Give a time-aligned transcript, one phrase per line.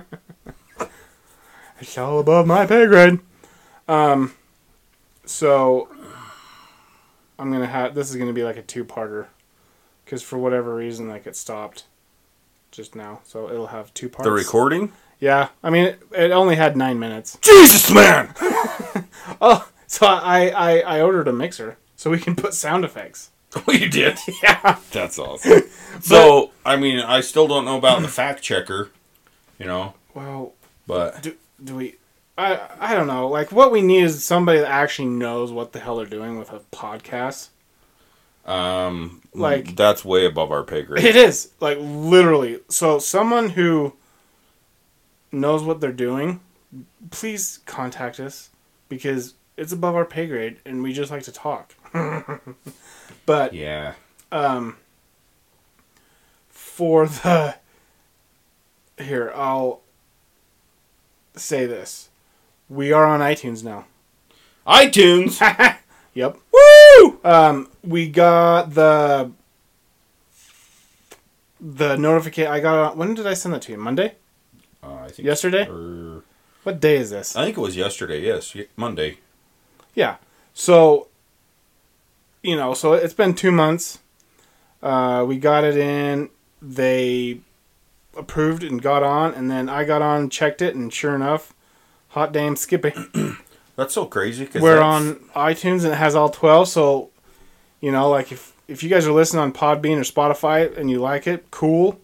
[1.80, 3.20] it's all above my pay grade.
[3.88, 4.34] Um,
[5.24, 5.88] so
[7.38, 9.26] I'm gonna have this is gonna be like a two-parter,
[10.04, 11.84] because for whatever reason, like it stopped
[12.70, 14.24] just now, so it'll have two parts.
[14.24, 14.92] The recording?
[15.20, 17.38] Yeah, I mean it, it only had nine minutes.
[17.42, 18.34] Jesus, man!
[19.40, 23.30] Oh, so I, I I ordered a mixer so we can put sound effects.
[23.68, 24.18] Oh, you did?
[24.42, 24.78] Yeah.
[24.92, 25.62] That's awesome.
[26.00, 28.90] so, I mean, I still don't know about the fact checker,
[29.58, 30.52] you know, Well,
[30.86, 31.96] but do, do we?
[32.38, 33.28] I I don't know.
[33.28, 36.50] Like what we need is somebody that actually knows what the hell they're doing with
[36.52, 37.48] a podcast.
[38.44, 41.04] um, Like- that's way above our pay grade.
[41.04, 42.60] It is like literally.
[42.68, 43.94] So someone who
[45.32, 46.40] knows what they're doing,
[47.10, 48.50] please contact us
[48.88, 51.74] because it's above our pay grade and we just like to talk.
[53.26, 53.94] but Yeah.
[54.30, 54.76] um
[56.48, 57.56] for the
[58.98, 59.80] here I'll
[61.34, 62.08] say this.
[62.68, 63.86] We are on iTunes now.
[64.66, 65.40] iTunes.
[66.14, 66.38] Yep.
[66.50, 67.20] Woo!
[67.24, 69.30] Um, we got the
[71.60, 72.50] the notification.
[72.50, 72.96] I got it.
[72.96, 73.78] When did I send that to you?
[73.78, 74.14] Monday?
[74.82, 75.68] Uh, I think Yesterday?
[75.68, 76.22] or-
[76.62, 77.36] What day is this?
[77.36, 78.20] I think it was yesterday.
[78.22, 79.18] Yes, Monday.
[79.94, 80.16] Yeah.
[80.54, 81.08] So,
[82.42, 83.98] you know, so it's been two months.
[84.82, 86.30] Uh, we got it in.
[86.62, 87.40] They
[88.16, 91.52] approved and got on, and then I got on, checked it, and sure enough,
[92.08, 92.92] hot damn Skippy.
[93.76, 94.46] That's so crazy.
[94.46, 96.66] Cause We're that's- on iTunes and it has all 12.
[96.68, 97.10] So,
[97.82, 100.98] you know, like if, if you guys are listening on Podbean or Spotify and you
[100.98, 102.00] like it, cool.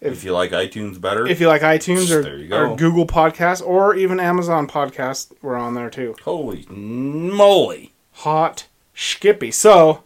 [0.00, 2.72] If you like iTunes better, If you like iTunes or, There you go.
[2.72, 6.16] or Google Podcasts or even Amazon Podcast, we're on there too.
[6.24, 7.92] holy moly!
[8.14, 9.50] Hot Skippy.
[9.52, 10.02] So,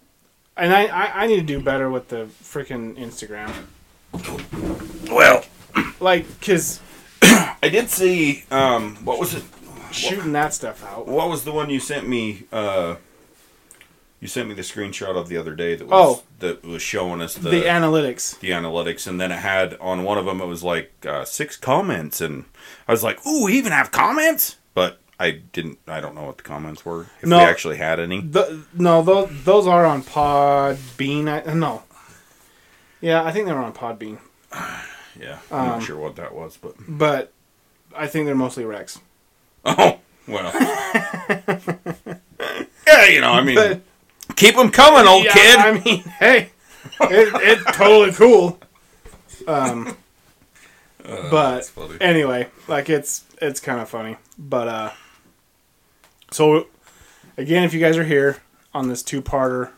[0.57, 3.51] and I, I, I need to do better with the freaking Instagram.
[5.11, 5.45] Well,
[6.01, 6.81] Like, because
[7.23, 8.45] I did see.
[8.51, 9.45] Um, what was it?
[9.93, 11.09] shooting that stuff out.
[11.09, 12.45] What was the one you sent me?
[12.53, 12.95] Uh,
[14.21, 16.23] you sent me the screenshot of the other day that was Oh.
[16.39, 18.39] that was showing us the The analytics.
[18.39, 21.57] the analytics, and then it had on one of them it was like uh, six
[21.57, 22.45] comments, and
[22.87, 25.79] I was like, "Ooh, we even have comments!" But I didn't.
[25.89, 27.07] I don't know what the comments were.
[27.21, 27.39] If No.
[27.39, 28.21] we actually had any.
[28.21, 31.27] The, no, those, those are on Podbean.
[31.29, 31.83] I, no.
[33.01, 34.19] Yeah, I think they were on Podbean.
[35.21, 37.33] Yeah, I'm Um, not sure what that was, but But
[37.95, 39.01] I think they're mostly Rex.
[39.65, 40.53] oh well.
[42.87, 43.81] yeah, you know, I mean, But-
[44.37, 45.59] keep them coming, old Yeah, kid.
[45.59, 46.51] I mean, hey,
[47.01, 47.33] it,
[47.67, 48.59] it's totally cool.
[49.47, 49.97] Um,
[51.03, 51.97] but that's funny.
[52.01, 54.17] anyway, like it's it's kind of funny.
[54.39, 54.91] But uh,
[56.31, 56.69] so
[57.37, 58.39] again, if you guys are here
[58.73, 59.71] on this two-parter,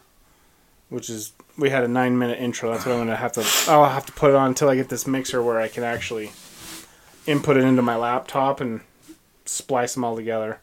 [0.88, 2.72] which is we had a nine-minute intro.
[2.72, 3.70] That's what I'm gonna have to.
[3.70, 6.32] I'll have to put it on until I get this mixer where I can actually
[7.26, 8.80] input it into my laptop and
[9.44, 10.60] splice them all together.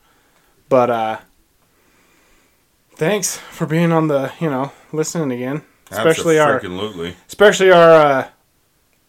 [0.67, 1.19] But uh,
[2.95, 6.61] thanks for being on the you know listening again, especially our
[7.27, 8.29] especially our uh,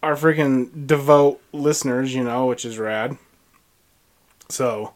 [0.02, 3.18] our freaking devout listeners, you know, which is rad.
[4.48, 4.94] So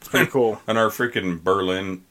[0.00, 0.60] it's pretty cool.
[0.66, 2.04] And our freaking Berlin,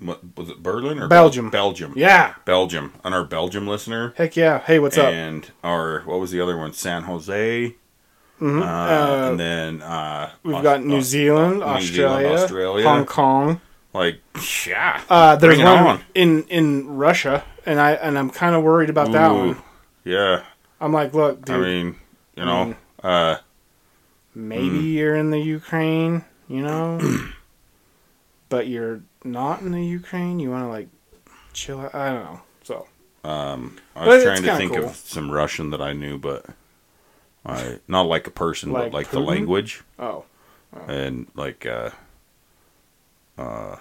[0.00, 0.62] was it?
[0.62, 1.50] Berlin or Belgium.
[1.50, 1.94] Belgium.
[1.96, 2.92] Yeah, Belgium.
[3.04, 4.12] And our Belgium listener.
[4.16, 4.58] heck yeah.
[4.60, 5.06] Hey, what's up?
[5.12, 6.72] and our what was the other one?
[6.72, 7.74] San Jose.
[8.40, 8.60] Mhm.
[8.60, 12.84] Uh, Uh, and then uh, We've Aus- got New Zealand, Australia, Zealand, Australia.
[12.88, 13.60] Hong Kong.
[13.94, 14.20] Like,
[14.66, 15.00] yeah.
[15.08, 16.00] Uh, there's one on.
[16.14, 19.56] in in Russia, and I and I'm kind of worried about that one.
[20.04, 20.42] Yeah.
[20.82, 21.96] I'm like, look, dude, I mean,
[22.36, 23.34] you know, Mm.
[23.34, 23.38] uh,
[24.34, 24.92] maybe mm.
[24.92, 27.00] you're in the Ukraine, you know,
[28.50, 30.40] but you're not in the Ukraine.
[30.40, 30.88] You want to like
[31.52, 31.94] chill out.
[31.94, 32.40] I don't know.
[32.64, 32.86] So
[33.24, 34.84] um, I But was trying to think cool.
[34.86, 36.46] of some Russian that I knew, but
[37.44, 40.24] I not like a person, Like but like the language oh,
[40.88, 41.90] and like uh,
[43.38, 43.76] uh,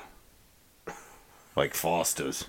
[1.56, 2.46] like Foster's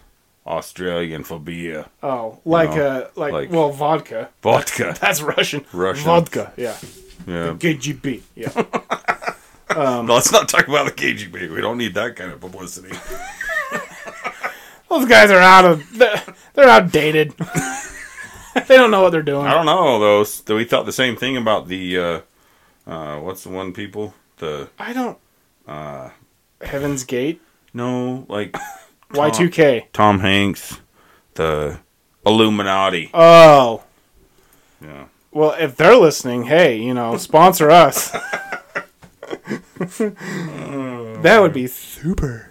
[0.46, 1.86] Australian for beer.
[2.02, 4.30] oh, like know, uh, like, like- well, vodka.
[4.42, 4.94] vodka.
[5.00, 5.64] That's Russian.
[5.72, 6.04] Russian.
[6.04, 6.52] vodka.
[6.56, 6.76] Yeah,
[7.26, 7.52] Yeah.
[7.52, 8.22] The KGB.
[8.34, 8.50] Yeah.
[9.74, 11.52] No, let's not talk about the KGB.
[11.52, 12.94] We don't need that kind of publicity.
[14.88, 15.98] Those guys are out of.
[15.98, 16.22] They're,
[16.54, 17.34] they're outdated.
[18.68, 19.46] they don't know what they're doing.
[19.46, 20.42] I don't know those.
[20.48, 22.20] We thought the same thing about the uh,
[22.86, 25.18] uh, what's the one people the I don't.
[25.66, 26.10] uh,
[26.60, 27.42] Heaven's Gate.
[27.74, 28.56] no like
[29.12, 29.88] Y two K.
[29.92, 30.80] Tom Hanks,
[31.34, 31.80] the
[32.24, 33.10] Illuminati.
[33.12, 33.82] Oh.
[34.80, 35.06] Yeah.
[35.32, 38.14] Well, if they're listening, hey, you know, sponsor us.
[41.22, 42.50] that would be super.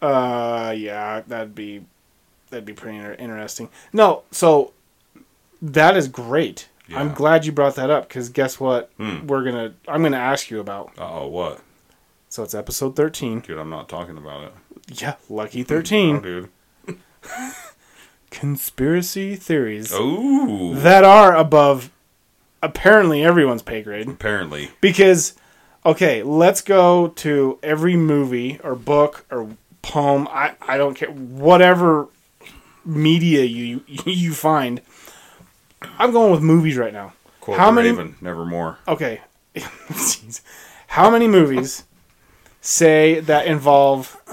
[0.00, 1.84] Uh, yeah, that'd be
[2.50, 3.68] that'd be pretty inter- interesting.
[3.92, 4.72] No, so
[5.62, 6.68] that is great.
[6.94, 8.90] I'm glad you brought that up because guess what?
[8.98, 9.26] Hmm.
[9.26, 9.72] We're gonna.
[9.88, 10.92] I'm gonna ask you about.
[10.98, 11.60] Oh, what?
[12.28, 13.40] So it's episode 13.
[13.40, 15.00] Dude, I'm not talking about it.
[15.00, 16.20] Yeah, lucky Oh, 13.
[16.20, 16.50] dude.
[18.30, 20.74] Conspiracy theories Oh.
[20.74, 21.90] that are above
[22.62, 24.08] apparently everyone's pay grade.
[24.08, 24.70] Apparently.
[24.80, 25.34] Because,
[25.86, 29.48] okay, let's go to every movie or book or
[29.82, 30.26] poem.
[30.30, 31.10] I, I don't care.
[31.10, 32.08] Whatever
[32.84, 34.80] media you you find.
[35.98, 37.12] I'm going with movies right now.
[37.40, 38.78] Quote How many- Raven, nevermore.
[38.88, 39.20] Okay.
[40.88, 41.84] How many movies
[42.60, 44.16] say that involve.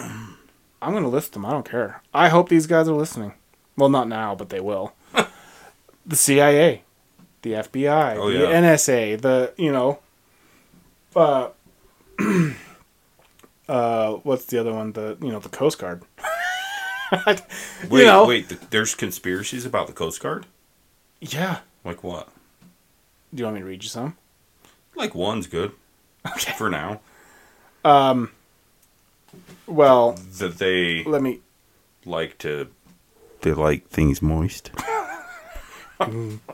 [0.83, 1.45] I'm going to list them.
[1.45, 2.01] I don't care.
[2.13, 3.33] I hope these guys are listening.
[3.77, 4.93] Well, not now, but they will.
[6.05, 6.81] the CIA,
[7.43, 8.61] the FBI, Oh, the yeah.
[8.61, 9.99] NSA, the, you know.
[11.15, 11.49] Uh,
[13.69, 14.91] uh, what's the other one?
[14.93, 16.03] The, you know, the Coast Guard.
[17.89, 18.25] Wait, know.
[18.25, 18.47] wait.
[18.47, 20.45] th- there's conspiracies about the Coast Guard?
[21.19, 21.59] Yeah.
[21.83, 22.29] Like what?
[23.33, 24.15] Do you want me to read you some?
[24.95, 25.73] Like one's good
[26.25, 26.53] Okay.
[26.53, 27.01] for now.
[27.83, 28.31] Um.
[29.67, 31.41] Well, That they let me.
[32.05, 32.67] like to.
[33.41, 34.71] They like things moist.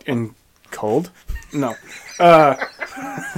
[0.08, 0.34] in
[0.78, 1.10] cold?
[1.54, 1.76] No.
[2.20, 2.56] Uh,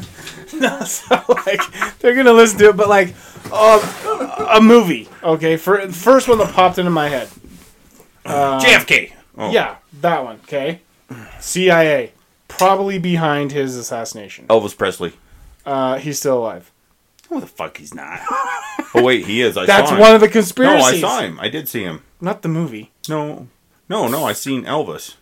[0.54, 1.62] no, so like
[2.00, 3.16] they're gonna listen to it, but like
[3.52, 5.08] uh, a movie.
[5.24, 7.30] Okay, for first one that popped into my head.
[8.26, 9.14] JFK.
[9.38, 9.52] Oh.
[9.52, 10.40] Yeah, that one.
[10.44, 10.82] Okay,
[11.40, 12.12] CIA
[12.48, 14.46] probably behind his assassination.
[14.48, 15.14] Elvis Presley.
[15.66, 16.72] Uh, he's still alive.
[17.30, 18.20] Who the fuck he's not?
[18.94, 19.56] oh wait, he is.
[19.56, 20.00] I That's saw him.
[20.00, 21.02] That's one of the conspiracies.
[21.02, 21.08] No.
[21.08, 21.40] I saw him.
[21.40, 22.04] I did see him.
[22.20, 22.92] Not the movie.
[23.08, 23.48] No,
[23.88, 24.26] no, no.
[24.26, 25.16] I seen Elvis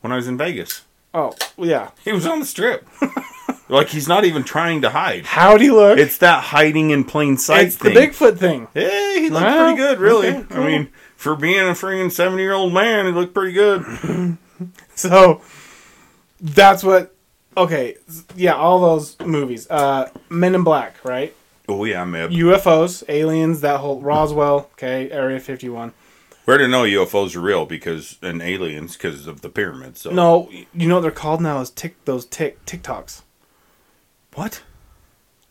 [0.00, 0.82] when I was in Vegas.
[1.12, 1.90] Oh, yeah.
[2.04, 2.88] He was on the strip.
[3.68, 5.26] like he's not even trying to hide.
[5.26, 5.98] How'd he look?
[5.98, 7.90] It's that hiding in plain sight It's the.
[7.90, 8.68] Bigfoot thing.
[8.74, 10.28] Hey, he looked Well, pretty good, really.
[10.28, 10.62] okay, cool.
[10.62, 14.38] I mean, for being a freaking seventy-year-old man, he looked pretty good.
[14.94, 15.40] So
[16.40, 17.14] that's what.
[17.56, 17.96] Okay,
[18.36, 19.66] yeah, all those movies.
[19.70, 21.34] Uh, Men in Black, right?
[21.66, 22.30] Oh yeah, Mib.
[22.30, 25.92] UFOs, aliens, that whole Roswell, okay, Area 51.
[26.58, 30.00] To know UFOs are real because and aliens because of the pyramids.
[30.02, 33.22] So No, you know what they're called now is tick those tick TikToks.
[34.34, 34.62] what?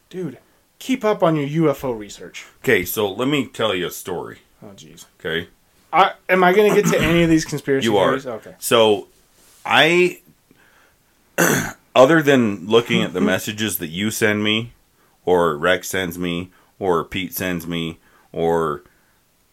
[0.09, 0.39] Dude,
[0.79, 2.45] keep up on your UFO research.
[2.63, 4.39] Okay, so let me tell you a story.
[4.63, 5.05] Oh jeez.
[5.19, 5.49] Okay,
[5.91, 8.13] I am I going to get to any of these conspiracy you are?
[8.13, 8.55] Okay.
[8.59, 9.07] So,
[9.65, 10.21] I,
[11.95, 14.73] other than looking at the messages that you send me,
[15.25, 17.99] or Rex sends me, or Pete sends me,
[18.31, 18.83] or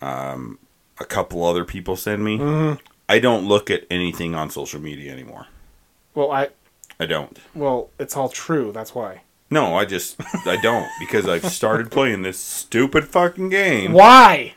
[0.02, 0.58] um,
[0.98, 2.80] a couple other people send me, Mm-hmm.
[3.08, 5.46] I don't look at anything on social media anymore.
[6.14, 6.48] Well, I
[6.98, 7.38] I don't.
[7.54, 8.72] well, it's all true.
[8.72, 9.22] That's why.
[9.48, 10.16] No, I just
[10.46, 13.92] I don't because I've started playing this stupid fucking game.
[13.92, 14.54] Why?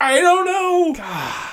[0.00, 1.40] I don't know.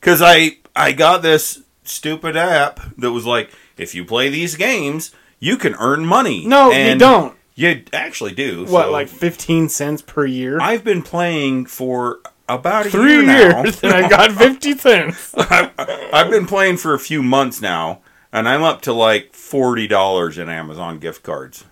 [0.00, 5.10] Because I I got this stupid app that was like, if you play these games,
[5.38, 6.46] you can earn money.
[6.46, 7.36] No, you don't.
[7.54, 8.64] You actually do.
[8.64, 10.58] What, so like 15 cents per year?
[10.58, 12.20] I've been playing for
[12.54, 13.62] about a Three year now.
[13.62, 15.34] years, and I got 50 cents.
[15.38, 18.00] I've been playing for a few months now,
[18.32, 21.64] and I'm up to like forty dollars in Amazon gift cards.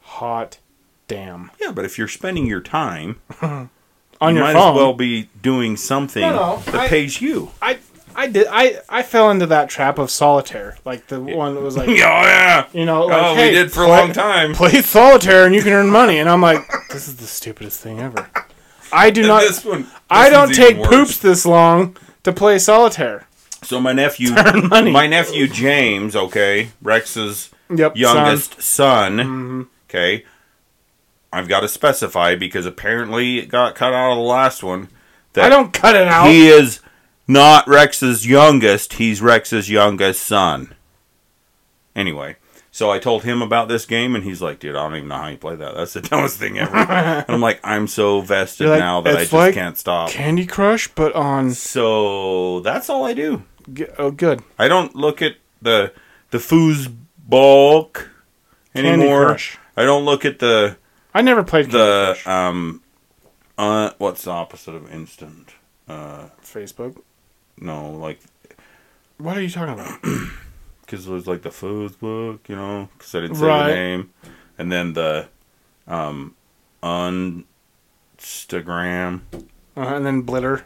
[0.00, 0.58] Hot
[1.08, 1.50] damn.
[1.60, 3.68] Yeah, but if you're spending your time, On
[4.22, 4.74] you your might phone.
[4.74, 7.50] as well be doing something No, no, that I- pays you.
[7.60, 7.78] I
[8.14, 11.76] I did I I fell into that trap of solitaire, like the one that was
[11.78, 12.66] like, Oh yeah.
[12.72, 14.52] you know, like, oh, hey, we did for a play- long time.
[14.54, 18.00] Play solitaire and you can earn money, and I'm like, this is the stupidest thing
[18.00, 18.28] ever.
[18.92, 19.40] I do not.
[19.42, 23.26] this one, I don't take poops this long to play solitaire.
[23.62, 29.62] So my nephew, my nephew James, okay, Rex's Yep, youngest son, Mm-hmm.
[29.88, 30.24] okay.
[31.32, 34.88] I've got to specify because apparently it got cut out of the last one.
[35.32, 36.28] That I don't cut it out.
[36.28, 36.80] He is
[37.26, 38.94] not Rex's youngest.
[38.94, 40.74] He's Rex's youngest son.
[41.96, 42.36] Anyway,
[42.74, 45.16] so I told him about this game, and he's like, "Dude, I don't even know
[45.16, 45.74] how you play that.
[45.76, 49.20] That's the dumbest thing ever." and I'm like, "I'm so vested like, now that I
[49.20, 51.52] just like can't stop." Candy Crush, but on.
[51.52, 53.44] So that's all I do.
[53.72, 54.42] g- Oh, good.
[54.58, 55.92] I don't look at the
[56.30, 57.92] the foosball
[58.74, 59.26] Candy anymore.
[59.26, 59.58] Crush.
[59.76, 60.76] I don't look at the
[61.14, 62.26] I never played Candy the Crush.
[62.26, 62.82] um
[63.58, 65.50] uh what's the opposite of instant?
[65.88, 67.00] Uh Facebook.
[67.58, 68.20] no, like
[69.18, 69.98] What are you talking about?
[70.92, 73.68] because it was like the foosbook, you know, because I didn't say Right.
[73.68, 74.10] the name,
[74.58, 75.28] and then the
[75.88, 76.34] um
[78.18, 79.20] Instagram.
[79.74, 80.62] Uh, and then Blitter,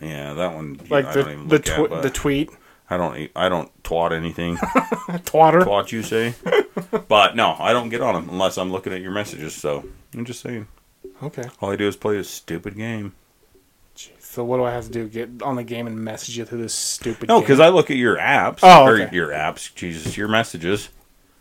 [0.00, 0.80] Yeah, that one.
[0.88, 2.50] like I the don't even the look at, the tweet,
[2.88, 3.30] I don't.
[3.36, 4.56] I don't twat anything.
[5.26, 5.62] twatter.
[5.62, 6.34] twat you say.
[7.08, 9.54] but no, I don't get on them unless I'm looking at your messages.
[9.54, 10.68] So I'm just saying.
[11.22, 11.44] Okay.
[11.60, 13.12] All I do is play a stupid game.
[14.32, 15.08] So what do I have to do?
[15.08, 17.28] Get on the game and message you through this stupid?
[17.28, 18.60] No, because I look at your apps.
[18.62, 19.74] Oh, or your apps.
[19.74, 20.88] Jesus, your messages.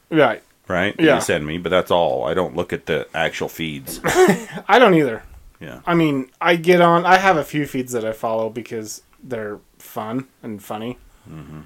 [0.10, 0.43] right.
[0.67, 0.93] Right?
[1.00, 1.15] Yeah.
[1.15, 2.25] You send me, but that's all.
[2.25, 4.01] I don't look at the actual feeds.
[4.03, 5.24] I don't either.
[5.62, 5.79] Yeah.
[5.86, 7.05] I mean, I get on.
[7.05, 10.98] I have a few feeds that I follow because they're fun and funny.
[11.29, 11.62] Mm-hmm.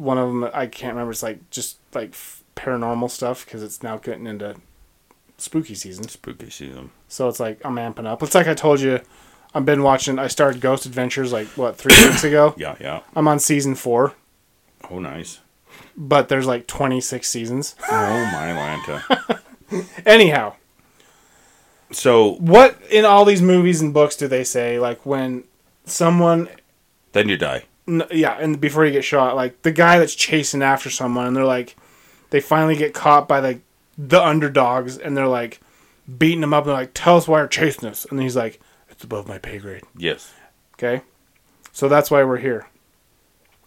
[0.00, 1.10] One of them I can't remember.
[1.10, 4.54] It's like just like f- paranormal stuff because it's now getting into
[5.38, 6.06] spooky season.
[6.06, 6.92] Spooky season.
[7.08, 8.22] So it's like I'm amping up.
[8.22, 9.00] It's like I told you.
[9.54, 10.18] I've been watching.
[10.18, 12.54] I started Ghost Adventures like what three weeks ago.
[12.56, 13.00] Yeah, yeah.
[13.16, 14.14] I'm on season four,
[14.90, 15.40] Oh, nice.
[15.96, 17.74] but there's like 26 seasons.
[17.90, 19.40] Oh, my Lanta.
[20.06, 20.54] Anyhow,
[21.90, 25.44] So what in all these movies and books do they say like when
[25.84, 26.48] someone
[27.12, 27.64] then you die.
[27.86, 31.34] N- yeah, and before you get shot, like the guy that's chasing after someone, and
[31.36, 31.74] they're like,
[32.30, 33.60] they finally get caught by the
[33.96, 35.60] the underdogs, and they're like
[36.18, 38.60] beating him up, and they're like, "Tell us why you're chasing us," and he's like,
[38.98, 40.34] "It's above my pay grade." Yes.
[40.74, 41.02] Okay,
[41.72, 42.66] so that's why we're here.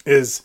[0.06, 0.42] Is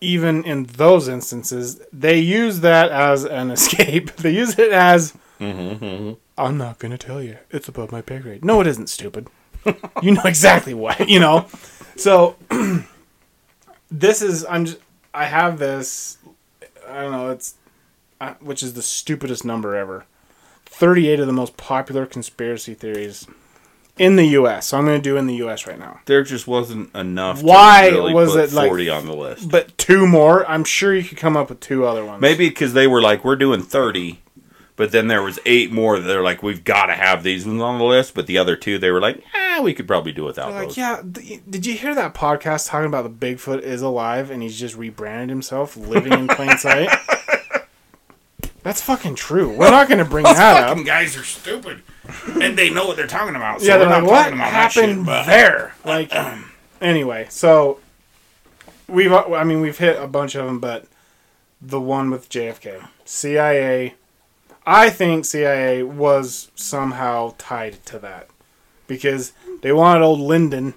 [0.00, 4.10] even in those instances, they use that as an escape.
[4.16, 6.16] they use it as, "I'm
[6.58, 7.38] not gonna tell you.
[7.50, 9.28] It's above my pay grade." No, it isn't, stupid.
[10.02, 11.46] you know exactly what you know.
[11.94, 12.34] So
[13.92, 14.78] this is I'm just
[15.14, 16.18] I have this
[16.88, 17.54] I don't know it's
[18.20, 20.04] uh, which is the stupidest number ever.
[20.66, 23.26] 38 of the most popular conspiracy theories
[24.00, 24.66] in the US.
[24.68, 26.00] So I'm going to do in the US right now.
[26.06, 27.42] There just wasn't enough.
[27.42, 29.50] Why to really was it, like- 40 on the list?
[29.50, 32.20] But two more, I'm sure you could come up with two other ones.
[32.20, 34.20] Maybe because they were like, we're doing 30,
[34.76, 37.60] but then there was eight more that they're like, we've got to have these ones
[37.60, 38.14] on the list.
[38.14, 40.68] But the other two, they were like, ah, we could probably do without They're like,
[40.68, 40.78] those.
[40.78, 44.58] yeah, th- did you hear that podcast talking about the Bigfoot is alive and he's
[44.58, 46.88] just rebranded himself, living in plain sight?
[48.62, 49.50] That's fucking true.
[49.56, 50.84] We're not going to bring that up.
[50.84, 51.82] guys are stupid,
[52.40, 53.62] and they know what they're talking about.
[53.62, 55.74] yeah, they're like, what happened there?
[55.84, 56.12] Like,
[56.80, 57.80] anyway, so
[58.88, 60.86] we've, uh, I mean, we've hit a bunch of them, but
[61.60, 63.94] the one with JFK, CIA,
[64.66, 68.28] I think CIA was somehow tied to that
[68.86, 70.74] because they wanted old Lyndon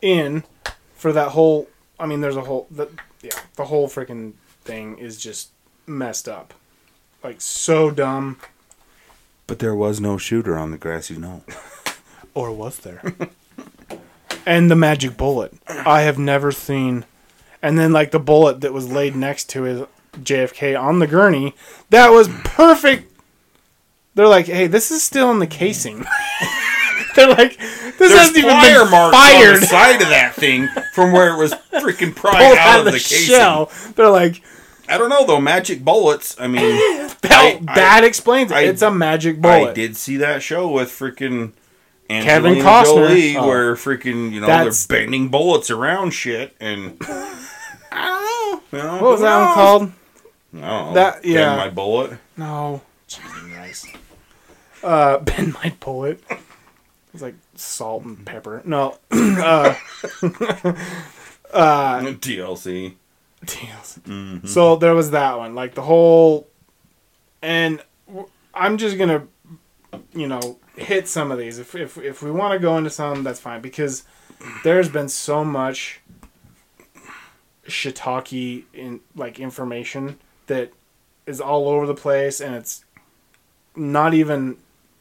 [0.00, 0.44] in
[0.94, 1.68] for that whole.
[1.98, 2.88] I mean, there's a whole, the,
[3.22, 4.32] yeah, the whole freaking
[4.64, 5.50] thing is just
[5.86, 6.54] messed up,
[7.22, 8.38] like so dumb.
[9.46, 11.44] But there was no shooter on the grassy knoll.
[12.34, 13.00] Or was there?
[14.46, 15.54] and the magic bullet.
[15.66, 17.06] I have never seen.
[17.62, 19.86] And then, like, the bullet that was laid next to his
[20.18, 21.54] JFK on the gurney,
[21.88, 23.10] that was perfect.
[24.14, 26.04] They're like, hey, this is still in the casing.
[27.16, 31.12] They're like, this There's hasn't even been marks on the side of that thing from
[31.12, 33.34] where it was freaking pried Pulled out, of the, casing.
[33.34, 33.70] shell.
[33.94, 34.42] They're like,
[34.88, 35.40] I don't know though.
[35.40, 36.36] Magic bullets.
[36.40, 36.62] I mean,
[37.22, 38.56] that, I- I- explains it.
[38.56, 39.70] I- it's a magic bullet.
[39.70, 41.52] I did see that show with freaking
[42.08, 43.08] Kevin Costner.
[43.08, 43.46] Jolie, Oh.
[43.48, 48.78] where freaking you know That's- they're bending bullets around shit, and I don't know.
[48.78, 49.92] You know, What was that one called?
[50.52, 50.92] Know.
[50.94, 51.56] That- Bend yeah.
[51.56, 52.18] my bullet.
[52.36, 52.82] No.
[53.10, 53.86] Christ.
[54.82, 56.22] Uh, Ben might pull it.
[57.12, 58.62] It's like salt and pepper.
[58.64, 58.98] No.
[59.10, 59.74] uh,
[61.52, 62.94] TLC.
[63.46, 63.98] Deals.
[64.04, 64.46] Mm-hmm.
[64.46, 66.48] So there was that one, like the whole,
[67.42, 67.82] and
[68.54, 69.26] I'm just gonna,
[70.14, 71.58] you know, hit some of these.
[71.58, 74.04] If if if we want to go into some, that's fine because
[74.64, 76.00] there's been so much
[77.66, 80.72] shiitake in like information that
[81.26, 82.84] is all over the place, and it's
[83.74, 84.56] not even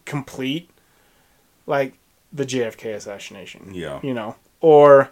[0.06, 0.70] complete.
[1.68, 1.98] Like
[2.32, 4.00] the JFK assassination Yeah.
[4.04, 5.10] you know, or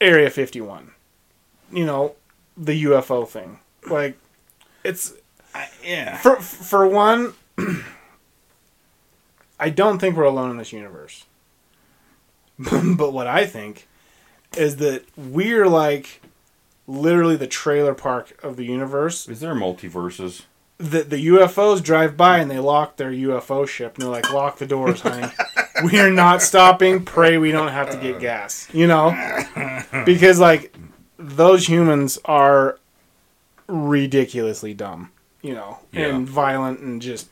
[0.00, 0.92] Area 51,
[1.72, 2.14] you know,
[2.56, 3.58] the UFO thing.
[3.88, 4.18] Like,
[4.84, 5.14] it's
[5.84, 6.16] Yeah.
[6.18, 7.34] for for one.
[9.58, 11.24] I don't think we're alone in this universe.
[12.58, 13.86] but what I think
[14.56, 16.20] is that we're like
[16.86, 19.28] literally the trailer park of the universe.
[19.28, 20.42] Is there multiverses?
[20.78, 24.58] The the UFOs drive by and they lock their UFO ship and they're like, "Lock
[24.58, 25.30] the doors, honey.
[25.84, 27.04] we are not stopping.
[27.04, 29.14] Pray we don't have to get gas." You know,
[30.04, 30.74] because like
[31.22, 32.78] those humans are
[33.66, 35.10] ridiculously dumb.
[35.40, 37.28] You know, and violent and just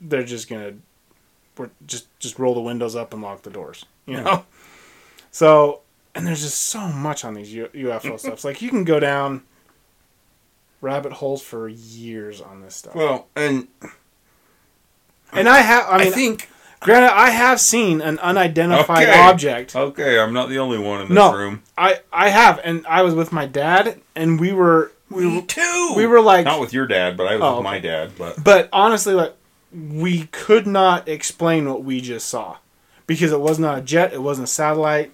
[0.00, 0.74] they're just gonna
[1.56, 3.84] we're just just roll the windows up and lock the doors.
[4.04, 4.44] You know,
[5.30, 5.82] so
[6.14, 8.44] and there's just so much on these UFO stuff.
[8.44, 9.42] Like you can go down
[10.80, 12.94] rabbit holes for years on this stuff.
[12.94, 13.68] Well, and
[15.32, 16.48] and I have, I I, think
[16.80, 19.18] granted, I have seen an unidentified Okay.
[19.20, 19.74] object.
[19.76, 21.62] okay, I'm not the only one in this No, room.
[21.76, 25.92] I I have, and I was with my dad, and we were we were, too.
[25.96, 28.12] we were like, not with your dad, but I was Oh, with my dad.
[28.18, 29.34] But but honestly, like
[29.72, 32.56] we could not explain what we just saw
[33.06, 35.12] because it was not a jet, it wasn't a satellite,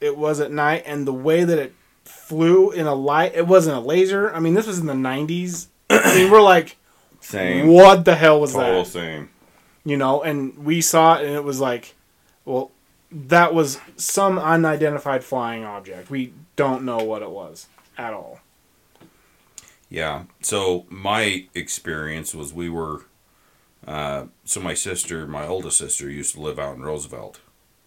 [0.00, 3.76] it was at night, and the way that it flew in a light, it wasn't
[3.76, 4.32] a laser.
[4.34, 5.66] I mean, this was in the 90s.
[5.90, 6.76] I mean, we're like,
[7.20, 7.68] Same.
[7.68, 8.90] what the hell was Total that?
[8.90, 9.28] same.
[9.86, 11.94] You know, and we saw it, and it was like,
[12.44, 12.72] well,
[13.12, 16.10] that was some unidentified flying object.
[16.10, 18.40] We don't know what it was at all.
[19.88, 20.24] Yeah.
[20.42, 23.04] So my experience was we were.
[23.86, 27.38] Uh, so my sister, my oldest sister, used to live out in Roosevelt,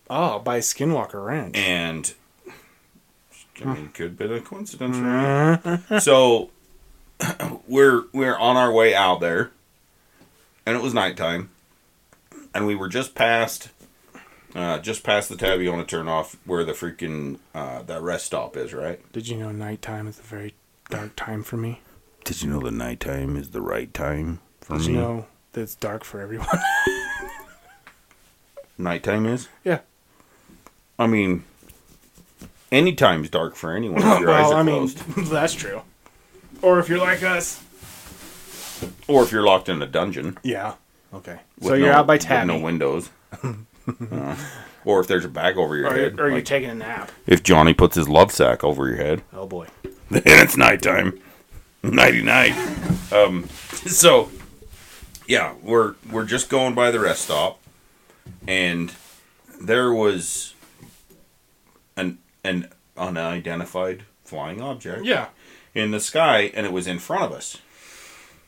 [0.10, 1.58] Oh, by Skinwalker Ranch.
[1.58, 2.13] and
[3.62, 6.01] I mean, could have been a coincidence, right?
[6.01, 6.51] so
[7.68, 9.51] we're we're on our way out there,
[10.65, 11.50] and it was nighttime,
[12.53, 13.70] and we were just past,
[14.56, 19.00] uh, just past the Tabiona turnoff where the freaking uh, that rest stop is, right?
[19.12, 20.53] Did you know nighttime is a very
[20.89, 21.82] dark time for me?
[22.24, 24.94] Did you know the nighttime is the right time for Did me?
[24.94, 26.48] you know that it's dark for everyone?
[28.77, 29.50] Nighttime is.
[29.63, 29.79] yeah.
[30.98, 31.44] I mean,
[32.72, 34.98] any time's dark for anyone if your eyes well, are I mean, closed,
[35.32, 35.82] that's true.
[36.62, 37.62] Or if you're like us.
[39.08, 40.38] or if you're locked in a dungeon.
[40.44, 40.75] Yeah.
[41.13, 41.39] Okay.
[41.62, 42.48] So you're no- out by Tabby.
[42.48, 43.10] no windows.
[44.12, 44.36] Uh,
[44.86, 46.20] or if there's a bag over your or, head.
[46.20, 47.12] or you're taking a nap.
[47.25, 49.66] if Johnny puts his love sack over your head, Oh boy.
[50.12, 51.20] then it's nighttime.
[51.82, 52.54] Nighty night.
[53.12, 53.48] Um,
[53.88, 54.30] so,
[55.28, 57.60] yeah, we're we're just going by the rest stop,
[58.48, 58.94] and
[59.60, 60.54] there was
[61.98, 65.04] an an unidentified flying object.
[65.04, 65.30] Yeah.
[65.74, 67.58] in the sky and it was in front of us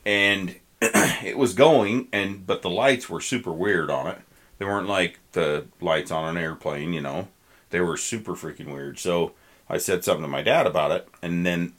[0.06, 0.54] and
[1.24, 4.18] it was going and but the lights were super weird on it.
[4.58, 7.28] They weren't like the lights on an airplane you know.
[7.70, 8.98] They were super freaking weird.
[8.98, 9.32] So
[9.68, 11.72] i said something to my dad about it and then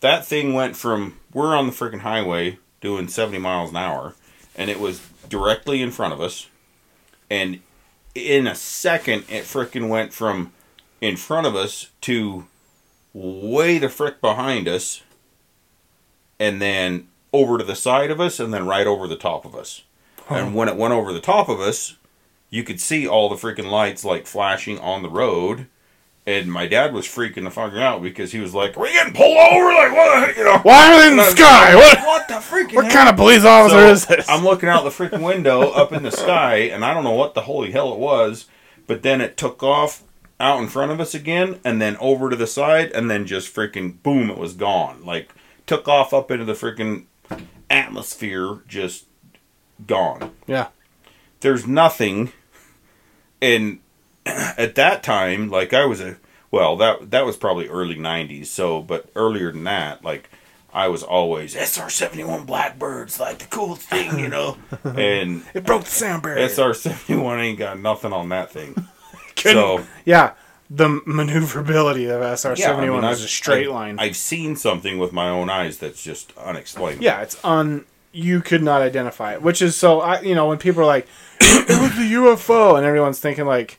[0.00, 4.14] that thing went from we're on the freaking highway doing 70 miles an hour
[4.56, 6.48] and it was directly in front of us
[7.28, 7.60] and
[8.14, 10.52] in a second it freaking went from
[11.00, 12.46] in front of us to
[13.12, 15.02] way the frick behind us
[16.38, 19.54] and then over to the side of us and then right over the top of
[19.54, 19.82] us.
[20.28, 21.96] And when it went over the top of us,
[22.50, 25.66] you could see all the freaking lights like flashing on the road.
[26.26, 29.14] And my dad was freaking the fucker out because he was like, "Are we getting
[29.14, 29.72] pulled over?
[29.72, 30.36] Like what?
[30.36, 30.58] You know?
[30.58, 31.74] Why are they in the sky?
[31.74, 32.74] What What the freaking?
[32.74, 34.28] what heck?" kind of police officer So, is this?
[34.28, 37.34] I'm looking out the freaking window up in the sky, and I don't know what
[37.34, 38.46] the holy hell it was,
[38.86, 40.04] but then it took off
[40.38, 43.52] out in front of us again, and then over to the side, and then just
[43.52, 45.04] freaking boom, it was gone.
[45.04, 45.32] Like
[45.66, 47.06] took off up into the freaking
[47.70, 49.06] atmosphere, just
[49.86, 50.32] gone.
[50.46, 50.68] yeah.
[51.40, 52.32] There's nothing,
[53.40, 53.78] and
[54.26, 56.18] at that time, like I was a
[56.50, 58.46] well, that that was probably early '90s.
[58.46, 60.28] So, but earlier than that, like
[60.72, 64.56] I was always SR-71 Blackbirds, like the coolest thing, you know.
[64.84, 66.48] and It broke the sound barrier.
[66.48, 68.74] SR-71 ain't got nothing on that thing.
[69.36, 70.34] So yeah.
[70.72, 73.98] The maneuverability of SR seventy one mean, a straight I've- line.
[73.98, 77.02] I've seen something with my own eyes that's just unexplainable.
[77.04, 77.84] yeah, it's on.
[78.12, 80.00] You could not identify it, which is so.
[80.00, 81.06] I you know when people are like,
[81.40, 83.78] "It was a UFO," and everyone's thinking like,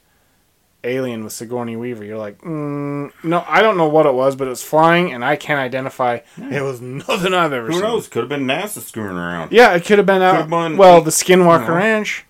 [0.83, 2.03] "Alien" with Sigourney Weaver.
[2.03, 5.23] You're like, mm, no, I don't know what it was, but it was flying, and
[5.23, 6.19] I can't identify.
[6.37, 7.81] It was nothing I've ever Who seen.
[7.83, 8.07] knows?
[8.09, 9.51] Could have been NASA screwing around.
[9.53, 10.35] Yeah, it could have been out.
[10.35, 11.75] Could've been- well, the Skinwalker you know.
[11.75, 12.25] Ranch.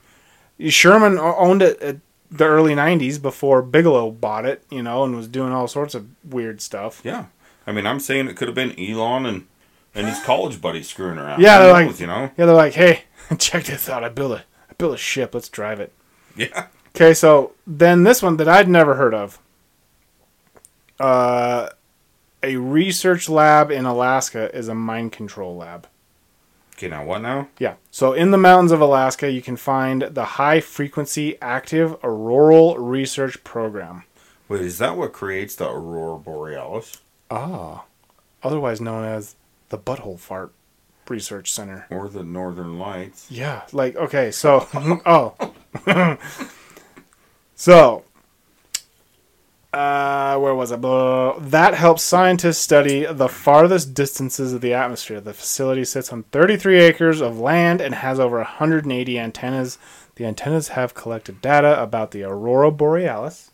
[0.70, 1.98] Sherman owned it at
[2.32, 6.08] the early '90s before Bigelow bought it, you know, and was doing all sorts of
[6.24, 7.02] weird stuff.
[7.04, 7.26] Yeah.
[7.68, 9.48] I mean, I'm saying it could have been Elon and
[9.94, 11.42] and his college buddies screwing around.
[11.42, 12.32] Yeah, they're like- you know.
[12.38, 13.04] Yeah, they're like, "Hey,
[13.38, 14.04] check this out!
[14.04, 15.34] I built a, I built a ship.
[15.34, 15.92] Let's drive it."
[16.36, 16.68] Yeah.
[16.96, 19.40] Okay, so then this one that I'd never heard of.
[21.00, 21.70] Uh,
[22.44, 25.88] a research lab in Alaska is a mind control lab.
[26.82, 27.48] Okay, now what now?
[27.60, 27.76] Yeah.
[27.92, 33.44] So in the mountains of Alaska, you can find the High Frequency Active Auroral Research
[33.44, 34.02] Program.
[34.50, 36.98] Wait, is that what creates the aurora borealis
[37.30, 37.84] Ah.
[38.42, 39.36] Otherwise known as
[39.70, 40.54] the Butthole Fart
[41.08, 41.86] Research Center.
[41.92, 43.28] or the northern lights?
[43.30, 44.68] Yeah, like okay, so
[45.06, 45.36] oh,
[47.56, 48.04] so
[49.74, 50.82] uh, where was it?
[50.82, 51.40] Blah.
[51.40, 55.22] That helps scientists study the farthest distances of the atmosphere.
[55.22, 59.78] The facility sits on 33 acres of land and has over 180 antennas.
[60.16, 63.52] The antennas have collected data about the aurora borealis,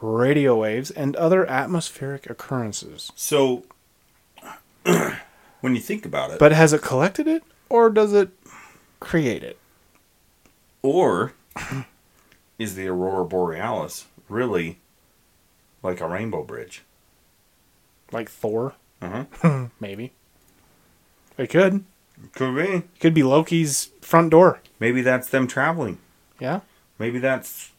[0.00, 3.10] radio waves, and other atmospheric occurrences.
[3.16, 3.64] So,
[4.84, 8.30] when you think about it, But has it collected it, or does it
[9.00, 9.56] create it?
[10.82, 11.34] or
[12.58, 14.78] is the aurora borealis really
[15.82, 16.82] like a rainbow bridge?
[18.12, 19.66] Like Thor, Uh-huh.
[19.80, 20.12] maybe.
[21.38, 21.84] It could.
[22.34, 22.62] Could be.
[22.62, 24.60] It could be Loki's front door.
[24.78, 25.98] Maybe that's them traveling.
[26.38, 26.60] Yeah.
[26.98, 27.70] Maybe that's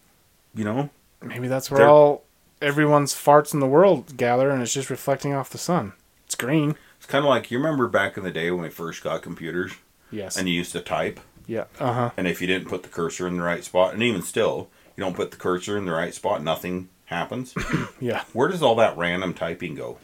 [0.55, 0.89] you know,
[1.21, 2.23] Maybe that's where all
[2.61, 5.93] everyone's farts in the world gather, and it's just reflecting off the sun.
[6.25, 6.75] It's green.
[6.97, 9.73] it's kind of like you remember back in the day when we first got computers
[10.11, 10.35] Yes.
[10.37, 11.65] and you used to type, yeah.
[11.79, 12.09] Uh huh.
[12.17, 15.03] and if you didn't put the cursor in the right spot, and even still, you
[15.03, 17.53] don't put the cursor in the right spot, nothing happens.
[17.99, 18.23] Yeah.
[18.33, 19.99] Where does all that random typing go?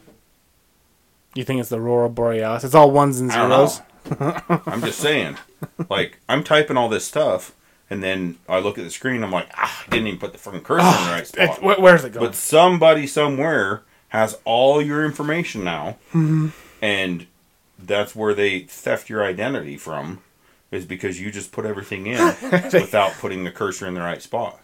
[1.34, 2.62] You think it's the aurora borealis?
[2.62, 3.66] It's all ones and I don't know.
[3.66, 4.42] zeros.
[4.66, 5.36] I'm just saying.
[5.90, 7.54] Like, I'm typing all this stuff,
[7.90, 10.38] and then I look at the screen, I'm like, ah, I didn't even put the
[10.38, 11.58] fucking cursor in the right spot.
[11.58, 12.24] wh- where's it going?
[12.26, 16.48] But somebody somewhere has all your information now, Mm-hmm.
[16.80, 17.26] and
[17.78, 20.20] that's where they theft your identity from,
[20.70, 22.18] is because you just put everything in
[22.72, 24.60] without putting the cursor in the right spot.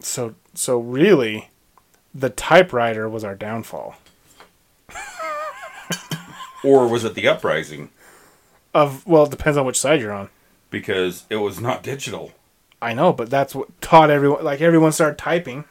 [0.00, 1.50] So so really,
[2.14, 3.96] the typewriter was our downfall.
[6.66, 7.90] Or was it the uprising?
[8.74, 10.30] Of well, it depends on which side you're on.
[10.68, 12.32] Because it was not digital.
[12.82, 14.44] I know, but that's what taught everyone.
[14.44, 15.64] Like everyone started typing,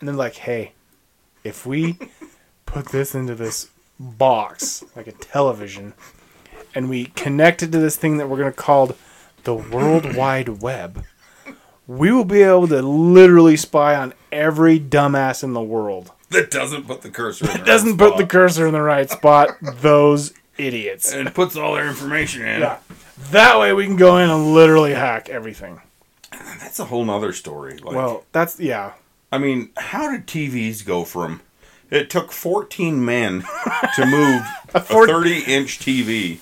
[0.00, 0.72] and then like, hey,
[1.44, 1.96] if we
[2.66, 5.94] put this into this box like a television,
[6.74, 8.96] and we connect it to this thing that we're gonna call
[9.44, 11.04] the World Wide Web,
[11.86, 16.10] we will be able to literally spy on every dumbass in the world.
[16.30, 19.10] That doesn't put the cursor in the right Doesn't put the cursor in the right
[19.10, 19.50] spot.
[19.60, 21.12] Those idiots.
[21.12, 22.60] and puts all their information in.
[22.60, 22.78] Yeah.
[23.30, 25.80] That way we can go in and literally hack everything.
[26.30, 27.76] That's a whole nother story.
[27.78, 28.94] Like, Well, that's yeah.
[29.30, 31.42] I mean, how did TVs go from?
[31.90, 33.42] It took 14 men
[33.96, 34.42] to move
[34.74, 36.38] a four- 30 inch TV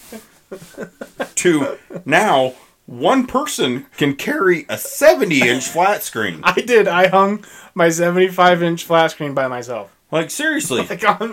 [1.37, 2.55] to now
[2.91, 6.41] one person can carry a 70 inch flat screen.
[6.43, 6.89] I did.
[6.89, 9.95] I hung my 75 inch flat screen by myself.
[10.11, 10.85] Like, seriously.
[10.91, 11.33] Like on,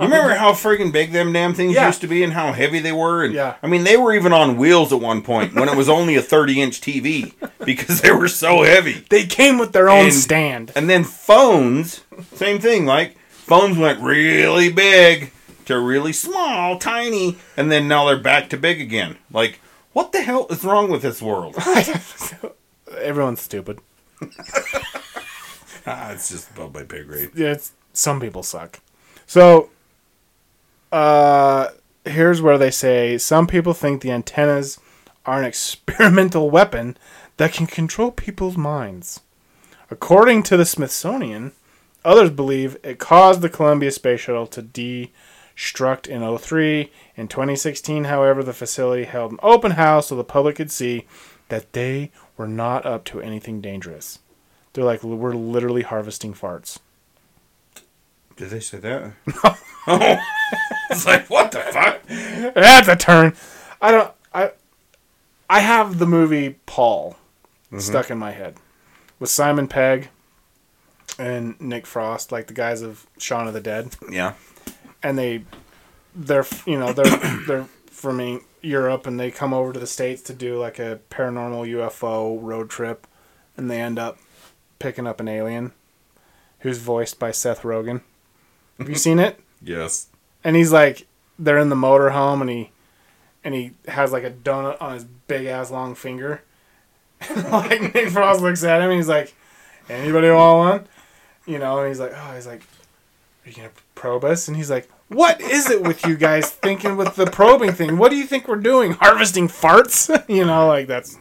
[0.00, 1.86] You remember how friggin' big them damn things Yeah.
[1.88, 3.24] used to be and how heavy they were?
[3.24, 3.56] And, Yeah.
[3.62, 6.22] I mean, they were even on wheels at one point when it was only a
[6.22, 7.34] 30 inch TV
[7.64, 9.04] because they were so heavy.
[9.10, 10.70] they came with their own And- stand.
[10.76, 12.02] And then phones,
[12.34, 12.86] same thing.
[12.86, 15.32] Like phones went really big
[15.66, 19.16] to really small, tiny, and then now they're back to big again.
[19.32, 19.60] Like,
[19.92, 21.56] what the hell is wrong with this world?
[22.98, 23.80] Everyone's stupid.
[25.86, 27.30] ah, it's just above my pay grade.
[27.34, 28.80] Yeah, It's some people suck.
[29.26, 29.70] So,
[30.90, 31.68] uh,
[32.04, 34.78] here's where they say some people think the antennas
[35.24, 36.96] are an experimental weapon
[37.36, 39.20] that can control people's minds.
[39.90, 41.52] According to the Smithsonian,
[42.04, 44.62] others believe it caused the Columbia Space Shuttle to
[45.62, 46.90] destruct in 03.
[47.16, 51.06] In 2016, however, the facility held an open house so the public could see
[51.48, 54.18] that they were not up to anything dangerous.
[54.72, 56.78] They're like, we're literally harvesting farts.
[58.36, 59.12] Did they say that?
[59.86, 60.16] oh,
[60.90, 62.02] it's like what the fuck?
[62.54, 63.34] That's a turn.
[63.80, 64.12] I don't.
[64.32, 64.52] I.
[65.50, 67.16] I have the movie Paul
[67.66, 67.78] mm-hmm.
[67.78, 68.56] stuck in my head
[69.20, 70.08] with Simon Pegg
[71.18, 74.32] and Nick Frost, like the guys of Shaun of the Dead, Yeah.
[75.02, 75.44] And they,
[76.14, 80.34] they're you know they're they're from Europe and they come over to the states to
[80.34, 83.06] do like a paranormal UFO road trip,
[83.56, 84.18] and they end up
[84.78, 85.72] picking up an alien,
[86.60, 88.00] who's voiced by Seth Rogen.
[88.78, 89.38] Have you seen it?
[89.64, 90.08] Yes.
[90.42, 91.06] and he's like
[91.38, 92.70] they're in the motorhome and he
[93.44, 96.42] and he has like a donut on his big ass long finger
[97.50, 99.34] like nick frost looks at him and he's like
[99.88, 100.88] anybody want one
[101.46, 102.62] you know and he's like oh he's like
[103.44, 106.96] are you gonna probe us and he's like what is it with you guys thinking
[106.96, 110.86] with the probing thing what do you think we're doing harvesting farts you know like
[110.86, 111.18] that's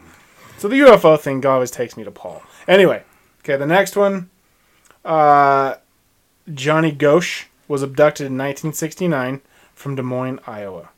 [0.58, 3.04] so the ufo thing always takes me to paul anyway
[3.40, 4.30] okay the next one
[5.04, 5.76] uh
[6.54, 9.42] Johnny Gosch was abducted in 1969
[9.74, 10.90] from Des Moines, Iowa.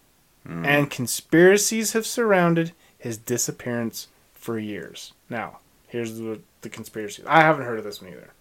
[0.45, 5.13] And conspiracies have surrounded his disappearance for years.
[5.29, 7.23] Now, here's the, the conspiracy.
[7.25, 8.32] I haven't heard of this one either.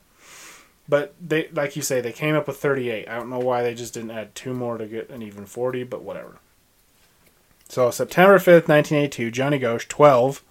[0.88, 3.08] But they, like you say, they came up with 38.
[3.08, 5.84] I don't know why they just didn't add two more to get an even 40,
[5.84, 6.38] but whatever.
[7.68, 10.42] So, September 5th, 1982, Johnny Gosch, 12,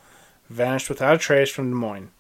[0.50, 2.12] vanished without a trace from Des Moines.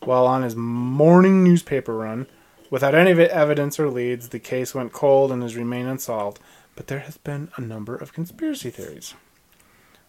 [0.00, 2.26] While on his morning newspaper run,
[2.70, 6.38] Without any evidence or leads, the case went cold and has remained unsolved.
[6.76, 9.14] But there has been a number of conspiracy theories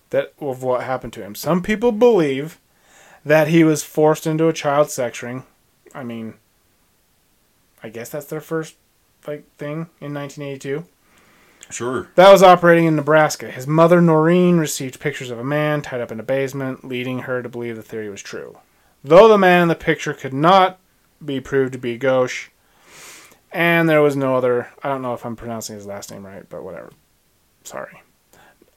[0.09, 1.35] that of what happened to him.
[1.35, 2.59] Some people believe
[3.23, 5.43] that he was forced into a child sex ring.
[5.93, 6.35] I mean,
[7.82, 8.76] I guess that's their first
[9.28, 10.86] like thing in 1982.
[11.70, 12.10] Sure.
[12.15, 13.52] That was operating in Nebraska.
[13.52, 17.44] His mother, Noreen, received pictures of a man tied up in a basement, leading her
[17.44, 18.58] to believe the theory was true.
[19.04, 20.80] Though the man in the picture could not
[21.24, 22.50] be proved to be Gosch,
[23.52, 24.70] and there was no other.
[24.84, 26.92] I don't know if I'm pronouncing his last name right, but whatever.
[27.63, 28.02] Sorry.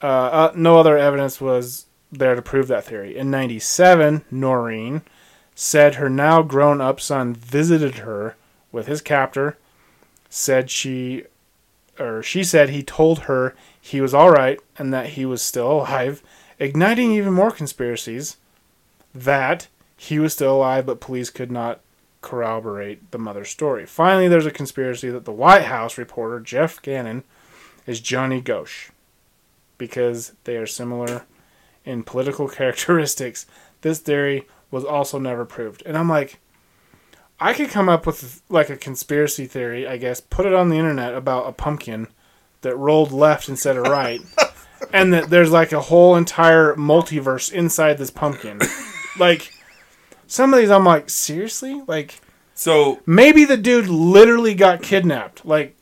[0.01, 3.17] Uh, uh, no other evidence was there to prove that theory.
[3.17, 5.01] In 97, Noreen
[5.55, 8.35] said her now grown up son visited her
[8.73, 9.57] with his captor,
[10.29, 11.23] said she
[11.99, 15.71] or she said he told her he was all right and that he was still
[15.71, 16.21] alive,
[16.59, 18.37] igniting even more conspiracies
[19.13, 21.79] that he was still alive but police could not
[22.21, 23.85] corroborate the mother's story.
[23.85, 27.23] Finally, there's a conspiracy that the White House reporter Jeff Gannon
[27.85, 28.89] is Johnny Gosch
[29.77, 31.25] because they are similar
[31.85, 33.45] in political characteristics.
[33.81, 35.83] This theory was also never proved.
[35.85, 36.39] And I'm like,
[37.43, 40.77] I could come up with like a conspiracy theory, I guess, put it on the
[40.77, 42.07] internet about a pumpkin
[42.61, 44.21] that rolled left instead of right,
[44.93, 48.61] and that there's like a whole entire multiverse inside this pumpkin.
[49.19, 49.51] like,
[50.25, 51.81] some of these I'm like, seriously?
[51.85, 52.21] Like,
[52.53, 55.45] So maybe the dude literally got kidnapped.
[55.45, 55.75] Like,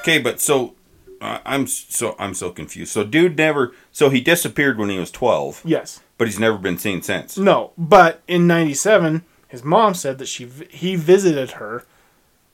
[0.00, 0.74] okay, but so
[1.20, 2.90] uh, I'm so I'm so confused.
[2.90, 3.72] So dude never.
[3.92, 6.00] So he disappeared when he was twelve, yes.
[6.16, 7.38] but he's never been seen since.
[7.38, 11.84] No, but in '97, his mom said that she he visited her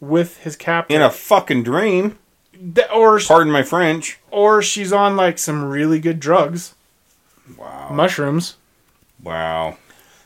[0.01, 2.19] with his captor, In a fucking dream.
[2.53, 4.21] Th- or Pardon my French.
[4.31, 6.75] or she's on like some really good drugs,
[7.59, 7.91] Wow.
[7.93, 8.57] mushrooms.
[9.23, 9.77] Wow.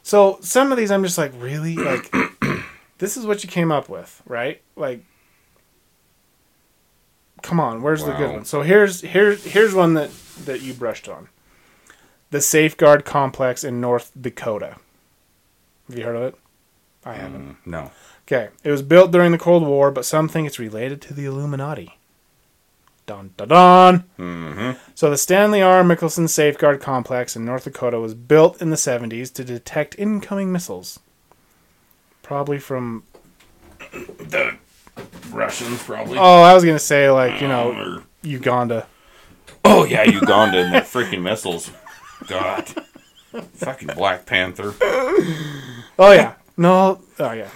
[0.03, 2.13] So some of these, I'm just like, really, like,
[2.99, 4.61] this is what you came up with, right?
[4.77, 5.05] Like,
[7.43, 8.45] come on, where's the good one?
[8.45, 10.11] So here's here's here's one that
[10.45, 11.29] that you brushed on.
[12.31, 14.77] The Safeguard Complex in North Dakota.
[15.89, 16.35] Have you heard of it?
[17.09, 17.43] I haven't.
[17.53, 17.91] Mm, no.
[18.27, 21.25] Okay, it was built during the Cold War, but some think it's related to the
[21.25, 21.99] Illuminati.
[23.07, 24.01] Dun dun dun.
[24.19, 25.83] hmm So the Stanley R.
[25.83, 31.01] Mickelson Safeguard Complex in North Dakota was built in the 70s to detect incoming missiles.
[32.23, 33.05] Probably from
[33.93, 34.59] The
[35.31, 36.19] Russians probably.
[36.19, 38.87] Oh, I was going to say like, you know, Or- Uganda.
[39.65, 41.71] oh yeah, Uganda and their freaking missiles.
[42.27, 42.67] God.
[43.55, 44.75] Fucking Black Panther.
[46.01, 46.35] Oh yeah.
[46.59, 47.51] No, oh yeah.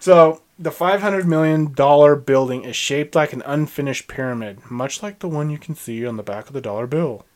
[0.00, 5.28] So, the 500 million dollar building is shaped like an unfinished pyramid, much like the
[5.28, 7.26] one you can see on the back of the dollar bill.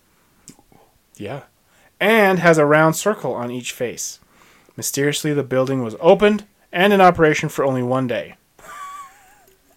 [1.16, 1.42] Yeah.
[2.00, 4.18] And has a round circle on each face.
[4.76, 8.37] Mysteriously, the building was opened and in operation for only one day.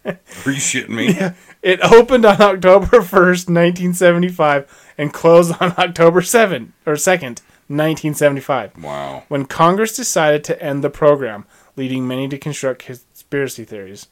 [0.05, 1.19] Are you shitting me?
[1.65, 9.23] It opened on October 1st, 1975 and closed on October 7th or 2nd, 1975 Wow.
[9.28, 14.08] when Congress decided to end the program, leading many to construct conspiracy theories.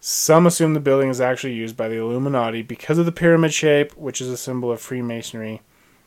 [0.00, 3.92] Some assume the building is actually used by the Illuminati because of the pyramid shape,
[3.96, 5.60] which is a symbol of Freemasonry,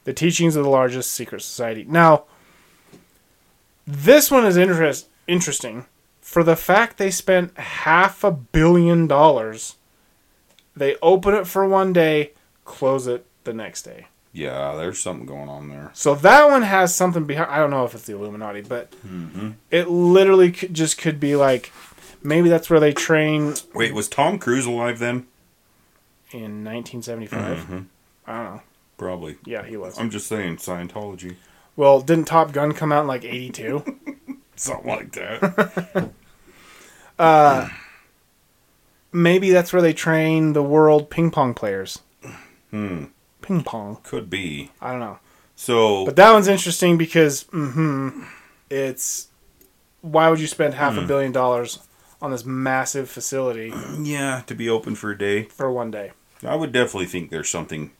[0.03, 1.85] the teachings of the largest secret society.
[1.87, 2.25] Now,
[3.87, 5.85] this one is interest, interesting
[6.21, 9.75] for the fact they spent half a billion dollars.
[10.75, 12.31] They open it for one day,
[12.65, 14.07] close it the next day.
[14.35, 15.91] Yeah, there's something going on there.
[15.93, 17.49] So that one has something behind.
[17.49, 18.93] I don't know if it's the Illuminati, but
[19.71, 21.71] it literally could, just could be like
[22.21, 25.25] maybe that's where they train Wait, was Tom Cruise alive then?
[26.31, 27.85] in 1975.
[28.27, 28.61] I don't know.
[28.97, 29.37] Probably.
[29.45, 29.97] Yeah, he was.
[29.97, 31.37] I'm just saying, Scientology.
[31.77, 33.83] Well, didn't Top Gun come out in like 82?
[34.57, 36.11] Something like that.
[37.19, 37.69] uh,
[39.13, 41.99] maybe that's where they train the world ping pong players.
[42.71, 43.05] hmm.
[43.45, 43.97] Ping pong.
[44.03, 44.71] Could be.
[44.81, 45.19] I don't know.
[45.55, 48.23] So, But that one's interesting because mm-hmm,
[48.69, 49.27] it's
[50.01, 51.79] why would you spend half a billion dollars
[52.21, 55.43] on this massive facility yeah, to be open for a day.
[55.43, 56.11] for one day?
[56.45, 57.91] I would definitely think there's something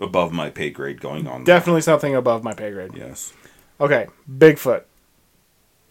[0.00, 1.44] above my pay grade going on.
[1.44, 1.56] there.
[1.56, 2.92] Definitely something above my pay grade.
[2.96, 3.32] Yes.
[3.80, 4.82] Okay, Bigfoot.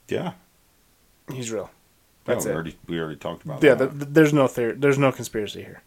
[0.09, 0.33] Yeah.
[1.31, 1.69] He's real.
[2.25, 2.53] That's we it.
[2.53, 3.89] already we already talked about Yeah, that.
[3.91, 4.73] th- th- there's no theory.
[4.73, 5.81] There's no conspiracy here.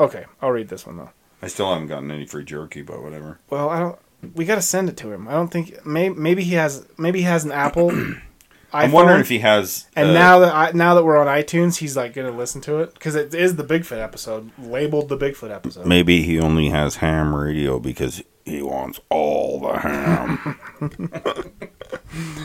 [0.00, 1.10] Okay, I'll read this one though.
[1.42, 3.38] I still haven't gotten any free jerky, but whatever.
[3.50, 3.98] Well, I don't.
[4.34, 5.28] We got to send it to him.
[5.28, 5.84] I don't think.
[5.86, 6.86] Maybe, maybe he has.
[6.98, 7.92] Maybe he has an Apple.
[8.72, 9.86] I'm wondering if he has.
[9.94, 12.80] And uh, now that I, now that we're on iTunes, he's like gonna listen to
[12.80, 15.86] it because it is the Bigfoot episode, labeled the Bigfoot episode.
[15.86, 20.58] maybe he only has ham radio because he wants all the ham.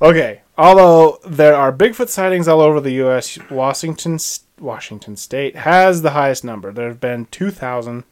[0.00, 4.18] Okay, although there are Bigfoot sightings all over the U.S., Washington
[4.60, 6.72] Washington State has the highest number.
[6.72, 8.04] There have been two thousand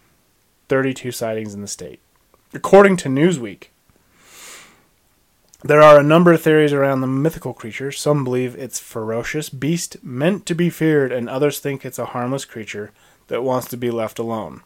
[0.69, 2.01] thirty-two sightings in the state,
[2.53, 3.69] according to Newsweek.
[5.63, 7.91] There are a number of theories around the mythical creature.
[7.91, 12.45] Some believe it's ferocious beast meant to be feared, and others think it's a harmless
[12.45, 12.93] creature
[13.29, 14.63] that wants to be left alone.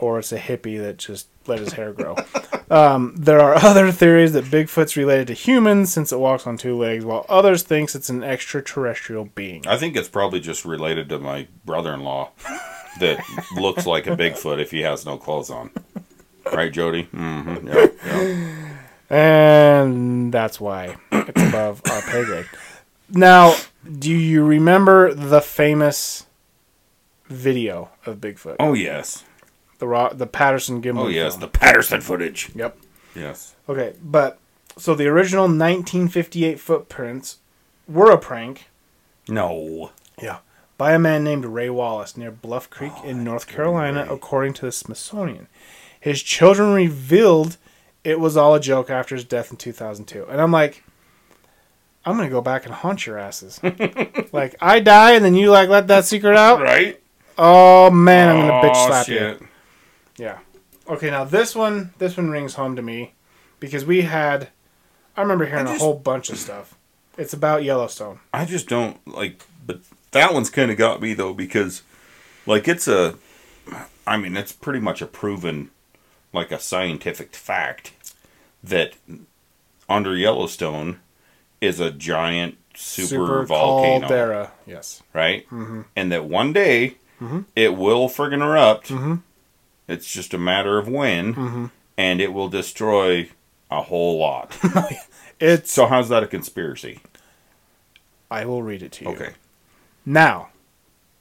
[0.00, 2.14] Or it's a hippie that just let his hair grow.
[2.70, 6.76] Um, there are other theories that Bigfoot's related to humans since it walks on two
[6.76, 9.66] legs, while others thinks it's an extraterrestrial being.
[9.66, 12.30] I think it's probably just related to my brother-in-law
[13.00, 13.24] that
[13.56, 15.70] looks like a Bigfoot if he has no clothes on.
[16.52, 17.04] Right, Jody?
[17.04, 17.68] Mm-hmm.
[17.68, 18.74] Yeah.
[19.10, 22.46] And that's why it's above our pay grade.
[23.10, 23.56] Now,
[23.98, 26.26] do you remember the famous
[27.26, 28.56] video of Bigfoot?
[28.60, 29.24] Oh yes.
[29.78, 30.98] The the Patterson Gimlin.
[31.04, 31.32] Oh yes.
[31.32, 31.40] film.
[31.40, 32.50] The Patterson footage.
[32.54, 32.78] Yep.
[33.14, 33.54] Yes.
[33.68, 34.38] Okay, but
[34.76, 37.38] so the original 1958 footprints
[37.88, 38.68] were a prank.
[39.28, 39.90] No.
[40.20, 40.38] Yeah.
[40.76, 44.14] By a man named Ray Wallace near Bluff Creek oh, in North Carolina, Ray.
[44.14, 45.48] according to the Smithsonian.
[46.00, 47.56] His children revealed
[48.04, 50.26] it was all a joke after his death in 2002.
[50.28, 50.84] And I'm like,
[52.04, 53.60] I'm going to go back and haunt your asses.
[54.32, 56.60] like, I die and then you, like, let that secret out?
[56.60, 57.00] Right.
[57.36, 59.40] Oh, man, I'm going to bitch Oh, slap shit.
[59.40, 59.47] you.
[60.88, 63.14] Okay, now this one, this one rings home to me
[63.60, 64.48] because we had,
[65.16, 66.74] I remember hearing I a just- whole bunch of stuff.
[67.16, 68.20] It's about Yellowstone.
[68.32, 69.80] I just don't like, but
[70.12, 71.82] that one's kind of got me though because,
[72.46, 73.16] like, it's a,
[74.06, 75.70] I mean, it's pretty much a proven,
[76.32, 77.92] like a scientific fact
[78.62, 78.94] that
[79.88, 81.00] under Yellowstone
[81.60, 84.52] is a giant super, volcano, caldera.
[84.64, 85.02] Yes.
[85.12, 85.44] right?
[85.50, 85.82] Mm-hmm.
[85.96, 87.40] And that one day mm-hmm.
[87.56, 88.90] it will friggin' erupt.
[88.90, 89.16] Mm-hmm.
[89.88, 93.30] It's just a matter of when, and it will destroy
[93.70, 94.56] a whole lot.
[95.40, 95.70] It's.
[95.72, 96.98] so how's that a conspiracy?
[98.28, 99.10] I will read it to you.
[99.12, 99.30] Okay.
[100.04, 100.48] Now,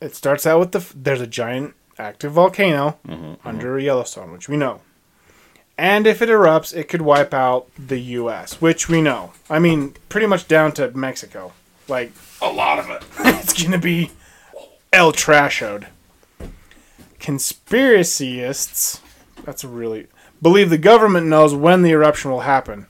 [0.02, 4.50] it starts out with the f- there's a giant active volcano Mm-hmm, under Yellowstone, which
[4.50, 4.82] we know.
[5.78, 9.34] And if it erupts, it could wipe out the U.S., which we know.
[9.52, 11.54] I mean, pretty much down to Mexico.
[11.88, 13.04] Like, A lot of it.
[13.20, 14.10] it's gonna be
[14.92, 15.86] El Trashoed.
[17.20, 19.02] Conspiracyists,
[19.44, 20.08] that's really
[20.42, 22.88] believe the government knows when the eruption will happen,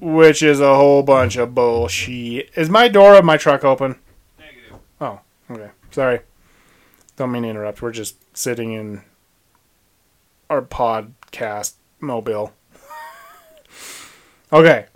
[0.00, 2.50] which is a whole bunch of bullshit.
[2.56, 3.98] Is my door of my truck open?
[4.38, 4.78] Negative.
[5.00, 5.70] Oh, okay.
[5.90, 6.20] Sorry.
[7.16, 7.82] Don't mean to interrupt.
[7.82, 9.02] We're just sitting in
[10.50, 12.52] our podcast mobile.
[14.52, 14.86] okay.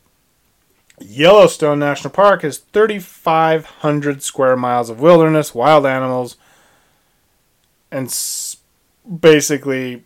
[1.00, 6.36] Yellowstone National Park is 3,500 square miles of wilderness, wild animals,
[7.92, 8.56] and s-
[9.20, 10.04] basically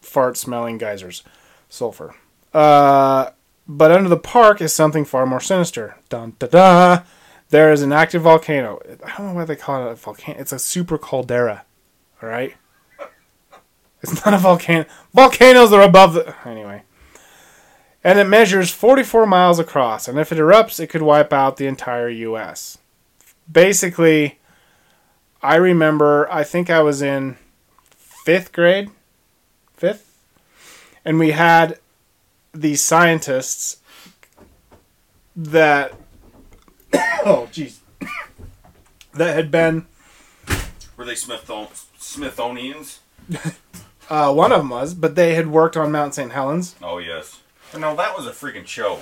[0.00, 1.22] fart smelling geysers.
[1.68, 2.14] Sulfur.
[2.54, 3.30] Uh,
[3.68, 5.96] but under the park is something far more sinister.
[6.08, 7.02] Dun da da.
[7.50, 8.80] There is an active volcano.
[9.04, 10.40] I don't know why they call it a volcano.
[10.40, 11.64] It's a super caldera.
[12.22, 12.54] All right.
[14.02, 14.84] It's not a volcano.
[15.14, 16.34] Volcanoes are above the.
[16.44, 16.82] Anyway.
[18.04, 20.06] And it measures 44 miles across.
[20.06, 22.78] And if it erupts, it could wipe out the entire U.S.
[23.50, 24.38] Basically,
[25.46, 27.36] I remember, I think I was in
[27.94, 28.90] fifth grade.
[29.74, 30.20] Fifth?
[31.04, 31.78] And we had
[32.52, 33.76] these scientists
[35.36, 35.92] that.
[37.24, 37.78] oh, jeez.
[39.14, 39.86] That had been.
[40.98, 42.98] Were they Smithon- Smithsonians?
[44.08, 46.30] Uh, one of them was, but they had worked on Mount St.
[46.30, 46.76] Helens.
[46.80, 47.40] Oh yes.
[47.76, 49.00] No, that was a freaking show.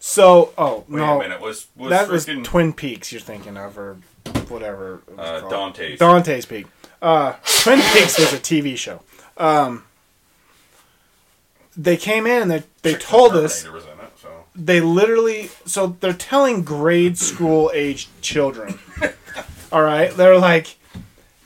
[0.00, 1.42] So, oh Wait no, a minute.
[1.42, 3.98] Was was that was Twin Peaks you're thinking of, or
[4.48, 5.02] whatever.
[5.08, 5.74] It was uh, called.
[5.74, 5.98] Dante's?
[5.98, 6.66] Dante's Peak.
[7.00, 9.00] Uh, Twin Peaks was a TV show.
[9.36, 9.84] Um,
[11.76, 14.28] they came in and they they told us Terminator was in it, so.
[14.54, 18.78] they literally so they're telling grade school age children.
[19.72, 20.76] All right, they're like,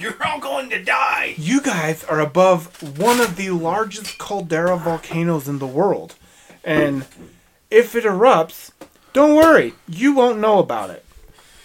[0.00, 1.34] You're all going to die.
[1.38, 6.16] you guys are above one of the largest caldera volcanoes in the world.
[6.64, 7.06] And
[7.70, 8.72] if it erupts,
[9.12, 11.04] don't worry, you won't know about it.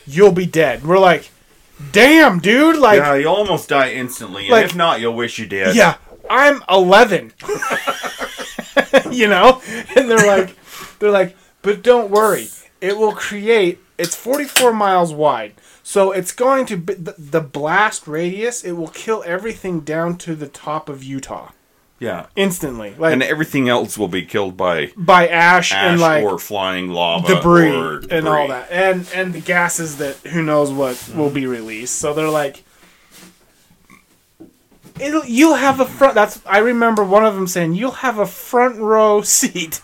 [0.05, 0.83] You'll be dead.
[0.83, 1.31] We're like,
[1.91, 5.45] damn, dude, like yeah, you'll almost die instantly, and like- if not, you'll wish you
[5.45, 5.75] did.
[5.75, 5.97] yeah,
[6.29, 7.33] I'm 11.
[9.11, 9.61] you know?
[9.95, 10.55] And they're like
[10.99, 12.47] they're like, "But don't worry.
[12.79, 15.53] It will create it's 44 miles wide.
[15.83, 20.47] So it's going to be the blast radius, it will kill everything down to the
[20.47, 21.51] top of Utah
[22.01, 22.25] yeah.
[22.35, 22.93] instantly.
[22.97, 26.89] Like And everything else will be killed by by ash, ash and like or flying
[26.89, 31.29] lava debris, or and all that, and and the gases that who knows what will
[31.29, 31.97] be released.
[31.97, 32.63] So they're like,
[34.99, 36.15] It'll, you'll have a front.
[36.15, 39.81] That's I remember one of them saying you'll have a front row seat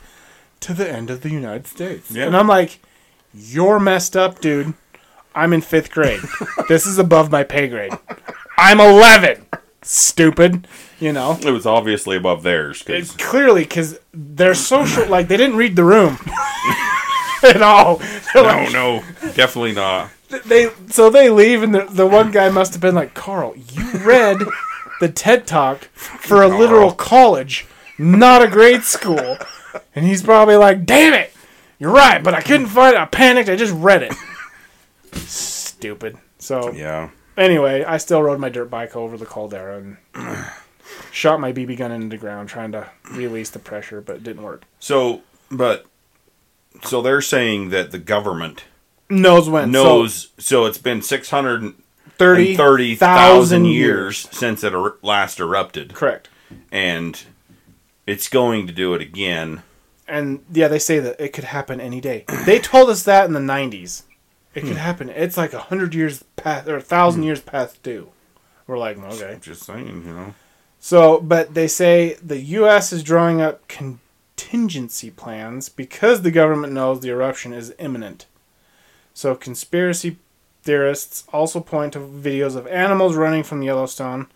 [0.60, 2.12] to the end of the United States.
[2.12, 2.25] Yeah.
[2.25, 2.80] And I'm like,
[3.34, 4.73] you're messed up, dude.
[5.33, 6.21] I'm in fifth grade.
[6.67, 7.94] this is above my pay grade.
[8.58, 9.46] I'm 11.
[9.83, 10.67] Stupid.
[11.00, 11.37] You know.
[11.41, 12.81] It was obviously above theirs.
[12.83, 15.06] 'cause- clearly because they're social.
[15.08, 16.17] Like they didn't read the room
[17.43, 18.02] at all.
[18.33, 19.04] They're like, no, no,
[19.35, 20.10] definitely not.
[20.45, 23.83] they so they leave, and the, the one guy must have been like, "Carl, you
[24.00, 24.39] read
[25.00, 27.65] the TED Talk for a literal college,
[27.98, 29.37] not a grade school,"
[29.95, 31.31] and he's probably like, "Damn it,
[31.79, 33.00] you're right, but I couldn't find it.
[33.00, 33.48] I panicked.
[33.50, 34.13] I just read it."
[35.13, 36.17] Stupid.
[36.39, 37.10] So Yeah.
[37.37, 39.98] anyway, I still rode my dirt bike over the caldera and
[41.12, 44.44] shot my BB gun into the ground, trying to release the pressure, but it didn't
[44.44, 44.63] work.
[44.79, 45.21] So
[45.52, 45.85] but
[46.83, 48.65] so they're saying that the government
[49.10, 49.71] Knows when.
[49.71, 50.33] knows.
[50.38, 51.73] So, it's been six hundred
[52.17, 56.27] thirty thirty thousand years since it er- last erupted, Correct.
[56.73, 57.23] and
[58.06, 59.63] it's going to do it again.
[60.10, 62.25] And yeah, they say that it could happen any day.
[62.46, 64.04] They told us that in the '90s.
[64.54, 64.67] It Hmm.
[64.69, 65.10] could happen.
[65.10, 68.10] It's like a hundred years past or a thousand years past due.
[68.67, 69.38] We're like, okay.
[69.42, 70.33] Just saying, you know.
[70.88, 72.94] So, but they say the U.S.
[72.94, 78.25] is drawing up contingency plans because the government knows the eruption is imminent.
[79.13, 80.15] So, conspiracy
[80.63, 84.27] theorists also point to videos of animals running from Yellowstone,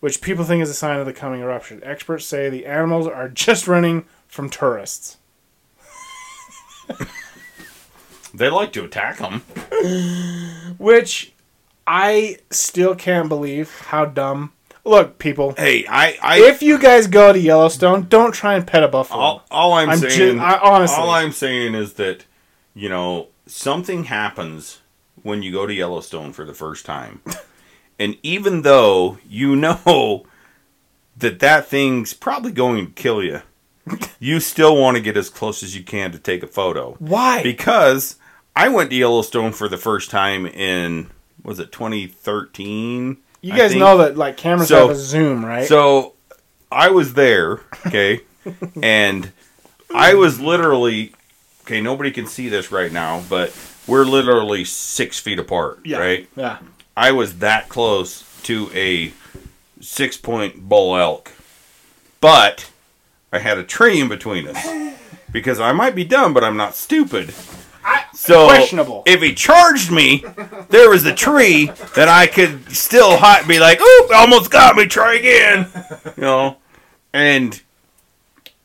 [0.00, 1.80] which people think is a sign of the coming eruption.
[1.84, 5.18] Experts say the animals are just running from tourists.
[8.34, 9.42] They like to attack them.
[10.78, 11.32] Which
[11.86, 14.50] I still can't believe how dumb.
[14.86, 18.84] Look, people, Hey, I, I, if you guys go to Yellowstone, don't try and pet
[18.84, 19.20] a buffalo.
[19.20, 20.96] all, all I'm, I'm saying, ju- I- honestly.
[21.02, 22.24] all I'm saying is that,
[22.72, 24.80] you know, something happens
[25.22, 27.20] when you go to Yellowstone for the first time,
[27.98, 30.24] and even though you know
[31.16, 33.42] that that thing's probably going to kill you,
[34.20, 36.94] you still want to get as close as you can to take a photo.
[37.00, 37.42] Why?
[37.42, 38.16] Because
[38.54, 41.10] I went to Yellowstone for the first time in
[41.42, 43.16] was it 2013?
[43.46, 43.80] You guys think.
[43.80, 45.66] know that like cameras So- have a zoom, right?
[45.66, 46.14] So
[46.70, 48.20] I was there, okay,
[48.82, 49.30] and
[49.94, 51.12] I was literally
[51.64, 51.80] okay.
[51.80, 56.28] Nobody can see this right now, but we're literally six feet apart, yeah, right?
[56.36, 56.58] Yeah.
[56.96, 59.12] I was that close to a
[59.80, 61.32] six point bull elk,
[62.20, 62.70] but
[63.32, 64.66] I had a tree in between us
[65.30, 67.34] because I might be dumb, but I'm not stupid.
[68.12, 69.02] So Questionable.
[69.06, 70.24] if he charged me,
[70.70, 74.86] there was a tree that I could still hot be like, "Oop, almost got me.
[74.86, 75.68] Try again,"
[76.16, 76.56] you know.
[77.12, 77.60] And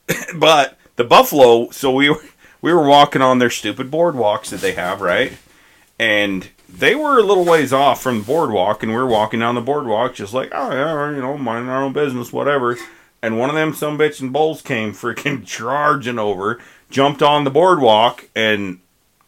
[0.35, 1.69] but the buffalo.
[1.71, 2.23] So we were
[2.61, 5.37] we were walking on their stupid boardwalks that they have, right?
[5.99, 9.55] And they were a little ways off from the boardwalk, and we were walking down
[9.55, 12.77] the boardwalk, just like, oh yeah, you know, minding our own business, whatever.
[13.21, 16.59] And one of them some bitchin' bulls came freaking charging over,
[16.89, 18.79] jumped on the boardwalk, and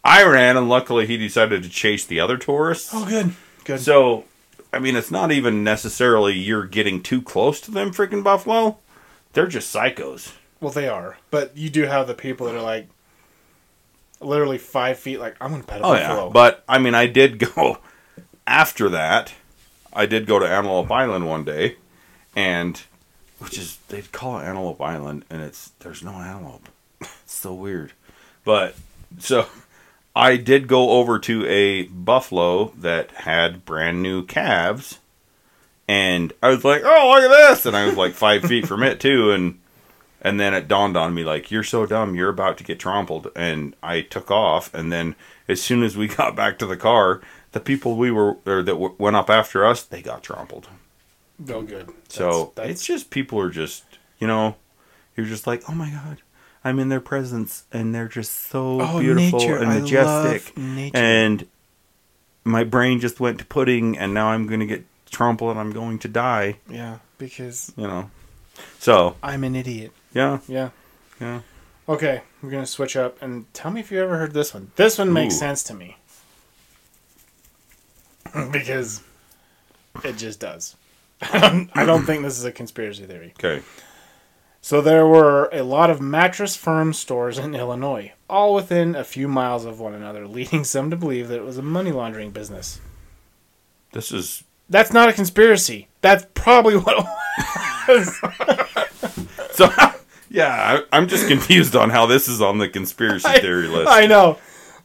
[0.04, 2.90] I ran, and luckily he decided to chase the other tourists.
[2.94, 3.34] Oh, good.
[3.64, 3.80] Good.
[3.80, 4.26] So,
[4.74, 8.78] I mean, it's not even necessarily you're getting too close to them freaking buffalo.
[9.32, 10.34] They're just psychos.
[10.60, 12.88] well, they are, but you do have the people that are like
[14.20, 15.20] literally five feet.
[15.20, 16.26] Like I'm gonna pet a Oh buffalo.
[16.28, 17.80] yeah, but I mean, I did go
[18.46, 19.34] after that.
[19.94, 21.78] I did go to Antelope Island one day,
[22.36, 22.82] and
[23.40, 26.68] which is they call it Antelope Island, and it's there's no antelope.
[27.02, 27.94] It's so weird,
[28.46, 28.76] but
[29.20, 29.48] so
[30.16, 35.00] I did go over to a buffalo that had brand new calves,
[35.88, 38.84] and I was like, "Oh, look at this!" And I was like five feet from
[38.84, 39.60] it too, and
[40.22, 42.16] and then it dawned on me like, "You're so dumb.
[42.16, 45.16] You're about to get trampled." And I took off, and then
[45.48, 48.68] as soon as we got back to the car, the people we were or that
[48.74, 50.68] w- went up after us, they got trampled.
[51.50, 51.90] oh, good.
[52.08, 53.84] So That's- it's just people are just
[54.20, 54.56] you know,
[55.18, 56.22] you're just like, "Oh my god."
[56.66, 59.58] I'm in their presence, and they're just so Oh, beautiful nature.
[59.58, 60.98] and I majestic love nature.
[60.98, 61.48] and
[62.46, 65.72] my brain just went to pudding and now i'm going to get trampled and i'm
[65.72, 68.10] going to die yeah, because you know
[68.80, 69.92] so I'm an idiot.
[70.14, 70.70] yeah Yeah.
[71.22, 71.42] yeah
[71.88, 74.72] Okay, we're gonna switch up and tell me if you ever heard this one.
[74.78, 75.40] This one makes Ooh.
[75.40, 75.98] sense to me
[78.52, 79.02] because
[80.04, 80.76] it just does.
[81.22, 83.34] I don't think this is a conspiracy theory.
[83.40, 83.64] okay
[84.64, 89.28] So there were a lot of mattress firm stores in Illinois, all within a few
[89.28, 92.80] miles of one another, leading some to believe that it was a money laundering business.
[93.92, 95.90] this is That's not a conspiracy.
[96.00, 97.06] That's probably what it
[97.90, 98.22] was.
[99.52, 99.70] so
[100.30, 104.06] yeah I, i'm just confused on how this is on the conspiracy theory list I
[104.06, 104.38] know.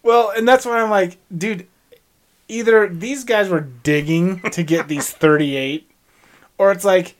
[0.03, 1.69] Well, and that's why I'm like, dude,
[2.49, 5.89] either these guys were digging to get these 38,
[6.57, 7.17] or it's like,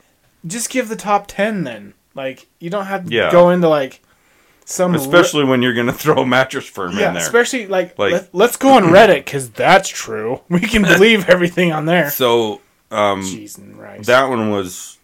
[0.47, 1.95] just give the top 10 then.
[2.19, 3.31] Like, you don't have to Yeah.
[3.31, 4.03] go into like
[4.65, 4.95] some.
[4.97, 8.13] especially when you're going to throw a mattress firm yeah, in there especially like, Like-
[8.13, 10.41] let, let's go on Reddit because that's true.
[10.51, 12.11] We can believe everything on there.
[12.11, 12.61] so
[12.91, 14.07] um Cheese and rice.
[14.07, 14.99] that one was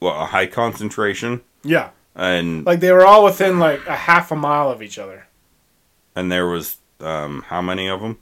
[0.00, 4.36] well a high concentration yeah, and like they were all within like a half a
[4.36, 5.26] mile of each other.
[6.16, 8.18] and there was um how many of them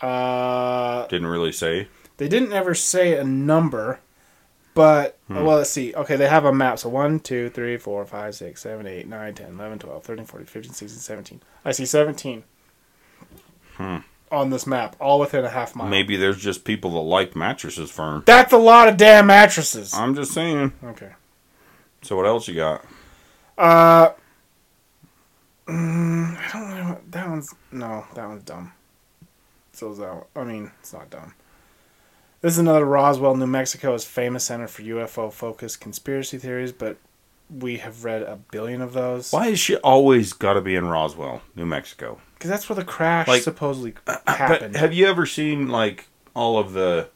[0.00, 4.00] Uh, didn't really say They didn't ever say a number,
[4.74, 5.36] but Hmm.
[5.44, 5.94] well, let's see.
[5.94, 6.78] Okay, they have a map.
[6.78, 10.46] So 1, 2, 3, 4, 5, 6, 7, 8, 9, 10, 11, 12, 13, 14,
[10.46, 11.40] 15, 16, 17.
[11.64, 12.44] I see 17
[13.76, 13.96] Hmm.
[14.30, 15.88] on this map, all within a half mile.
[15.88, 19.92] maybe there's just people that like mattresses firm That's a lot of damn mattresses.
[19.94, 21.12] i'm just saying Okay.
[22.02, 22.84] so what else you got
[23.56, 24.10] Uh,
[25.66, 25.72] I
[26.52, 27.00] don't know.
[27.10, 28.04] That one's no.
[28.14, 28.72] That one's dumb.
[29.72, 30.26] So is that.
[30.36, 31.34] I mean, it's not dumb.
[32.44, 36.98] This is another Roswell, New Mexico is famous center for UFO focused conspiracy theories, but
[37.48, 39.32] we have read a billion of those.
[39.32, 42.20] Why is she always got to be in Roswell, New Mexico?
[42.34, 43.94] Because that's where the crash Like, supposedly
[44.26, 44.76] happened.
[44.76, 47.08] have you ever seen like all of the?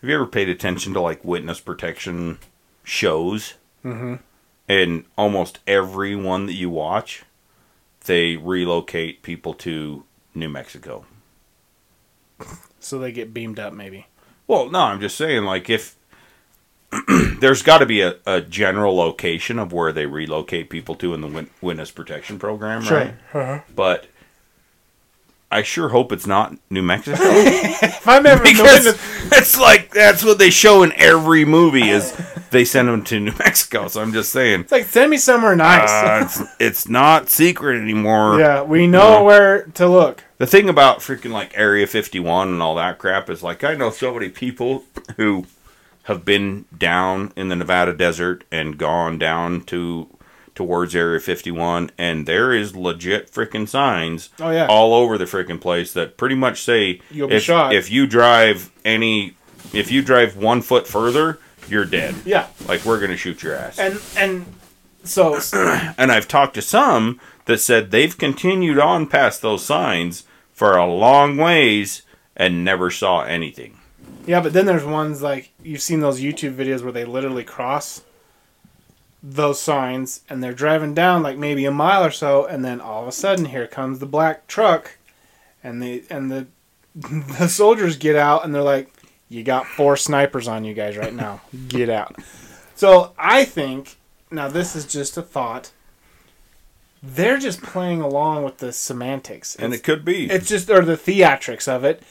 [0.00, 2.38] Have you ever paid attention to like witness protection
[2.82, 3.54] shows?
[3.84, 4.16] mm-hmm.
[4.68, 7.22] And almost every one that you watch,
[8.06, 10.02] they relocate people to
[10.34, 11.06] New Mexico.
[12.78, 14.06] So they get beamed up, maybe.
[14.46, 15.96] Well, no, I'm just saying, like, if
[17.40, 21.20] there's got to be a, a general location of where they relocate people to in
[21.20, 23.14] the win- witness protection program, right?
[23.34, 23.60] Uh-huh.
[23.74, 24.06] But
[25.50, 28.86] I sure hope it's not New Mexico If I'm ever because
[29.32, 32.16] it's like that's what they show in every movie is
[32.50, 33.88] they send them to New Mexico.
[33.88, 35.88] So I'm just saying, it's like send me somewhere nice.
[35.90, 38.38] uh, it's, it's not secret anymore.
[38.40, 39.24] yeah, we know No.
[39.24, 40.22] where to look.
[40.38, 43.90] The thing about freaking like Area 51 and all that crap is like I know
[43.90, 44.84] so many people
[45.16, 45.46] who
[46.04, 50.08] have been down in the Nevada desert and gone down to
[50.54, 54.66] towards Area 51 and there is legit freaking signs Oh yeah.
[54.68, 57.74] all over the freaking place that pretty much say You'll be if, shot.
[57.74, 59.34] if you drive any
[59.74, 62.14] if you drive one foot further you're dead.
[62.24, 62.46] yeah.
[62.68, 63.78] Like we're going to shoot your ass.
[63.78, 64.46] And and
[65.08, 65.38] so
[65.98, 70.86] And I've talked to some that said they've continued on past those signs for a
[70.86, 72.02] long ways
[72.36, 73.78] and never saw anything.
[74.26, 78.02] yeah, but then there's ones like you've seen those YouTube videos where they literally cross
[79.22, 83.02] those signs and they're driving down like maybe a mile or so and then all
[83.02, 84.98] of a sudden here comes the black truck
[85.64, 86.46] and the and the
[86.94, 88.92] the soldiers get out and they're like
[89.28, 92.14] you got four snipers on you guys right now get out
[92.76, 93.96] so i think
[94.30, 95.70] now this is just a thought
[97.02, 100.28] they're just playing along with the semantics And it could be.
[100.30, 102.02] it's just or the theatrics of it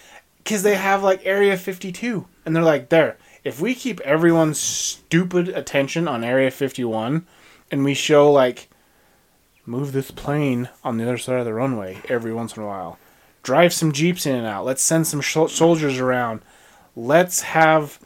[0.44, 5.50] because they have like area 52 and they're like there if we keep everyone's stupid
[5.50, 7.26] attention on area 51
[7.72, 8.70] and we show like
[9.66, 12.98] move this plane on the other side of the runway every once in a while
[13.44, 16.42] drive some jeeps in and out let's send some sh- soldiers around
[16.96, 18.00] let's have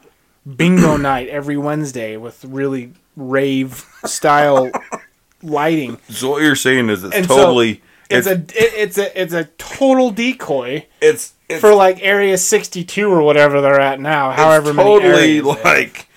[0.55, 4.71] bingo night every wednesday with really rave style
[5.43, 5.97] lighting.
[6.09, 9.21] So what you're saying is it's And so totally it's, it's a it, it's a
[9.21, 14.31] it's a total decoy it's, it's for like area 62 or whatever they're at now
[14.31, 16.07] however totally like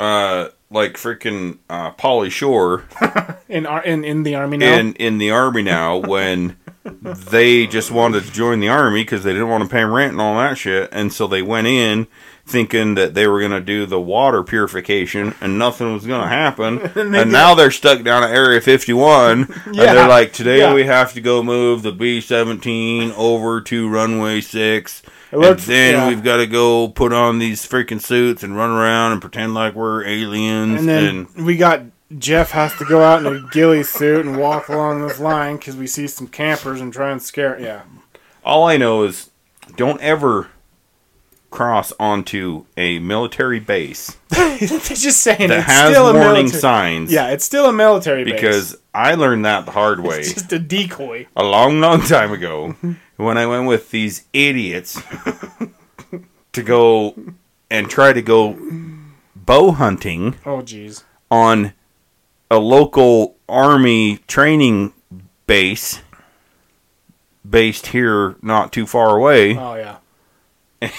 [0.00, 2.84] uh like freaking uh, Pauly Shore
[3.48, 4.76] in, Ar- in in the army now.
[4.76, 6.56] In in the army now, when
[7.02, 10.20] they just wanted to join the army because they didn't want to pay rent and
[10.20, 12.06] all that shit, and so they went in
[12.46, 16.28] thinking that they were going to do the water purification and nothing was going to
[16.28, 16.78] happen.
[16.94, 19.38] and, they and now they're stuck down at Area 51.
[19.38, 19.64] yeah.
[19.64, 20.74] And they're like, today yeah.
[20.74, 25.02] we have to go move the B 17 over to runway 6
[25.40, 26.08] and then yeah.
[26.08, 29.74] we've got to go put on these freaking suits and run around and pretend like
[29.74, 30.78] we're aliens.
[30.80, 31.82] and then we got
[32.18, 35.76] jeff has to go out in a ghillie suit and walk along this line because
[35.76, 37.82] we see some campers and try and scare yeah
[38.44, 39.30] All I know is
[39.76, 40.48] don't ever
[41.50, 44.16] cross onto a military base
[44.58, 47.12] just saying that it's has still a warning military signs.
[47.12, 48.34] yeah it's still a military base.
[48.34, 52.32] Because I learned that the hard way it's just a decoy a long, long time
[52.32, 52.74] ago
[53.16, 55.00] when I went with these idiots
[56.52, 57.14] to go
[57.70, 58.58] and try to go
[59.34, 61.72] bow hunting oh jeez on
[62.50, 64.92] a local army training
[65.46, 66.00] base
[67.48, 69.56] based here not too far away.
[69.58, 69.96] oh yeah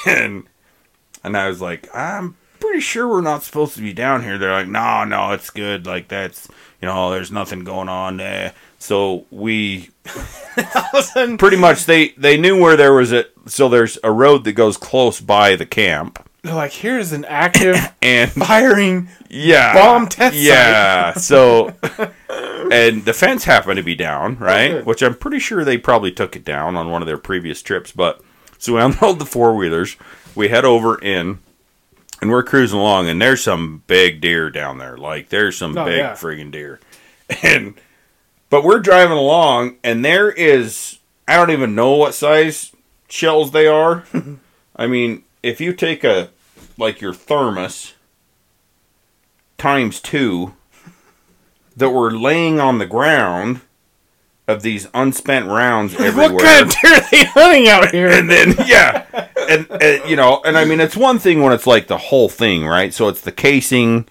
[0.06, 0.44] and
[1.24, 4.38] and I was like, I'm pretty sure we're not supposed to be down here.
[4.38, 5.86] They're like, no, no, it's good.
[5.86, 6.48] Like that's
[6.82, 8.54] you know, there's nothing going on there.
[8.86, 9.90] So we
[10.58, 13.98] all of a sudden pretty much they they knew where there was a so there's
[14.04, 16.20] a road that goes close by the camp.
[16.44, 19.74] They're like here's an active and firing yeah.
[19.74, 20.44] Bomb test site.
[20.44, 21.14] yeah.
[21.18, 21.74] So
[22.72, 24.86] and the fence happened to be down right?
[24.86, 27.92] Which i'm pretty sure they probably took it down on one of their previous trips
[27.92, 28.22] but
[28.60, 29.96] so we unload the four-wheelers.
[30.36, 31.40] We head over in
[32.22, 34.96] and we're cruising along and there's some big deer down there.
[34.98, 36.14] Like there's some Oh, big yeah.
[36.14, 36.80] friggin' deer.
[37.44, 37.74] And
[38.56, 42.72] but we're driving along and there is i don't even know what size
[43.10, 44.06] shells they are
[44.78, 46.30] i mean if you take a
[46.78, 47.96] like your thermos
[49.58, 50.54] times two
[51.76, 53.60] that were laying on the ground
[54.48, 56.32] of these unspent rounds everywhere.
[56.34, 59.06] what kind of deer are they hunting out here and then yeah,
[59.50, 62.30] and, and you know, and I mean, it's one thing when it's like the whole
[62.30, 62.94] thing, right?
[62.94, 64.08] So it's the casing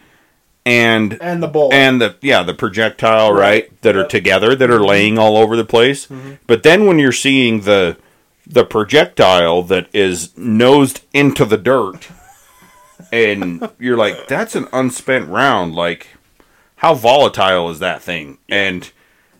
[0.66, 1.72] and and the bowl.
[1.72, 5.64] and the yeah the projectile right, that are together that are laying all over the
[5.64, 6.06] place.
[6.06, 6.34] Mm-hmm.
[6.46, 7.96] but then when you're seeing the
[8.46, 12.08] the projectile that is nosed into the dirt
[13.12, 16.08] and you're like that's an unspent round like
[16.76, 18.38] how volatile is that thing?
[18.48, 18.90] And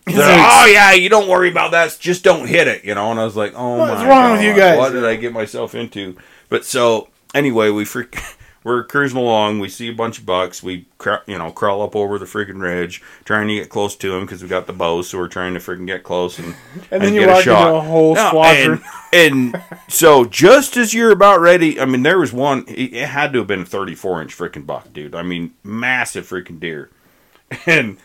[0.07, 1.97] like, oh yeah you don't worry about that.
[1.99, 3.11] Just don't hit it you know?
[3.11, 4.77] And i was like oh What's wrong with you guys?
[4.77, 6.17] what did i get myself into?
[6.49, 8.17] But so anyway we freak
[8.65, 9.59] we're cruising along.
[9.59, 10.63] We see a bunch of bucks.
[10.63, 10.87] We,
[11.27, 14.41] you know, crawl up over the freaking ridge, trying to get close to them because
[14.41, 15.03] we got the bow.
[15.03, 16.55] So we're trying to freaking get close and
[16.91, 18.81] And then you get walk into a whole No, squadron.
[19.13, 22.65] And, and so just as you're about ready, I mean, there was one.
[22.67, 25.13] It it had to have been a 34 inch freaking buck, dude.
[25.13, 26.89] I mean, massive freaking deer.
[27.67, 27.97] And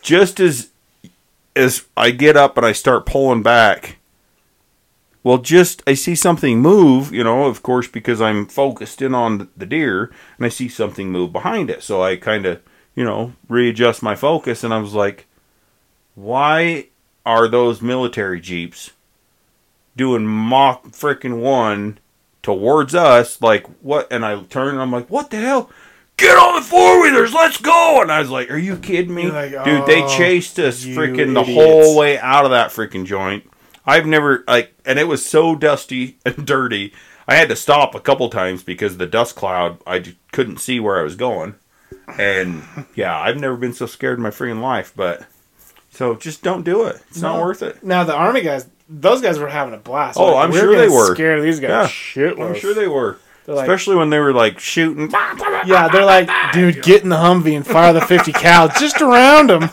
[0.00, 0.70] just as
[1.54, 3.98] as I get up and I start pulling back,
[5.26, 9.48] well, just I see something move, you know, of course, because I'm focused in on
[9.56, 11.82] the deer, and I see something move behind it.
[11.82, 12.62] So I kind of,
[12.94, 15.26] you know, readjust my focus, and I was like,
[16.14, 16.86] why
[17.26, 18.92] are those military jeeps
[19.96, 21.98] doing Mach freaking one
[22.40, 23.42] towards us?
[23.42, 24.06] Like, what?
[24.12, 25.70] And I turn and I'm like, what the hell?
[26.18, 28.00] Get on the four wheelers, let's go!
[28.00, 29.28] And I was like, are you kidding me?
[29.28, 33.50] Like, Dude, they "Oh, chased us freaking the whole way out of that freaking joint.
[33.86, 36.92] I've never like, and it was so dusty and dirty.
[37.28, 39.78] I had to stop a couple times because the dust cloud.
[39.86, 41.54] I just couldn't see where I was going,
[42.18, 42.62] and
[42.94, 44.92] yeah, I've never been so scared in my freaking life.
[44.94, 45.26] But
[45.90, 47.00] so just don't do it.
[47.08, 47.82] It's not worth it.
[47.82, 50.18] Now the army guys, those guys were having a blast.
[50.18, 51.14] Oh, I'm we're sure they were.
[51.14, 51.70] Scared of these guys.
[51.70, 55.10] Yeah, Shit, I'm sure they were, like, especially when they were like shooting.
[55.66, 59.50] yeah, they're like, dude, get in the Humvee and fire the 50 cal just around
[59.50, 59.70] them.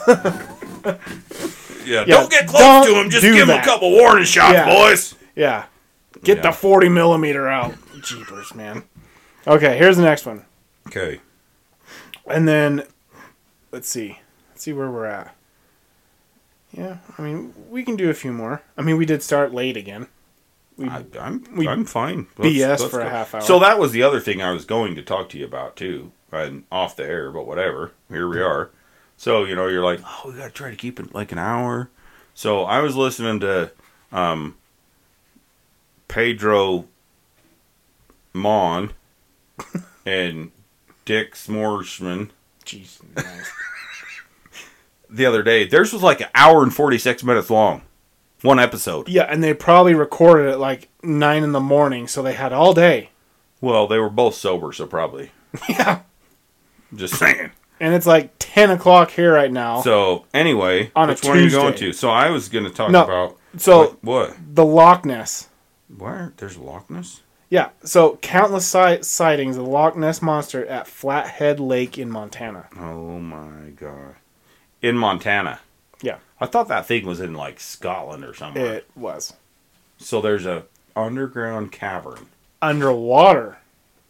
[1.86, 3.10] Yeah, don't get close don't to him.
[3.10, 3.64] Just give that.
[3.64, 5.16] a couple warning shots, boys.
[5.36, 5.66] yeah,
[6.24, 7.74] get the 40 millimeter out.
[8.02, 8.84] Jeepers, man.
[9.48, 10.46] Okay, here's the next one,
[10.88, 11.20] Okay.
[12.30, 12.84] and then
[13.72, 14.20] let's see,
[14.52, 15.36] let's see where we're at.
[16.72, 18.62] Yeah, I mean, we can do a few more.
[18.78, 20.08] I mean, we did start late again.
[20.76, 22.26] We, I, I'm we I'm fine.
[22.38, 23.42] BS for a half hour.
[23.42, 26.12] So that was the other thing I was going to talk to you about too,
[26.32, 27.92] and off the air, but whatever.
[28.10, 28.72] Here we are.
[29.24, 31.38] So you know, you're like, oh, we got to try to keep it like an
[31.38, 31.90] hour.
[32.34, 33.72] So I was listening to
[34.12, 34.58] um,
[36.10, 36.90] Pedro
[38.34, 38.92] Mon
[40.06, 40.52] and
[41.06, 42.32] Dick Smorsman
[42.66, 43.50] jeez, nice.
[45.10, 45.66] the other day.
[45.68, 47.84] Theirs was like an hour and forty six minutes long,
[48.42, 49.08] one episode.
[49.08, 52.74] yeah, and they probably recorded it like nine in the morning, so they had all
[52.74, 53.12] day.
[53.62, 55.32] Well, they were both sober, so probably.
[55.70, 56.02] Yeah,
[56.94, 57.52] Just saying.
[57.84, 59.82] And it's like 10 o'clock here right now.
[59.82, 61.92] So anyway, On a which one are you going to?
[61.94, 64.38] So I was going to talk No, about so what, what?
[64.56, 65.50] the Loch Ness.
[65.96, 66.34] Where?
[66.38, 67.22] There's Loch Ness.
[67.50, 72.68] Yeah, so countless si- sightings of the Loch Ness monster at Flathead Lake in Montana.
[72.80, 74.16] Oh my god!
[74.82, 75.60] In Montana.
[76.02, 76.18] Yeah.
[76.42, 78.74] I thought that thing was in like Scotland or somewhere.
[78.78, 79.34] It was
[79.98, 80.64] so there's a
[80.96, 82.28] underground cavern.
[82.62, 83.58] underwater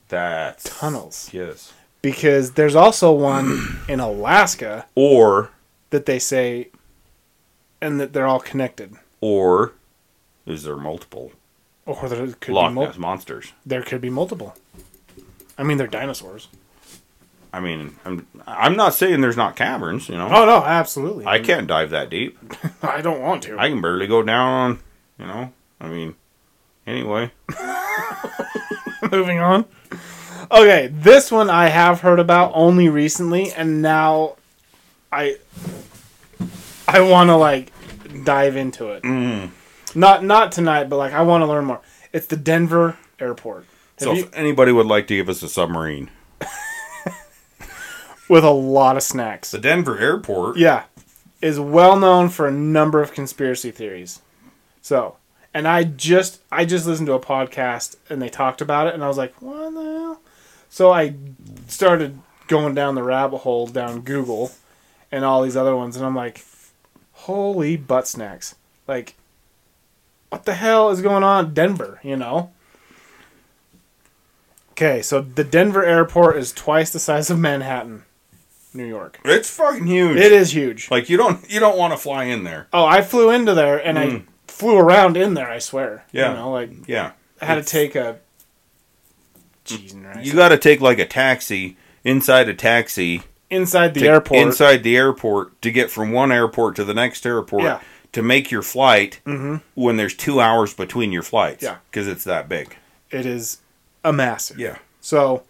[0.10, 1.74] That's tunnels Yes.
[2.04, 5.50] Because there's also one in Alaska Or
[5.90, 6.70] that they say
[7.82, 8.94] and that they're all connected.
[9.20, 9.74] or
[10.46, 11.32] is there multiple
[11.88, 13.54] Or there could Loch be mul- monsters?
[13.66, 14.56] there could be multiple.
[15.58, 16.48] I mean, they're dinosaurs.
[17.56, 20.10] I mean, I'm I'm not saying there's not caverns.
[20.10, 21.26] You know, Oh no, absolutely.
[21.28, 22.38] I can't dive that deep.
[22.82, 23.60] I don't want to.
[23.60, 24.80] I can barely go down.
[25.20, 26.16] You know, I mean,
[26.88, 27.32] anyway.
[29.12, 29.66] Moving on.
[30.52, 34.36] Okay, this one I have heard about only recently, and now
[35.12, 35.38] I
[36.88, 37.72] I want to like
[38.24, 39.04] dive into it.
[39.04, 39.52] Mm.
[39.96, 41.82] Not not tonight, but like I want to learn more.
[42.12, 43.66] It's the Denver airport.
[44.00, 46.10] Have So you- if anybody would like to give us a submarine,
[48.30, 49.52] with a lot of snacks.
[49.52, 50.58] the Denver airport.
[50.58, 50.84] Yeah,
[51.42, 54.22] is well known for a number of conspiracy theories.
[54.82, 55.18] So,
[55.54, 59.04] and I just I just listened to a podcast and they talked about it, and
[59.04, 60.20] I was like, what the hell?
[60.74, 61.14] So I
[61.68, 62.18] started
[62.48, 64.52] going down the rabbit hole down Google
[65.12, 66.44] and all these other ones, and I'm like,
[67.12, 68.56] holy butt snacks!
[68.88, 69.14] Like,
[70.30, 72.00] what the hell is going on in Denver?
[72.02, 72.50] You know.
[74.72, 78.06] Okay, so the Denver airport is twice the size of Manhattan,
[78.74, 79.20] New York.
[79.24, 80.18] It's fucking huge.
[80.18, 80.90] It is huge.
[80.90, 82.68] Like you don't you don't want to fly in there.
[82.74, 84.24] Oh, I flew into there and I Mm.
[84.48, 85.52] flew around in there.
[85.52, 86.06] I swear.
[86.12, 86.30] Yeah.
[86.32, 87.12] You know, like Yeah.
[87.40, 88.18] I had to take a.
[89.70, 94.40] You got to take like a taxi inside a taxi inside the to- airport.
[94.42, 97.80] inside the airport to get from one airport to the next airport Yeah.
[98.14, 99.62] to make your flight Mhm.
[99.76, 101.76] when there's 2 hours between your flights Yeah.
[101.92, 102.76] cuz it's that big.
[103.12, 103.60] It is
[104.04, 104.60] a massive.
[104.60, 104.78] Yeah.
[105.02, 105.44] So,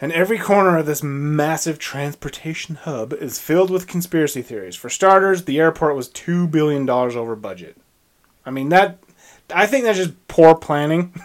[0.00, 4.76] And every corner of this massive transportation hub is filled with conspiracy theories.
[4.76, 7.76] For starters, the airport was two billion dollars over budget.
[8.46, 8.98] I mean that.
[9.52, 11.12] I think that's just poor planning.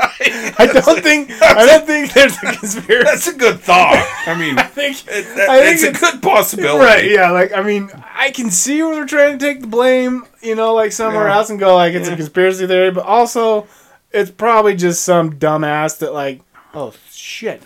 [0.58, 1.30] I don't think.
[1.42, 3.04] I don't think there's a conspiracy.
[3.04, 4.06] That's a good thought.
[4.26, 4.96] I mean, I think.
[5.08, 6.84] it, I think it's a good possibility.
[6.84, 10.24] Right, yeah, like I mean, I can see where they're trying to take the blame,
[10.42, 11.36] you know, like somewhere Yeah.
[11.36, 12.14] else and go like it's Yeah.
[12.14, 13.66] a conspiracy theory, but also
[14.12, 16.40] it's probably just some dumbass that like,
[16.74, 17.62] oh shit,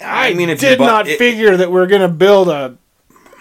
[0.00, 2.76] I, mean, if you did bu- not it- figure that we're gonna build a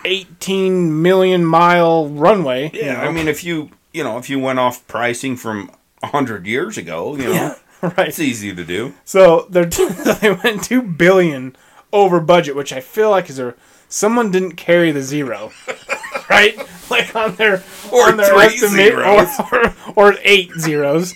[0.06, 2.72] 18 million mile runway.
[2.74, 5.72] you Yeah, I mean, if you you know if you went off pricing from
[6.04, 7.56] hundred years ago, you know, Yeah,
[7.98, 8.08] right.
[8.10, 8.94] it's easy to do.
[9.06, 9.66] So they're
[10.22, 11.56] they went two billion
[11.92, 13.56] over budget, which I feel like is a
[13.88, 15.52] someone didn't carry the zero,
[16.30, 16.58] right?
[16.90, 19.40] Like on their Or on their three estimate, or, zeros.
[19.52, 21.14] or or eight zeros,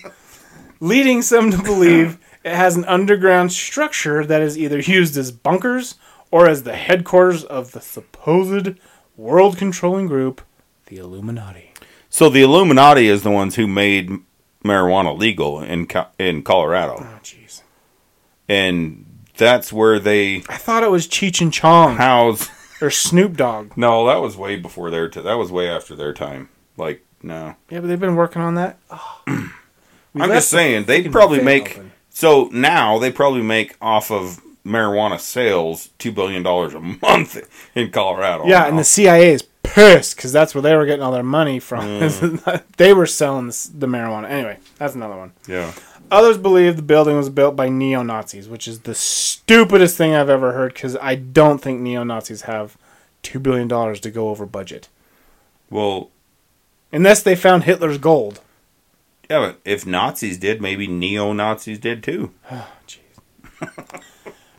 [0.80, 5.94] leading some to believe it has an underground structure that is either used as bunkers
[6.30, 8.78] or as the headquarters of the supposed
[9.16, 10.42] world controlling group,
[10.86, 11.72] the Illuminati.
[12.10, 14.10] So the Illuminati is the ones who made
[14.64, 17.62] marijuana legal in Co- in Colorado, Oh, jeez.
[18.48, 19.04] and
[19.36, 22.48] that's where they I thought it was Cheech and Chong house.
[22.80, 23.76] or Snoop Dogg.
[23.76, 25.08] No, that was way before their.
[25.08, 26.48] T- that was way after their time.
[26.76, 28.78] Like no, Yeah, but they've been working on that.
[28.90, 30.22] Oh.
[30.22, 31.72] I'm just saying they probably make.
[31.72, 31.90] open.
[32.10, 37.36] So now they probably make off of marijuana sales two billion dollars a month
[37.74, 38.44] in Colorado.
[38.46, 38.68] Yeah, now.
[38.68, 41.84] and the CIA is pissed because that's where they were getting all their money from.
[41.84, 42.62] Mm.
[42.76, 44.28] they were selling this, the marijuana.
[44.30, 45.32] Anyway, that's another one.
[45.48, 45.72] yeah.
[46.10, 50.28] Others believe the building was built by neo Nazis, which is the stupidest thing I've
[50.28, 52.76] ever heard because I don't think neo Nazis have
[53.24, 54.88] $2 billion to go over budget.
[55.70, 56.10] Well,
[56.92, 58.40] Unless they found Hitler's gold.
[59.28, 62.32] yeah, but if Nazis did, maybe neo Nazis did too.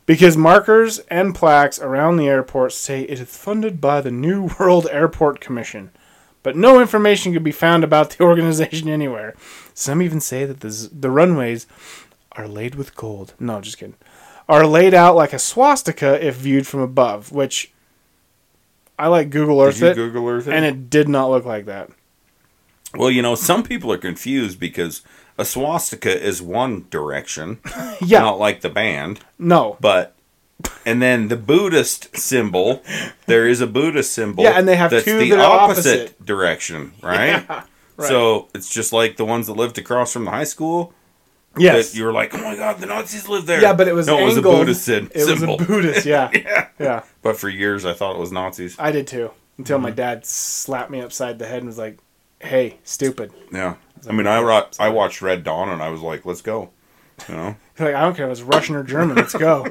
[0.06, 4.88] Because markers and plaques around the airport say it is funded by the New World
[4.91, 5.89] Airport Commission,
[6.43, 9.36] but no information could be found about the organization anywhere.
[9.74, 11.66] Some even say that the, the runways
[12.34, 13.34] are laid with gold.
[13.39, 13.95] No, just kidding.
[14.47, 17.72] Are laid out like a swastika if viewed from above, which
[18.99, 20.53] I like Google Earth Did you it, Google Earth it?
[20.53, 21.89] and it did not look like that.
[22.93, 25.01] Well, you know, some people are confused because
[25.38, 27.59] a swastika is one direction,
[28.01, 29.77] Yeah, not like the band, no.
[29.81, 30.15] but
[30.86, 32.81] and then the Buddhist symbol,
[33.27, 34.43] there is a Buddhist symbol.
[34.45, 36.25] Yeah, and they have that's two the that are opposite, opposite.
[36.25, 37.43] direction, right?
[37.47, 37.63] Yeah,
[37.97, 38.07] right.
[38.07, 40.93] So it's just like the ones that lived across from the high school.
[41.57, 41.91] Yes.
[41.91, 43.61] That you were like, oh my god, the Nazis lived there.
[43.61, 44.41] Yeah, but it was no, it was a.
[44.41, 46.29] Buddhist sym- It was a Buddhist, yeah.
[46.33, 47.03] yeah, yeah.
[47.21, 48.75] but for years I thought it was Nazis.
[48.77, 49.31] I did too.
[49.57, 49.83] Until Mm-hmm.
[49.83, 51.97] my dad slapped me upside the head and was like,
[52.39, 53.75] "Hey, stupid." Yeah,
[54.08, 56.70] I mean, I ro- I watched Red Dawn and I was like, let's go.
[57.30, 59.16] You know, like, I don't care if it's Russian or German.
[59.16, 59.68] Let's go.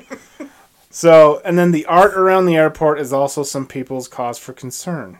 [0.90, 5.18] so, and then the art around the airport is also some people's cause for concern.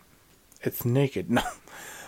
[0.63, 1.31] It's naked.
[1.31, 1.43] No.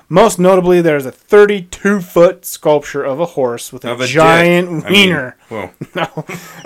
[0.09, 4.69] Most notably, there's a 32 foot sculpture of a horse with a, Of a giant
[4.69, 4.87] dick.
[4.87, 5.37] I mean, wiener.
[5.51, 6.07] Well, no,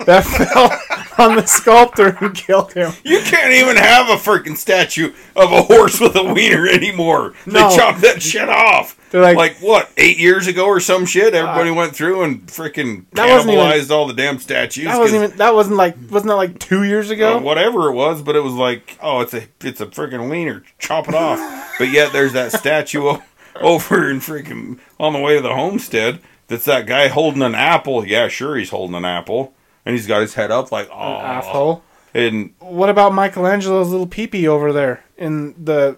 [0.05, 2.91] that fell on the sculptor and killed him.
[3.03, 7.33] You can't even have a freaking statue of a horse with a wiener anymore.
[7.45, 7.69] No.
[7.69, 8.97] They chopped that shit off.
[9.11, 11.33] They're like- like, what, eight years ago or some shit?
[11.33, 14.85] Everybody went through and freaking wasn't even- all the damn statues.
[14.85, 15.37] That wasn't even.
[15.37, 15.95] That wasn't like.
[16.09, 17.37] Wasn't that like two years ago?
[17.37, 20.63] uh, whatever it was, but it was like, oh, it's a it's a freaking wiener.
[20.79, 21.39] Chop it off.
[21.77, 23.17] but yet there's that statue
[23.59, 26.19] over in freaking on the way to the homestead.
[26.51, 28.05] That's that guy holding an apple.
[28.05, 29.53] Yeah, sure, he's holding an apple,
[29.85, 31.81] and he's got his head up like, oh, Asshole.
[32.13, 35.95] And What about Michelangelo's little peepee over there in the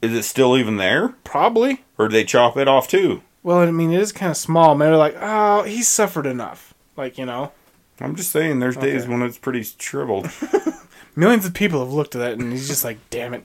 [0.00, 1.82] is it still even there, probably?
[1.98, 3.22] or did they chop it off too?
[3.42, 4.76] Well, I mean, it is kind of small.
[4.76, 6.72] Maybe like, oh, he's suffered enough.
[6.96, 7.50] Like you know,
[7.98, 10.30] I'm just saying, there's days when it's pretty shriveled.
[11.16, 13.42] millions of people have looked at that, and he's just like, damn it,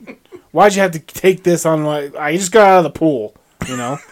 [0.51, 1.85] why'd you have to take this on?
[1.85, 3.35] Like, I just got out of the pool.
[3.67, 3.97] You know,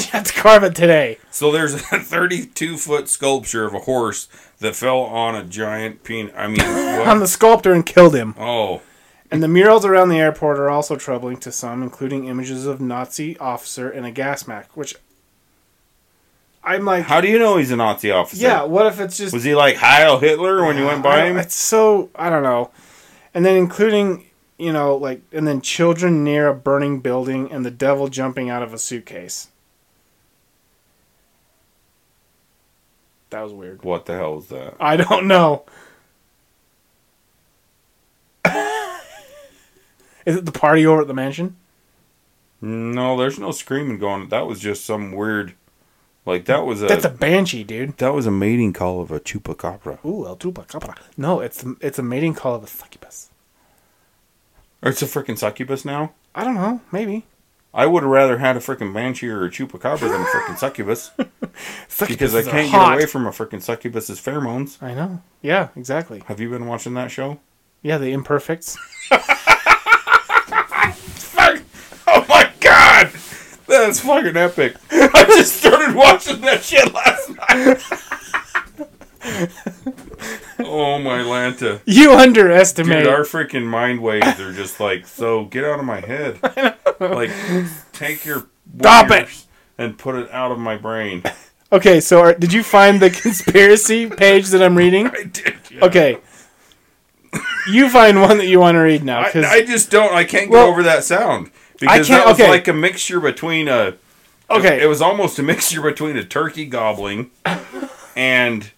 [0.00, 1.18] you have to carve it today?
[1.30, 4.28] so there's a 32 foot sculpture of a horse
[4.58, 6.32] that fell on a giant penis.
[6.36, 6.60] I mean,
[7.08, 8.34] On the sculptor and killed him.
[8.38, 8.82] oh,
[9.30, 13.36] And the murals around the airport are also troubling to some, including images of Nazi
[13.38, 14.94] officer in a gas mask, which
[16.62, 18.42] I'm like, how do you know he's a Nazi officer?
[18.42, 21.26] yeah, what if it's just Was he like Heil Hitler when you went by I-
[21.26, 21.36] him?
[21.36, 22.70] It's so I don't know.
[23.34, 24.24] And then including,
[24.58, 28.62] you know, like and then children near a burning building and the devil jumping out
[28.62, 29.48] of a suitcase.
[33.34, 33.82] That was weird.
[33.82, 34.76] What the hell was that?
[34.78, 35.64] I don't know.
[40.24, 41.56] Is it the party over at the mansion?
[42.60, 44.28] No, there's no screaming going.
[44.28, 45.54] That was just some weird
[46.24, 47.96] Like that was a, That's a banshee, dude.
[47.98, 49.98] that was a mating call of a chupacabra.
[50.04, 50.96] Ooh, El Chupacabra.
[51.16, 53.30] No, it's it's a mating call of a succubus.
[54.80, 56.12] Or it's a freaking succubus now.
[56.36, 56.82] I don't know.
[56.92, 57.24] Maybe.
[57.76, 61.10] I would have rather had a freaking banshee or a chupacabra than a freaking succubus
[61.98, 64.80] because I can't get away from a freaking succubus's pheromones.
[64.80, 65.20] I know.
[65.42, 66.22] Yeah, exactly.
[66.26, 67.40] Have you been watching that show?
[67.82, 68.76] Yeah, the imperfects.
[71.16, 71.62] Fuck!
[72.06, 73.10] Oh my god!
[73.66, 74.76] That's fucking epic.
[74.92, 77.82] I just started watching that shit last night.
[80.60, 81.80] Oh my Lanta.
[81.86, 83.04] You underestimate.
[83.04, 86.38] Dude, our freaking mind waves are just like, so get out of my head.
[87.00, 87.32] Like,
[87.92, 88.46] take your
[88.78, 89.28] Stop it.
[89.76, 91.24] and put it out of my brain.
[91.72, 95.08] okay, so are, did you find the conspiracy page that I'm reading?
[95.08, 95.56] I did.
[95.72, 95.84] yeah.
[95.84, 96.18] Okay.
[97.68, 100.14] You find one that you want to read now, I, I just don't.
[100.14, 101.50] I can't get Well, over that sound
[101.80, 102.48] because can't- that was okay.
[102.48, 103.94] like a mixture between a.
[104.48, 107.32] okay, It was almost a mixture between a turkey gobbling
[108.16, 108.70] and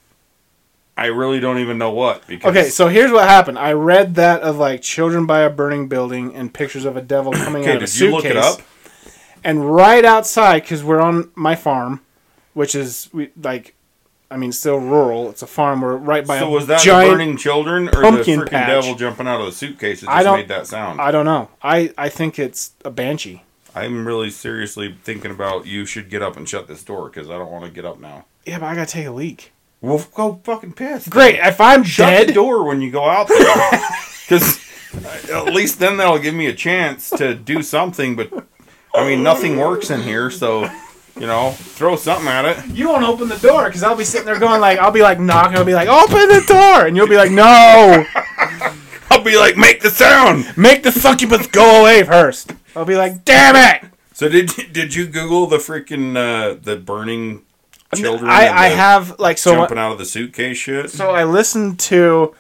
[0.96, 2.26] I really don't even know what.
[2.26, 2.68] Because okay.
[2.70, 3.58] So here's what happened.
[3.58, 7.32] I read that of like children by a burning building and pictures of a devil
[7.32, 8.12] coming okay, out of a did you suitcase.
[8.12, 8.60] look it up?
[9.44, 12.00] And right outside, because we're on my farm,
[12.54, 13.74] which is we like,
[14.30, 15.30] I mean, still rural.
[15.30, 15.82] It's a farm.
[15.82, 17.12] We're right by So a was that giant.
[17.12, 18.66] burning children or the freaking patch.
[18.68, 21.00] devil jumping out of the suitcase that I just don't- made that sound?
[21.00, 21.50] I don't know.
[21.62, 23.42] I I think it's a banshee.
[23.74, 27.34] I'm really seriously thinking about you should get up and shut this door because I
[27.36, 28.24] don't want to get up now.
[28.46, 29.52] Yeah, but I gotta take a leak.
[29.86, 31.06] Well, go fucking piss.
[31.08, 31.38] Great.
[31.38, 33.80] If I'm Shut dead, the door when you go out there.
[34.26, 34.58] Because
[35.30, 38.16] at least then that'll give me a chance to do something.
[38.16, 38.32] But,
[38.92, 40.64] I mean, nothing works in here, so,
[41.14, 42.66] you know, throw something at it.
[42.74, 45.20] you won't open the door because I'll be sitting there going like, I'll be like
[45.20, 45.56] knocking.
[45.56, 48.04] I'll be like, open the door, and you'll be like, no,
[49.12, 50.52] I'll be like, make the sound.
[50.56, 52.52] make the succubus go away first.
[52.74, 53.88] I'll be like, damn it.
[54.12, 57.45] So did did you Google the freaking uh, the burning
[57.96, 58.30] children?
[58.30, 59.54] I I have like so.
[59.54, 60.90] jumping out of the suitcase shit.
[60.90, 62.34] So I listened to.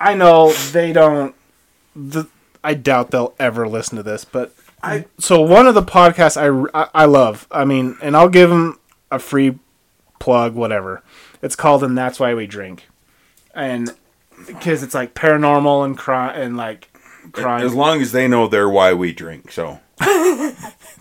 [0.00, 1.34] I know they don't.
[1.94, 2.26] The,
[2.64, 5.06] I doubt they'll ever listen to this, but I.
[5.18, 7.46] So one of the podcasts I, I I love.
[7.50, 8.78] I mean, and I'll give them
[9.10, 9.58] a free
[10.18, 11.02] plug, whatever.
[11.42, 12.88] It's called "And That's Why We Drink,"
[13.54, 13.94] and
[14.46, 16.88] because it's like paranormal and crime and like
[17.32, 17.64] crime.
[17.64, 19.52] As long as they know they're why we drink.
[19.52, 19.80] So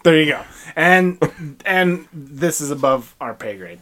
[0.03, 0.43] There you go.
[0.75, 1.19] And
[1.65, 3.79] and this is above our pay grade.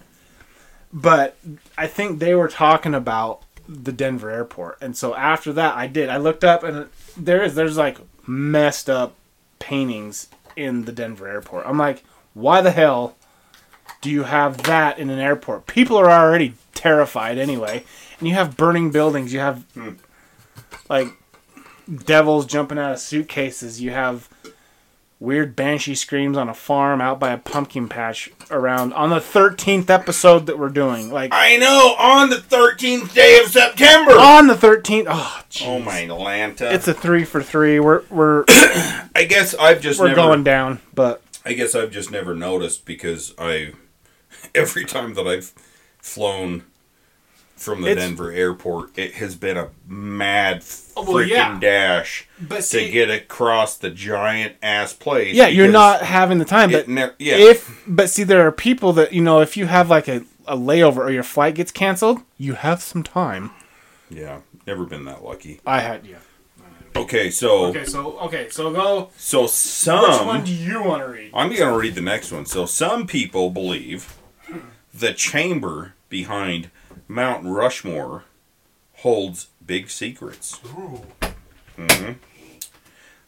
[0.91, 1.37] But
[1.77, 4.79] I think they were talking about the Denver airport.
[4.81, 6.09] And so after that I did.
[6.09, 9.15] I looked up and there is there's like messed up
[9.59, 11.65] paintings in the Denver airport.
[11.65, 12.03] I'm like,
[12.33, 13.15] why the hell
[14.01, 15.67] do you have that in an airport?
[15.67, 17.83] People are already terrified anyway.
[18.19, 19.65] And you have burning buildings, you have
[20.89, 21.07] like
[22.05, 24.29] devils jumping out of suitcases, you have
[25.19, 29.89] weird banshee screams on a farm out by a pumpkin patch around on the 13th
[29.89, 34.11] episode that we're doing like I know on the 13th day of September.
[34.13, 35.67] on the 13th oh jeez.
[35.67, 36.71] Oh my Lanta!
[36.71, 40.15] it's a three for three we're we're I guess I've just we're never.
[40.21, 43.73] going down but I guess I've just never noticed because I,
[44.55, 45.53] every time that I've
[45.97, 46.63] flown
[47.59, 50.63] from the It's- Denver airport, it has been a mad
[50.95, 51.59] Oh, well, freaking yeah.
[51.59, 55.35] dash but to get across the giant ass place.
[55.35, 57.35] yeah you're not having the time but ne- yeah.
[57.35, 60.55] if but see there are people that you know if you have like a, a
[60.57, 63.51] layover or your flight gets canceled you have some time
[64.09, 65.59] yeah, never been that lucky.
[65.65, 66.17] i had yeah
[66.95, 70.01] Okay, so okay so okay so go so some.
[70.09, 72.45] which one do you want to read I'm going to read the next one.
[72.47, 74.17] So, some people believe
[74.93, 76.71] the chamber behind
[77.11, 78.23] Mount Rushmore
[78.97, 80.59] holds big secrets.
[81.75, 82.17] Mhm.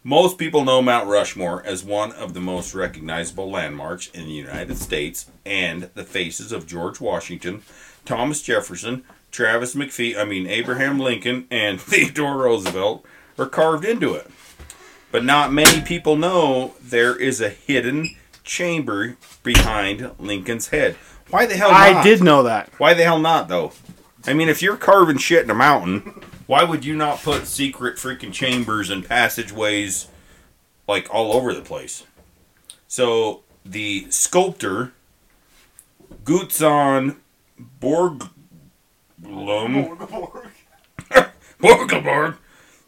[0.03, 4.77] Most people know Mount Rushmore as one of the most recognizable landmarks in the United
[4.77, 7.63] States, and the faces of George Washington,
[8.05, 13.03] Thomas Jefferson, Travis McPhee, I mean Abraham Lincoln, and Theodore Roosevelt
[13.39, 14.29] are carved into it.
[15.11, 20.97] But not many people know there is a hidden chamber behind Lincoln's head.
[21.31, 21.81] Why the hell not?
[21.81, 23.71] i did know that Why the hell not, though?
[24.25, 27.95] I mean, if you're carving shit in a mountain, why would you not put secret
[27.95, 30.07] freaking chambers and passageways
[30.87, 32.03] like all over the place?
[32.87, 34.93] So the sculptor
[36.23, 37.17] Gutzon
[37.79, 38.29] Borglum
[41.59, 42.37] Borgelborg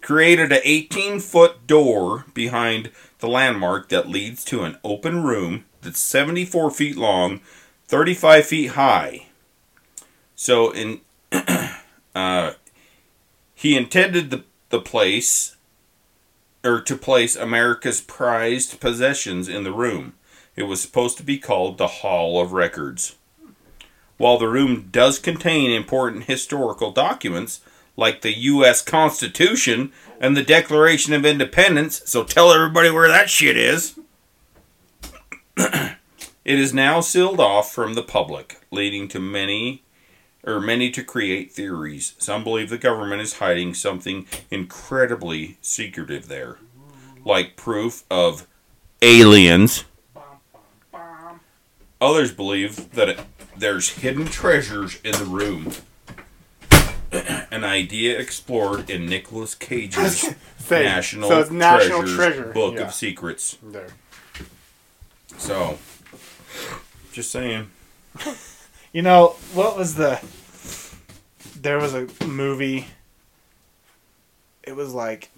[0.01, 5.99] created an 18 foot door behind the landmark that leads to an open room that's
[5.99, 7.39] 74 feet long,
[7.93, 9.27] 35 feet high.
[10.33, 11.01] So in
[12.15, 12.53] uh,
[13.53, 15.57] he intended the the place
[16.63, 20.13] or to place America's prized possessions in the room.
[20.55, 23.15] It was supposed to be called the Hall of Records.
[24.17, 27.61] While the room does contain important historical documents,
[27.95, 28.81] like the U.S.
[28.81, 33.99] Constitution and the Declaration of Independence, so tell everybody where that shit is.
[36.45, 39.83] it is now sealed off from the public, leading to many
[40.45, 42.15] or many to create theories.
[42.17, 46.57] Some believe the government is hiding something incredibly secretive there,
[47.23, 48.45] like proof of
[49.01, 49.85] aliens.
[52.01, 53.19] Others believe that it,
[53.55, 55.71] there's hidden treasures in the room.
[57.51, 60.33] An idea explored in Nicolas Cage's
[60.69, 62.51] National, so National Treasures Treasure.
[62.53, 62.81] Book Yeah.
[62.81, 63.57] of Secrets.
[63.63, 63.87] There.
[65.37, 65.77] So,
[67.11, 67.69] just saying.
[68.95, 70.21] You know, what was the.
[71.59, 72.85] There was a movie.
[74.61, 75.31] It was like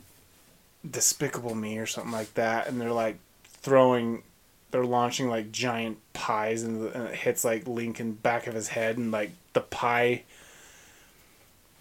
[0.91, 4.23] Despicable Me or something like that, and they're like throwing.
[4.71, 8.97] They're launching like giant pies, and, and it hits like Lincoln back of his head,
[8.97, 10.23] and like the pie.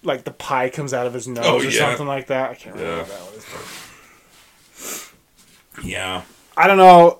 [0.04, 1.70] Like the pie comes out of his nose Oh, or yeah.
[1.88, 2.50] something like that.
[2.50, 3.02] I can't remember Yeah.
[3.08, 5.12] that was.
[5.74, 6.22] but- Yeah,
[6.56, 7.18] I don't know.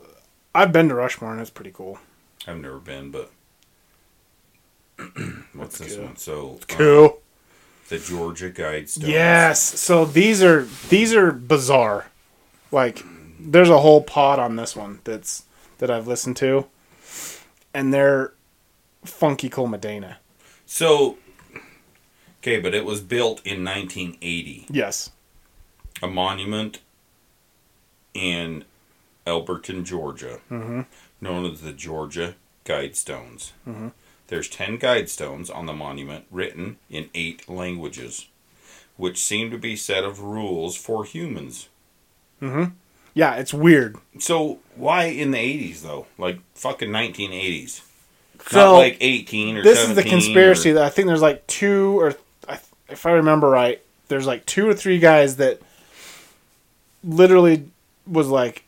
[0.55, 1.99] I've been to Rushmore and it's pretty cool.
[2.47, 3.31] I've never been, but
[5.55, 6.05] what's this cool.
[6.07, 6.17] one?
[6.17, 7.19] So, uh, Cool.
[7.89, 9.07] the Georgia Guidestones.
[9.09, 9.61] Yes.
[9.81, 12.07] So these are these are bizarre.
[12.71, 13.03] Like
[13.41, 15.45] there's a whole pod on this one that's
[15.79, 16.67] that I've listened to,
[17.73, 18.33] and they're
[19.05, 20.19] funky cool Medina.
[20.67, 21.19] So,
[22.41, 24.67] okay, but it was built in 1980.
[24.71, 25.11] Yes.
[26.03, 26.81] A monument
[28.15, 28.65] in
[29.27, 30.87] Elberton, Georgia, Mhm.
[31.21, 33.53] known as the Georgia Guidestones.
[33.69, 33.93] Mhm.
[34.29, 38.27] There's 10 guidestones on the monument written in eight languages,
[38.97, 41.69] which seem to be set of rules for humans.
[42.43, 42.73] Mm-hmm.
[43.15, 43.97] Yeah, it's weird.
[44.19, 46.07] So, why in the 80s, though?
[46.19, 47.83] Like, fucking 1980s.
[48.51, 51.47] So Not like 18 or this is the conspiracy or- that I think there's like
[51.47, 52.15] two or
[52.91, 55.61] if I remember right, there's like two or three guys that
[57.03, 57.65] literally
[58.07, 58.64] was like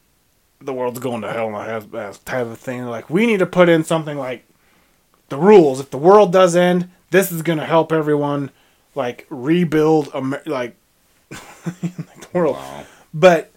[0.60, 2.84] the world's going to hell and I have that type of thing.
[2.86, 4.44] Like we need to put in something like
[5.28, 5.80] the rules.
[5.80, 8.50] If the world does end, this is going to help everyone
[8.94, 10.76] like rebuild Amer- like,
[11.30, 11.40] like
[11.80, 12.56] the world.
[12.56, 12.84] Wow.
[13.12, 13.52] But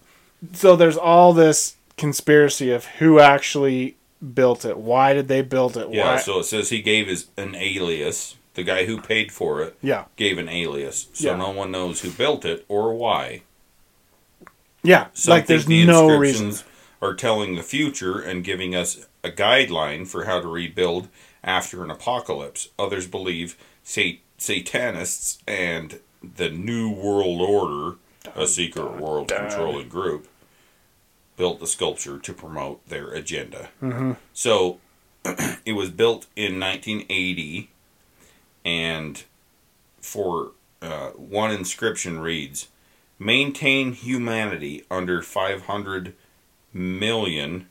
[0.54, 3.98] so there's all this conspiracy of who actually
[4.34, 4.78] built it.
[4.78, 5.90] Why did they build it?
[5.92, 6.20] Yeah, Why?
[6.20, 8.36] so it says he gave his an alias.
[8.56, 10.06] The guy who paid for it yeah.
[10.18, 11.38] gave an alias, so Yeah.
[11.38, 13.44] no one knows who built it or why.
[14.84, 16.66] Yeah, like there's the no inscriptions reason.
[17.02, 21.08] Are telling the future and giving us a guideline for how to rebuild
[21.44, 22.70] after an apocalypse.
[22.78, 26.00] Others believe sat- satanists and
[26.36, 27.98] the New World Order,
[28.36, 30.28] a secret world controlling group,
[31.38, 33.70] built the sculpture to promote their agenda.
[33.82, 34.18] Mhm.
[34.34, 34.80] So
[35.66, 37.70] it was built in 1980,
[38.66, 39.24] and
[40.02, 42.68] for uh, one inscription reads,
[43.18, 46.14] "Maintain humanity under 500
[46.74, 47.68] million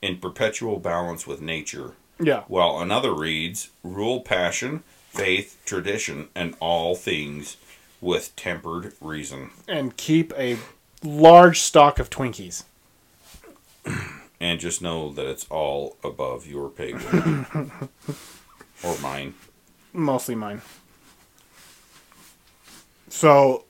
[0.00, 6.94] in perpetual balance with nature." Yeah, While another reads, "Rule passion, faith, tradition, and all
[6.94, 7.56] things
[8.00, 10.58] with tempered reason." and keep a
[11.02, 12.64] large stock of Twinkies.
[14.40, 17.46] And just know that it's all above your pay grade.
[18.82, 19.34] or mine.
[19.92, 20.62] Mostly mine.
[23.08, 23.64] So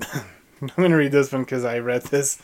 [0.00, 2.36] I'm gonna read this one because I read this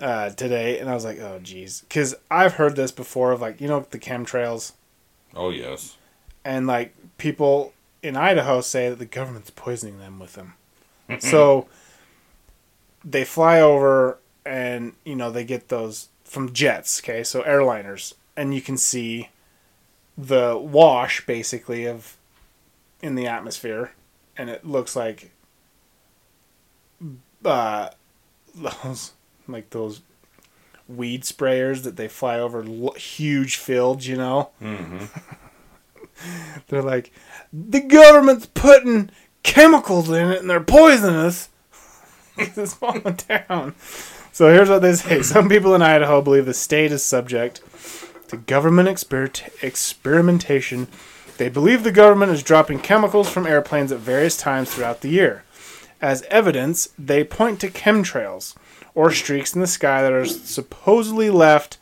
[0.00, 3.60] uh, today and I was like, oh geez, because I've heard this before of like
[3.60, 4.72] you know the chemtrails
[5.34, 5.96] Oh, yes.
[6.44, 7.72] and like people
[8.02, 10.54] in Idaho say that the government's poisoning them with them.
[11.20, 11.68] so
[13.04, 17.22] they fly over and you know they get those from jets, okay?
[17.24, 19.28] So airliners and you can see
[20.16, 22.16] the wash basically of
[23.02, 23.92] in the atmosphere
[24.36, 25.30] and it looks like
[27.44, 27.88] uh
[28.54, 29.12] those
[29.52, 30.02] like those
[30.88, 34.50] weed sprayers that they fly over l- huge fields, you know?
[34.58, 35.04] hmm
[36.68, 37.12] They're like,
[37.52, 39.10] the government's putting
[39.42, 41.48] chemicals in it and they're poisonous.
[42.36, 43.74] it's falling down.
[44.32, 45.22] So here's what they say.
[45.22, 47.60] Some people in Idaho believe the state is subject
[48.28, 50.88] to government exper- experimentation.
[51.38, 55.42] They believe the government is dropping chemicals from airplanes at various times throughout the year.
[56.02, 58.54] As evidence, they point to chemtrails,
[58.94, 61.78] or streaks in the sky that are supposedly left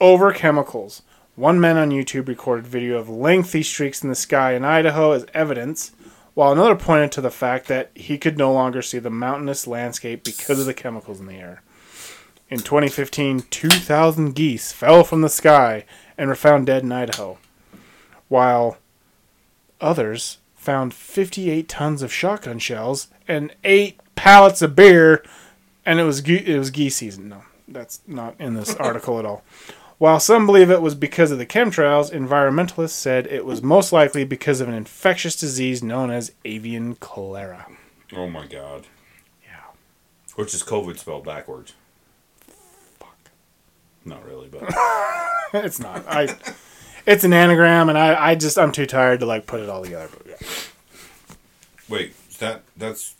[0.00, 1.02] over chemicals.
[1.36, 5.26] One man on YouTube recorded video of lengthy streaks in the sky in Idaho as
[5.34, 5.92] evidence,
[6.34, 10.22] while another pointed to the fact that he could no longer see the mountainous landscape
[10.22, 11.62] because of the chemicals in the air.
[12.50, 15.84] In 2015, 2,000 geese fell from the sky
[16.16, 17.38] and were found dead in Idaho,
[18.28, 18.78] while
[19.80, 25.22] others found 58 tons of shotgun shells and eight pallets of beer,
[25.86, 27.28] and it was ge- it was geese season.
[27.28, 29.42] No, that's not in this article at all.
[29.98, 34.24] While some believe it was because of the chemtrails, environmentalists said it was most likely
[34.24, 37.66] because of an infectious disease known as avian cholera.
[38.14, 38.86] Oh my god.
[39.44, 39.60] Yeah.
[40.34, 41.74] Which is COVID spelled backwards.
[42.98, 43.16] Fuck.
[44.04, 44.62] Not really, but
[45.54, 46.04] it's not.
[46.08, 46.36] I.
[47.06, 49.84] It's an anagram, and I, I just I'm too tired to like put it all
[49.84, 50.08] together.
[50.16, 50.48] But yeah.
[51.88, 53.14] wait, that that's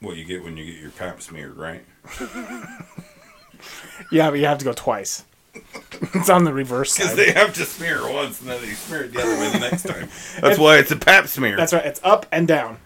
[0.00, 1.84] what you get when you get your pap smeared, right?
[4.12, 5.24] yeah, but you have to go twice.
[6.14, 7.18] it's on the reverse Because side.
[7.18, 9.58] they have to smear it once and then they smear it the other way the
[9.58, 10.08] next time.
[10.40, 11.56] That's why it's a pap smear.
[11.56, 11.84] That's right.
[11.84, 12.78] It's up and down.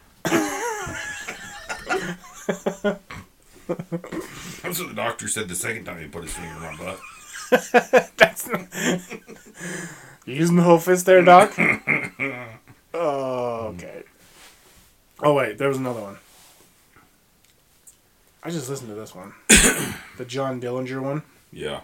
[4.63, 7.01] That's what the doctor said the second time he put his finger in my butt.
[8.17, 8.49] That's
[10.25, 11.53] you using the whole fist there, Doc.
[12.95, 14.03] oh, okay.
[15.21, 16.19] Oh wait, there was another one.
[18.43, 19.33] I just listened to this one,
[20.19, 21.23] the John Dillinger one.
[21.53, 21.83] Yeah.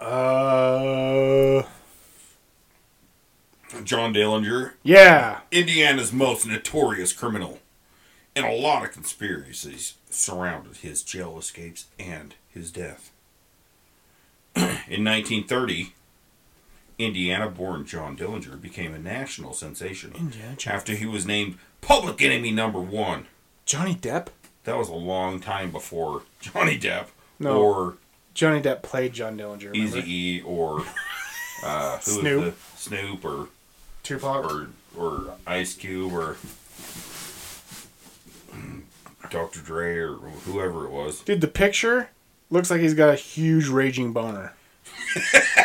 [0.00, 1.62] Uh,
[3.84, 5.40] John Dillinger, yeah.
[5.50, 7.58] Indiana's most notorious criminal.
[8.34, 13.10] And a lot of conspiracies surrounded his jail escapes and his death.
[14.56, 15.92] In 1930,
[17.04, 20.66] Indiana born John Dillinger became a national sensation Indiana Jones.
[20.66, 23.26] after he was named public enemy number one.
[23.66, 24.28] Johnny Depp.
[24.64, 27.06] That was a long time before Johnny Depp
[27.38, 27.60] No.
[27.60, 27.96] or
[28.34, 29.72] Johnny Depp played John Dillinger.
[29.72, 29.98] Remember?
[29.98, 30.02] Easy
[30.38, 30.84] E or
[31.64, 32.44] uh, who Snoop.
[32.44, 33.48] was the Snoop or
[34.02, 34.44] Tupac.
[34.44, 36.36] or or Ice Cube or
[39.30, 39.60] Dr.
[39.60, 41.20] Dre or whoever it was.
[41.20, 42.10] Dude, the picture
[42.50, 44.52] looks like he's got a huge raging boner.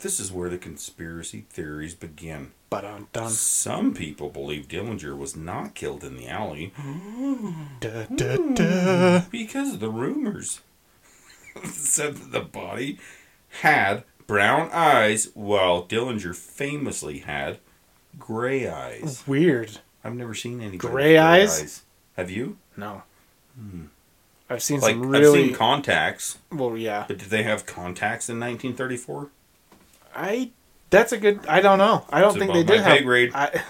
[0.00, 2.52] This is where the conspiracy theories begin.
[2.70, 3.30] But.
[3.30, 6.72] Some people believe Dillinger was not killed in the alley
[7.80, 9.20] Da, da, da.
[9.30, 10.60] because of the rumors
[11.64, 12.98] said that the body
[13.62, 17.58] had brown eyes while Dillinger famously had
[18.18, 19.24] gray eyes.
[19.26, 19.78] Weird.
[20.04, 21.82] I've never seen any Gray eyes?
[22.16, 22.58] Have you?
[22.76, 23.02] No.
[23.58, 23.84] Hmm.
[24.50, 25.46] I've seen Like some I've really.
[25.48, 27.04] seen contacts, well, yeah.
[27.08, 29.28] but did they have contacts in 1934?
[30.14, 30.50] I.
[30.90, 31.40] That's a good.
[31.46, 32.04] I don't know.
[32.10, 33.02] I don't It's think they did have.
[33.04, 33.32] grade.
[33.34, 33.62] I,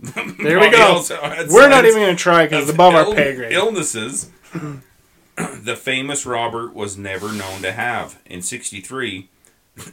[0.00, 1.02] there we go.
[1.50, 3.52] We're not even going to try because it's above our pay grade.
[3.52, 4.30] Illnesses
[5.36, 8.20] the famous Robert was never known to have.
[8.26, 9.28] In 63,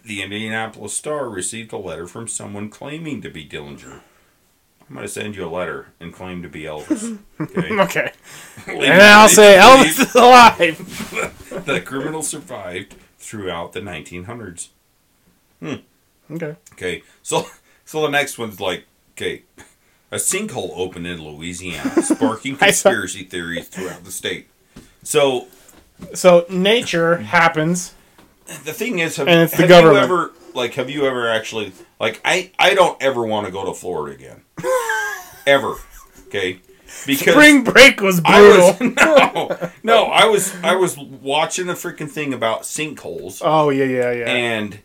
[0.03, 4.01] the Indianapolis Star received a letter from someone claiming to be Dillinger.
[4.89, 7.19] I'm going to send you a letter and claim to be Elvis.
[7.39, 7.79] Okay?
[7.79, 8.11] Okay.
[8.67, 11.35] And I'll say Elvis is alive.
[11.65, 14.69] The criminal survived throughout the 1900s.
[16.31, 16.55] Okay.
[16.73, 17.47] Okay, so
[17.85, 19.43] so the next one's like, okay,
[20.11, 24.47] a sinkhole opened in Louisiana, sparking conspiracy theories throughout the state.
[25.03, 25.47] So
[26.13, 27.93] So nature happens.
[28.65, 29.97] the thing is, have, And it's the have government.
[29.97, 33.65] you ever like have you ever actually like I I don't ever want to go
[33.65, 34.41] to Florida again,
[35.47, 35.75] ever.
[36.27, 36.59] Okay,
[37.05, 38.67] because Spring break was I brutal.
[38.67, 38.79] was
[39.61, 44.11] no no I was I was watching a freaking thing about sinkholes oh yeah, yeah,
[44.11, 44.25] yeah.
[44.27, 44.79] and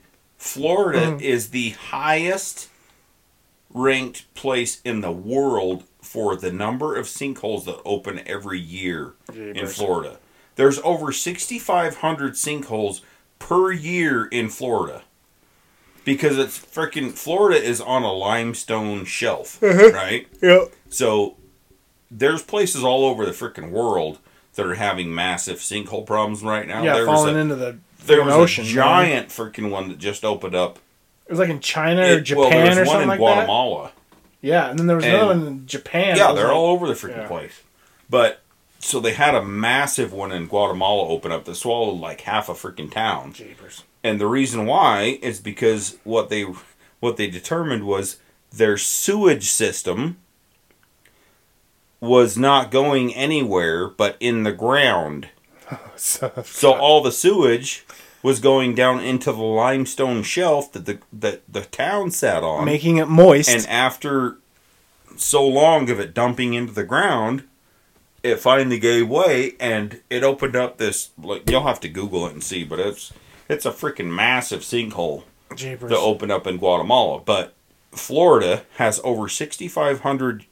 [0.44, 1.22] Florida Mm.
[1.22, 2.68] is the highest
[3.72, 9.66] ranked place in the world for the number of sinkholes that open every year in
[9.66, 10.18] Florida.
[10.56, 13.00] There's over 6,500 sinkholes
[13.38, 15.02] per year in Florida.
[16.04, 19.94] Because it's freaking Florida is on a limestone shelf, Mm-hmm.
[19.94, 20.28] right?
[20.42, 20.72] Yep.
[20.90, 21.36] So
[22.10, 24.18] there's places all over the freaking world
[24.56, 26.82] that are having massive sinkhole problems right now.
[26.84, 28.74] Yeah, there was falling a, into the There was ocean, a man.
[28.74, 30.78] giant freaking one that just opened up.
[31.26, 33.18] It was like in China or Japan well, there was or one something in like
[33.18, 33.82] Guatemala.
[33.84, 33.92] that.
[34.42, 36.16] Yeah, and then there was And- another one in Japan.
[36.16, 37.26] Yeah, they're like- all over the freaking yeah.
[37.28, 37.62] place.
[38.10, 38.42] But
[38.78, 42.52] so they had a massive one in Guatemala open up that swallowed like half a
[42.52, 43.32] freaking town.
[43.32, 43.84] Jeepers.
[44.02, 46.44] And the reason why is because what they
[47.00, 48.18] what they determined was
[48.50, 50.18] their sewage system
[52.00, 55.28] was not going anywhere but in the ground.
[55.96, 57.86] So, So all the sewage
[58.24, 62.64] was going down into the limestone shelf that the that the town sat on.
[62.64, 63.50] making it moist.
[63.50, 64.38] And after
[65.18, 67.44] so long of it dumping into the ground,
[68.22, 72.32] it finally gave way and it opened up this like you'll have to Google it
[72.32, 73.12] and see, but it's
[73.46, 75.24] it's a freaking massive sinkhole
[75.54, 75.90] Jeepers.
[75.90, 77.20] that opened up in Guatemala.
[77.20, 77.52] But
[77.92, 80.46] Florida has over sixty five hundred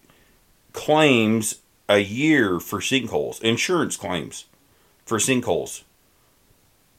[0.75, 4.45] claims a year for sinkholes, insurance claims
[5.07, 5.85] for sinkholes.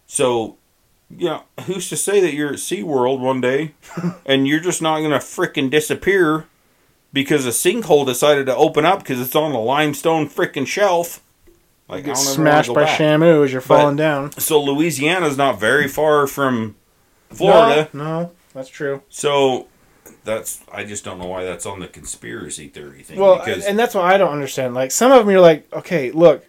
[0.07, 0.57] So
[1.17, 3.73] yeah, who's to say that you're at SeaWorld one day
[4.25, 6.45] and you're just not gonna frickin' disappear
[7.11, 11.21] because a sinkhole decided to open up because it's on a limestone frickin' shelf?
[11.87, 12.99] Like Get I don't ever smashed by back.
[12.99, 14.31] Shamu as you're falling down.
[14.33, 16.75] So Louisiana's not very far from
[17.29, 17.89] Florida.
[17.93, 19.03] No, no, that's true.
[19.09, 19.67] So
[20.23, 23.19] that's I just don't know why that's on the conspiracy theory thing.
[23.19, 24.73] Well, because and that's what I don't understand.
[24.73, 26.45] Like some of them, you're like, okay, look,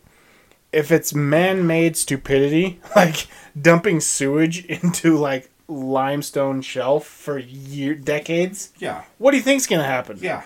[0.74, 3.26] if it's man-made stupidity, like
[3.60, 9.84] dumping sewage into like limestone shelf for year decades, yeah, what do you think's gonna
[9.84, 10.18] happen?
[10.20, 10.42] yeah.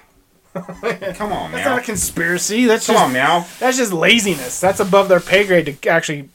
[0.55, 2.65] Come on, That's not a conspiracy.
[2.65, 3.47] That's Come just on, meow.
[3.61, 4.59] that's just laziness.
[4.61, 6.31] That's above their pay grade to actually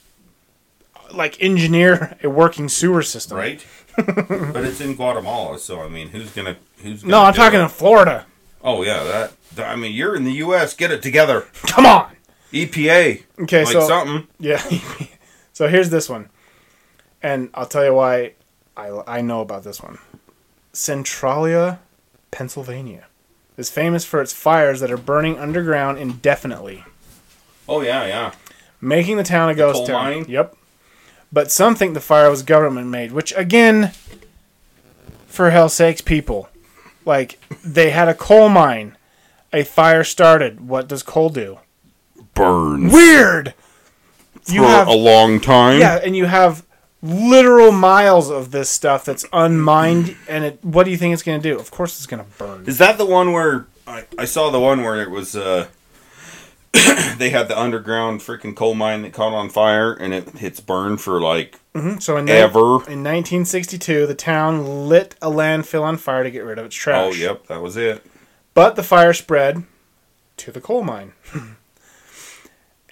[1.11, 3.38] like engineer a working sewer system.
[3.38, 3.65] Right?
[3.98, 7.02] but it's in Guatemala, so I mean, who's gonna who's?
[7.02, 7.64] Gonna No, I'm talking it?
[7.64, 8.26] in Florida.
[8.64, 10.74] Oh yeah, that, that- I mean, you're in the U.S.
[10.76, 12.11] Get it together, Come on.
[12.54, 13.24] EPA.
[13.42, 14.28] Okay, like so something.
[14.40, 14.64] Yeah.
[15.54, 16.30] so here's this one.
[17.22, 18.34] And I'll tell you why
[18.78, 19.98] I, I know about this one.
[20.72, 21.80] Centralia,
[22.32, 23.08] Pennsylvania
[23.58, 26.84] is famous for its fires that are burning underground indefinitely,
[27.70, 28.34] Oh yeah, yeah.
[28.82, 30.26] making the town a ghost coal town.
[30.28, 30.56] Yep.
[31.32, 33.92] But some think the fire was government made, which again,
[35.28, 36.50] for hell's sakes, people.
[37.06, 38.98] Like, they had a coal mine.
[39.52, 40.68] A fire started.
[40.68, 41.60] What does coal do?
[42.34, 43.54] Burns Weird!
[44.44, 45.80] for You have a long time.
[45.80, 46.66] Yeah, and you have
[47.02, 50.60] literal miles of this stuff that's unmined, and it.
[50.64, 51.60] What do you think it's going to do?
[51.60, 52.66] Of course, it's going to burn.
[52.66, 55.68] Is that the one where I, I saw the one where it was uh
[57.18, 61.02] they had the underground freaking coal mine that caught on fire and it hits burned
[61.02, 61.60] for like
[62.00, 62.60] So in, ever.
[62.60, 67.14] in 1962, the town lit a landfill on fire to get rid of its trash.
[67.14, 68.06] Oh yep, that was it.
[68.54, 69.64] But the fire spread
[70.38, 71.14] to the coal mine.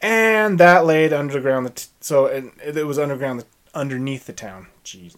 [0.01, 1.65] and that laid underground.
[1.65, 4.67] The t- so it, it was underground underneath the town.
[4.83, 5.15] Jeez.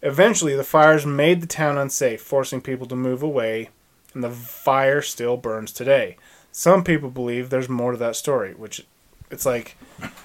[0.00, 3.70] Eventually, the fires made the town unsafe, forcing people to move away,
[4.14, 6.16] and the fire still burns today.
[6.52, 8.86] Some people believe there's more to that story, which
[9.28, 9.76] it's like,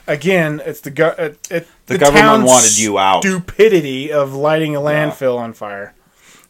[0.06, 3.24] again, it's the go- it, it, The government wanted you out.
[3.24, 5.96] Stupidity of lighting a landfill on fire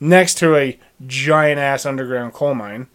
[0.02, 0.78] next to a
[1.08, 2.88] giant ass underground coal mine.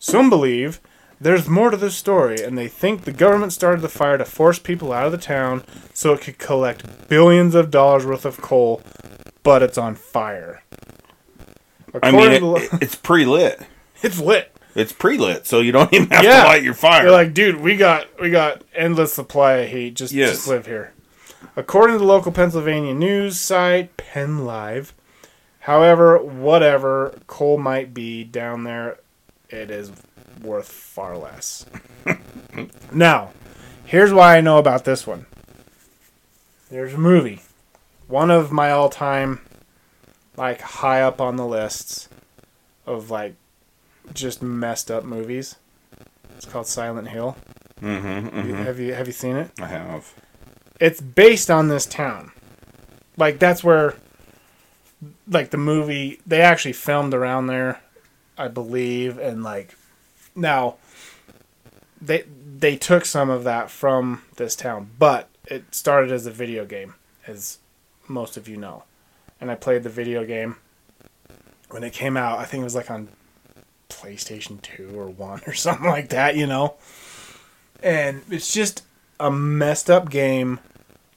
[0.00, 0.80] Some believe
[1.20, 4.58] there's more to this story, and they think the government started the fire to force
[4.58, 8.82] people out of the town so it could collect billions of dollars worth of coal,
[9.42, 10.62] but it's on fire.
[12.02, 13.60] I mean, it, According to- it's pre-lit.
[14.02, 14.52] it's lit.
[14.74, 16.42] It's pre-lit, so you don't even have Yeah.
[16.42, 17.02] to light your fire.
[17.04, 19.94] You're like, dude, we got we got endless supply of heat.
[19.94, 20.30] Just, Yes.
[20.30, 20.92] just live here.
[21.56, 24.94] According to the local Pennsylvania news site, Penn Live.
[25.60, 28.98] However, whatever coal might be down there,
[29.50, 29.90] it is
[30.42, 31.66] worth far less.
[32.92, 33.30] now,
[33.84, 35.26] here's why I know about this one.
[36.70, 37.40] There's a movie,
[38.08, 39.40] one of my all-time,
[40.36, 42.08] like high up on the lists
[42.86, 43.34] of like
[44.14, 45.56] just messed up movies.
[46.36, 47.36] It's called Silent Hill.
[47.80, 49.50] mm-hmm, You- hmm Have you have you seen it?
[49.60, 50.12] I have.
[50.80, 52.30] It's based on this town.
[53.16, 53.96] Like that's where
[55.26, 57.80] like the movie they actually filmed around there,
[58.36, 59.74] I believe, and like
[60.34, 60.76] now
[62.00, 62.24] they
[62.58, 66.94] they took some of that from this town, but it started as a video game,
[67.26, 67.58] as
[68.06, 68.84] most of you know.
[69.40, 70.56] And I played the video game
[71.70, 72.38] when it came out.
[72.38, 73.08] I think it was like on
[73.88, 76.74] PlayStation 2 or 1 or something like that, you know.
[77.82, 78.84] And it's just
[79.20, 80.60] a messed up game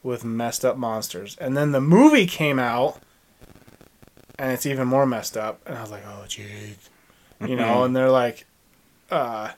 [0.04, 1.36] with messed up monsters.
[1.40, 3.00] And then the movie came out
[4.38, 5.62] and it's even more messed up.
[5.66, 6.76] And I was like, oh, jeez.
[7.40, 7.86] You know, mm-hmm.
[7.86, 8.46] and they're like,
[9.12, 9.52] uh,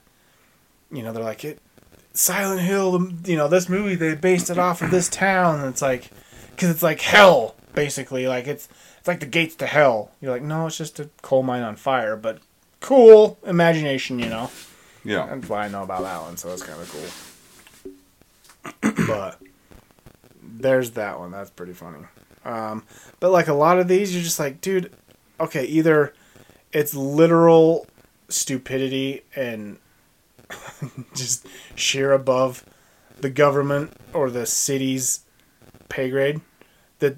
[0.91, 1.59] you know, they're like, it,
[2.13, 5.59] Silent Hill, you know, this movie, they based it off of this town.
[5.59, 6.09] And it's like,
[6.51, 8.27] because it's like hell basically.
[8.27, 8.67] Like it's
[8.99, 10.11] it's like the gates to hell.
[10.21, 12.39] You're like, no, it's just a coal mine on fire, but
[12.80, 14.49] cool imagination, you know.
[15.03, 15.25] Yeah.
[15.25, 16.89] That's why I know about that one, so it's kind of
[18.81, 19.05] cool.
[19.07, 19.39] but
[20.41, 21.31] there's that one.
[21.31, 22.05] That's pretty funny.
[22.45, 22.84] Um,
[23.19, 24.93] but like a lot of these, you're just like, dude,
[25.39, 26.13] okay, either
[26.71, 27.88] it's literal
[28.34, 29.77] stupidity and
[31.15, 31.45] just
[31.76, 32.65] sheer above
[33.19, 35.22] the government or the city's
[35.89, 36.41] pay grade
[36.99, 37.18] that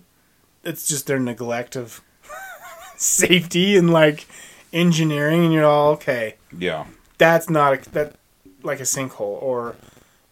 [0.64, 2.02] it's just their neglect of
[2.98, 4.28] safety and like
[4.74, 6.86] engineering and you're all okay Yeah.
[7.18, 8.16] that's not a, that
[8.64, 9.76] like a sinkhole or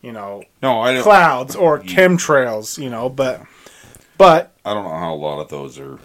[0.01, 1.03] you know No, I don't.
[1.03, 3.41] clouds or chemtrails you know but
[4.18, 5.97] but I don't know how a lot of those are.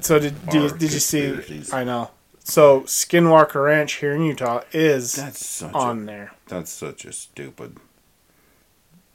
[0.00, 2.10] so did did, did you see i know
[2.44, 6.06] so skinwalker ranch here in utah is That's such on a.
[6.06, 7.76] there That's such a stupid.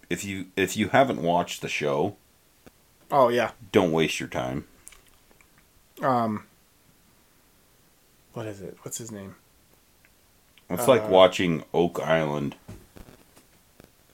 [0.10, 2.16] If you if you haven't watched the show,
[3.12, 4.66] oh yeah don't waste your time.
[6.02, 6.44] um
[8.34, 9.36] what is it what's his name
[10.70, 12.56] It's Uh, like watching Oak Island.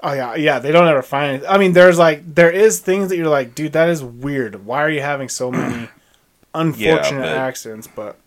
[0.02, 3.10] oh yeah yeah they don't ever find it i mean there's like there is things
[3.10, 5.90] that you're like dude that is weird why are you having so many
[6.56, 8.18] unfortunate but- accidents but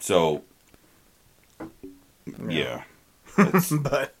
[0.00, 0.42] So.
[2.48, 2.82] Yeah.
[3.38, 4.12] It's, but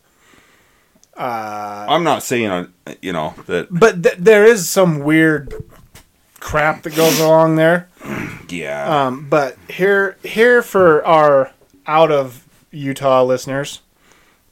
[1.16, 2.66] uh I'm not saying uh,
[3.02, 3.66] you know that.
[3.70, 5.52] but th- there is some weird
[6.38, 7.88] crap that goes along there.
[8.48, 9.06] Yeah.
[9.06, 11.52] Um, but here, here for our
[11.86, 13.80] out of Utah listeners,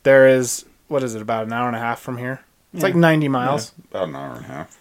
[0.03, 2.41] there is what is it about an hour and a half from here?
[2.75, 4.79] It's like ninety miles about an hour and a half.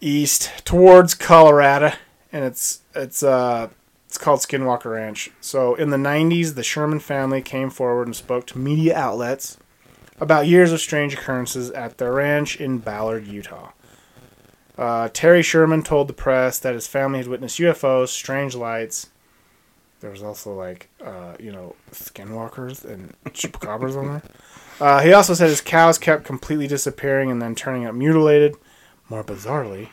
[0.00, 1.92] east towards Colorado,
[2.32, 3.68] and it's it's uh
[4.14, 5.32] it's called Skinwalker Ranch.
[5.40, 9.58] So in the '90s, the Sherman family came forward and spoke to media outlets
[10.20, 13.72] about years of strange occurrences at their ranch in Ballard, Utah.
[14.78, 19.10] Uh, Terry Sherman told the press that his family had witnessed UFOs, strange lights.
[19.98, 24.22] There was also like, uh, you know, skinwalkers and chupacabras on there.
[24.78, 28.54] Uh, he also said his cows kept completely disappearing and then turning up mutilated.
[29.08, 29.88] More bizarrely,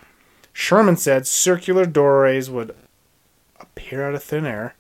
[0.54, 2.76] Sherman said circular doorways would
[3.72, 4.76] appear out of thin air.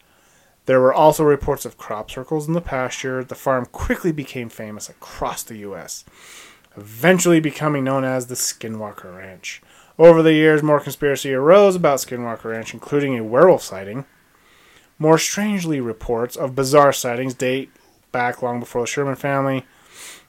[0.66, 3.24] There were also reports of crop circles in the pasture.
[3.24, 6.06] The farm quickly became famous across the U.S.,
[6.78, 9.62] eventually becoming known as the Skinwalker Ranch.
[9.98, 14.06] Over the years, more conspiracy arose about Skinwalker Ranch, including a werewolf sighting.
[14.98, 17.72] More strangely, reports of bizarre sightings date
[18.12, 19.66] back long before the Sherman family.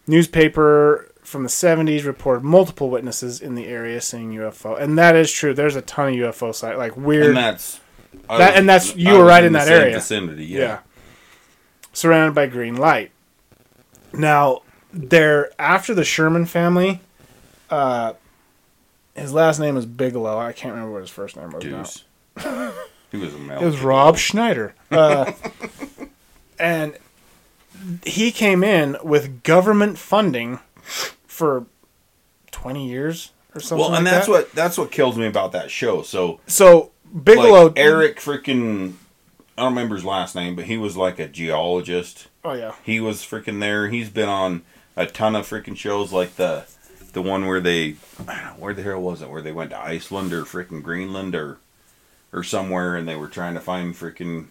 [0.07, 5.31] Newspaper from the 70s reported multiple witnesses in the area seeing UFO, and that is
[5.31, 5.55] true.
[5.55, 7.29] There's a ton of UFO sight, like weird.
[7.29, 7.81] and that's
[8.29, 9.95] I That- was- and that's- you I were right in the that area.
[9.95, 10.59] Vicinity, yeah.
[10.61, 10.79] yeah.
[11.93, 13.11] surrounded by green light.
[14.13, 14.63] Now,
[14.93, 17.01] there after the Sherman family,
[17.71, 18.13] uh,
[19.15, 20.39] his last name is Bigelow.
[20.39, 21.63] I can't remember what his first name was.
[21.63, 22.05] Deuce.
[23.11, 23.61] he was a male.
[23.63, 24.75] It was Rob Schneider.
[24.91, 25.33] Uh,
[26.59, 26.97] and
[28.05, 30.61] he came in with government funding
[31.27, 31.67] for
[32.53, 34.33] 20 years or something Well, and like that's that.
[34.33, 36.03] what that's what kills me about that show.
[36.03, 38.95] So So Bigelow like Eric freaking
[39.59, 42.29] I don't remember his last name, but he was like a geologist.
[42.45, 42.75] Oh yeah.
[42.85, 43.89] He was freaking there.
[43.89, 44.63] He's been on
[44.97, 46.65] a ton of freaking shows like the
[47.13, 47.93] the one where they
[48.59, 49.29] where the hell was it?
[49.31, 51.59] Where they went to Iceland or freaking Greenland or
[52.33, 54.47] or somewhere and they were trying to find freaking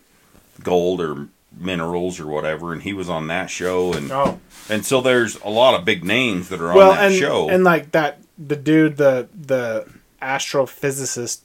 [0.64, 1.28] gold or
[1.58, 4.40] minerals or whatever and he was on that show and Oh.
[4.70, 7.50] and so there's a lot of big names that are on Well, that and show.
[7.50, 9.86] and like that the dude the the
[10.22, 11.42] astrophysicist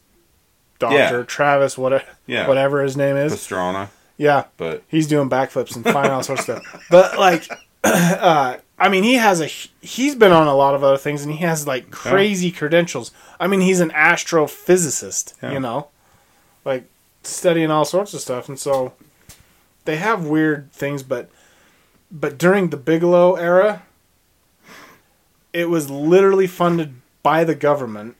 [0.78, 1.22] doctor Yeah.
[1.24, 2.46] Travis whatever Yeah.
[2.48, 3.32] whatever his name is.
[3.34, 4.44] Pastrana, Yeah.
[4.56, 6.86] but he's doing backflips and finding all sorts of stuff.
[6.90, 7.48] But like,
[7.84, 11.32] uh, I mean, he has a he's been on a lot of other things, and
[11.32, 13.10] he has like crazy credentials.
[13.40, 15.52] I mean, he's an astrophysicist, Yeah.
[15.52, 15.88] you know,
[16.64, 16.84] like
[17.22, 18.92] studying all sorts of stuff, and so
[19.86, 21.02] they have weird things.
[21.02, 21.30] But
[22.10, 23.82] but during the Bigelow era,
[25.52, 28.16] it was literally funded by the government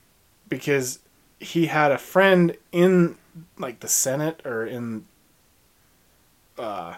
[0.49, 0.99] because
[1.39, 3.15] he had a friend in
[3.57, 5.05] like the Senate or in
[6.57, 6.95] uh,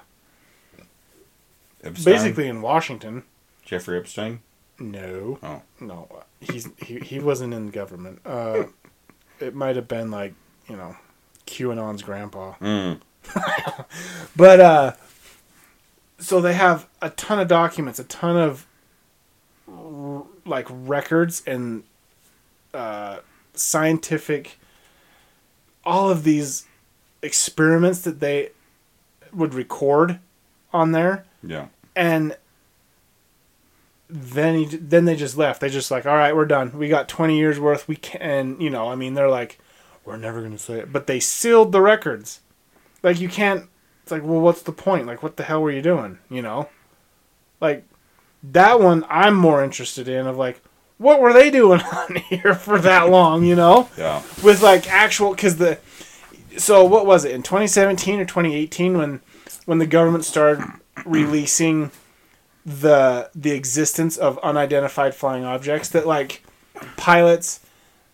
[1.84, 3.24] Epstein, basically in Washington.
[3.66, 4.40] Jeffrey Epstein.
[4.80, 6.08] No, Oh, no,
[6.40, 8.22] he's he, he wasn't in government.
[8.26, 8.64] Uh,
[9.40, 10.34] it might have been like
[10.70, 10.96] you know,
[11.48, 12.54] QAnon's grandpa.
[12.62, 13.00] mm.
[14.36, 14.94] But uh,
[16.18, 18.66] so they have a ton of documents, a ton of
[19.68, 21.84] r- like records and
[22.74, 23.20] uh,
[23.60, 24.60] scientific,
[25.84, 26.66] all of these
[27.22, 28.50] experiments that they
[29.34, 30.20] would record
[30.74, 31.26] on there.
[31.44, 31.68] yeah.
[31.96, 32.36] and
[34.10, 35.62] then he then they just left.
[35.62, 36.72] They just like, all right, we're done.
[36.78, 37.88] We got 20 years worth.
[37.88, 39.60] We can, you know, I mean, they're like,
[40.04, 42.42] we're never gonna say it, but they sealed the records.
[43.04, 43.68] Like you can't.
[44.02, 45.06] It's like, well, what's the point?
[45.06, 46.18] Like, what the hell were you doing?
[46.30, 46.70] You know,
[47.62, 47.86] like
[48.42, 50.26] that one I'm more interested in.
[50.26, 50.62] Of like,
[51.00, 53.44] what were they doing on here for that long?
[53.44, 54.22] You know, Yeah.
[54.44, 55.80] with like actual because the
[56.58, 59.22] so what was it in 2017 or 2018 when
[59.66, 60.64] when the government started
[61.06, 61.90] releasing
[62.66, 66.44] the the existence of unidentified flying objects that like
[66.98, 67.62] pilots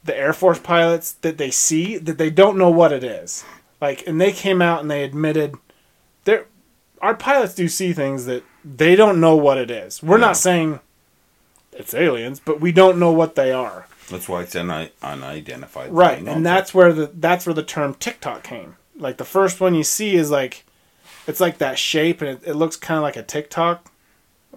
[0.04, 3.44] the air force pilots that they see that they don't know what it is
[3.82, 5.56] like and they came out and they admitted
[6.26, 6.46] there
[7.02, 10.26] our pilots do see things that they don't know what it is we're Yeah.
[10.28, 10.80] not saying
[11.76, 15.92] it's aliens but we don't know what they are That's why it's un- unidentified.
[15.92, 19.60] right thing, and that's where the that's where the term tiktok came like the first
[19.60, 20.64] one you see is like
[21.28, 23.92] it's like that shape and it, it looks kind of like a tiktok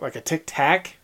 [0.01, 0.97] like a tic tac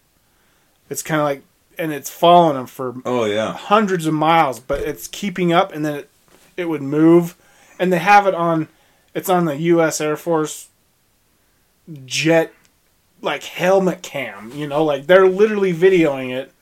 [0.89, 1.43] it's kind of like
[1.77, 3.53] and it's following them for Oh yeah.
[3.55, 6.11] hundreds of miles but it's keeping up and then it,
[6.57, 7.35] it would move
[7.81, 8.69] and they have it on
[9.15, 10.69] it's on the us air force
[12.05, 12.53] jet
[13.25, 14.85] like helmet cam you know?
[14.85, 16.53] Like they're literally videoing it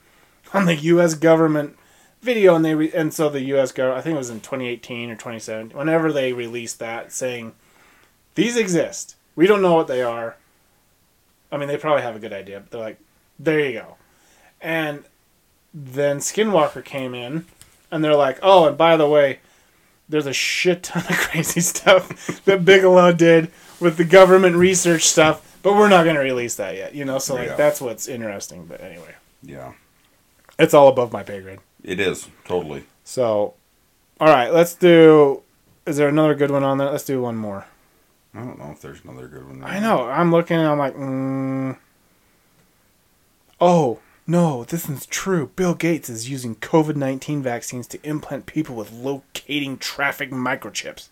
[0.55, 1.77] on the us government
[2.21, 5.11] video and they re- and so the us government i think it was in 2018
[5.11, 7.53] or 2017 whenever they released that saying
[8.35, 9.17] these exist.
[9.37, 10.37] We don't know what they are.
[11.51, 12.99] I mean they probably have a good idea but they're like
[13.39, 13.97] there you go.
[14.61, 15.05] And
[15.75, 17.47] then skinwalker came in
[17.91, 19.41] and they're like oh and by the way
[20.09, 25.52] there's a shit ton of crazy stuff that bigelow did with the government research stuff
[25.63, 27.57] but we're not going to release that yet you know so like Yeah.
[27.57, 29.73] that's what's interesting but anyway Yeah.
[30.59, 32.85] it's all above my pay grade It is totally.
[33.05, 33.55] so
[34.21, 35.43] all right let's do
[35.87, 37.67] is there another good one on there let's do one more
[38.35, 39.63] I don't know if there's another good one.
[39.65, 41.77] i know i'm looking and i'm like mm.
[43.61, 48.91] oh no this is true bill gates is using covid-19 vaccines to implant people with
[48.93, 51.09] locating traffic microchips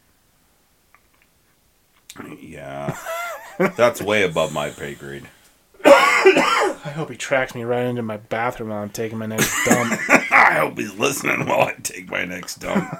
[2.41, 2.97] Yeah.
[3.77, 5.29] That's way above my pay grade.
[5.85, 9.93] i hope he tracks me right into my bathroom while i'm taking my next dump
[10.31, 12.93] I hope he's listening while I take my next dump.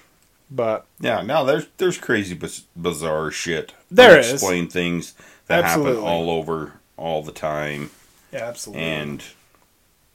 [0.50, 3.74] but yeah, now there's there's crazy biz- bizarre shit.
[3.90, 4.28] There is.
[4.28, 5.14] Unexplained things
[5.46, 5.94] that Absolutely.
[5.96, 7.90] happen all over all the time,
[8.32, 9.24] yeah absolutely and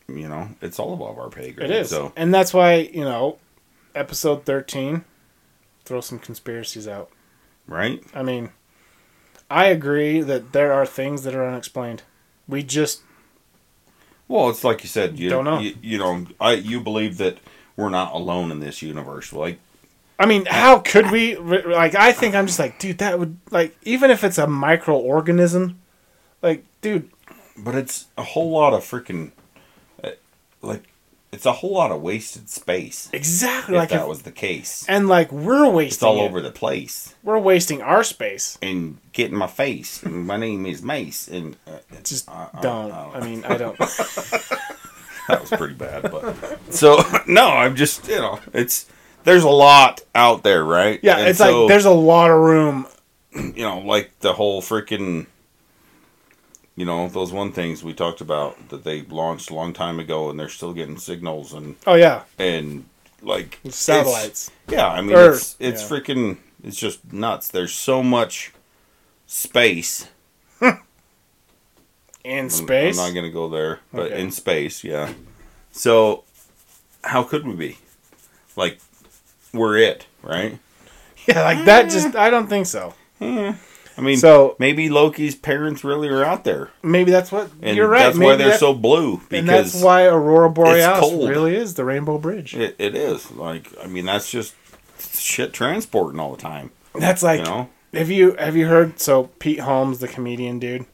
[0.08, 1.70] you know it's all above our pay grade.
[1.70, 1.90] It is.
[1.90, 3.38] So And that's why, you know,
[3.94, 5.04] episode 13,
[5.84, 7.10] throw some conspiracies out.
[7.68, 8.02] right.
[8.14, 8.50] I mean,
[9.50, 12.04] I agree that there are things that are unexplained.
[12.48, 13.02] We just,
[14.28, 15.20] Well, it's like you said.
[15.20, 15.60] You Don't know.
[15.60, 17.38] You, you know, I you believe that
[17.76, 19.34] we're not alone in this universe.
[19.34, 19.60] Like
[20.18, 21.36] I mean, how could we?
[21.36, 25.76] Like, I think I'm just like, dude, that would, like, even if it's a microorganism,
[26.42, 27.10] like, dude,
[27.58, 29.32] But it's a whole lot of freaking,
[30.04, 30.12] uh,
[30.62, 30.84] like,
[31.36, 33.10] it's a whole lot of wasted space.
[33.14, 36.26] exactly If like, that if, was the case, and like, we're wasting it's all it.
[36.26, 38.58] over the place We're wasting our space.
[38.62, 40.02] and getting my face.
[40.04, 42.92] And my name is Mace, and uh, Just I- I- don't.
[42.92, 43.78] I I mean, I don't.
[45.28, 46.04] that was pretty bad.
[46.12, 46.36] But
[46.74, 46.98] so
[47.28, 48.86] no, I'm just you know, it's
[49.24, 51.00] there's a lot out there, right?
[51.02, 52.88] Yeah, And it's so, like there's a lot of room.
[53.36, 55.28] you know, like the whole freaking.
[56.76, 60.30] You know those one things we talked about that they launched a long time ago,
[60.30, 62.86] and they're still getting signals and Oh yeah, and
[63.22, 65.88] like satellites Yeah, I mean it's it's yeah.
[65.98, 67.48] freaking it's just nuts.
[67.48, 68.52] There's so much
[69.26, 70.08] space.
[70.62, 70.76] in
[72.26, 72.98] I'm- space.
[73.00, 74.22] I'm not gonna go there, but Okay.
[74.22, 75.14] in space, yeah.
[75.72, 76.24] So
[77.04, 77.78] how could we be?
[78.56, 78.80] Like
[79.54, 80.60] we're it, right?
[81.28, 81.90] Yeah, like that.
[81.90, 82.94] Just I don't think so.
[83.20, 83.54] Eh.
[83.98, 87.88] I mean, So- maybe Loki's parents really are out there, Maybe that's what and you're
[87.88, 88.04] right.
[88.04, 91.86] that's maybe why they're that- so blue and that's why Aurora Borealis really is the
[91.86, 92.56] Rainbow Bridge.
[92.56, 93.32] it, it is.
[93.32, 94.54] Like, I mean, that's just
[95.00, 96.72] shit transporting all the time.
[96.94, 97.70] That's like You know?
[97.94, 100.86] have you have you heard so Pete Holmes, the comedian dude?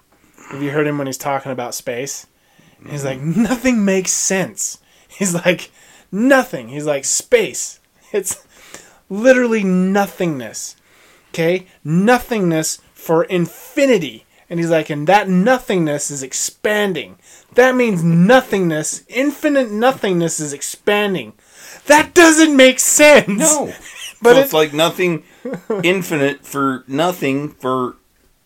[0.52, 2.28] Have you heard him when he's talking about space?
[2.90, 3.44] He's like mm-hmm.
[3.44, 4.80] nothing makes sense.
[5.08, 5.70] He's like
[6.12, 6.70] nothing.
[6.70, 7.80] He's like space.
[8.12, 8.44] It's
[9.10, 10.76] literally nothingness.
[11.30, 11.68] Okay?
[11.84, 14.26] Nothingness for infinity.
[14.50, 17.18] And he's like, and that nothingness is expanding.
[17.56, 21.34] That means nothingness, infinite nothingness is expanding.
[21.88, 23.28] That doesn't make sense.
[23.28, 23.74] No,
[24.22, 25.24] But so it- it's like nothing
[25.84, 27.96] infinite for nothing for,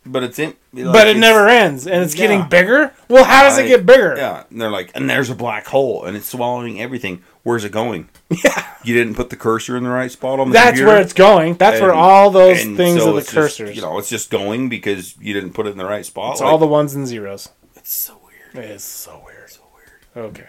[0.05, 0.53] but it's in.
[0.73, 2.21] like, but it it's- never ends, and it's Yeah.
[2.27, 2.93] getting bigger.
[3.09, 4.13] Well, how does it get bigger?
[4.15, 7.23] Yeah, and they're like, and there's a black hole, and it's swallowing everything.
[7.45, 8.09] Where's it going?
[8.43, 10.87] Yeah, you didn't put the cursor in the right spot on the That's computer?
[10.87, 11.53] where it's going.
[11.55, 13.75] That's where all those things so are the it's just, cursors.
[13.75, 16.33] you know, it's just going because you didn't put it in the right spot.
[16.33, 17.49] it's Like, all the ones and zeros.
[17.75, 18.65] it's so weird.
[18.65, 19.49] It is so weird.
[19.51, 20.27] So weird.
[20.31, 20.47] Okay.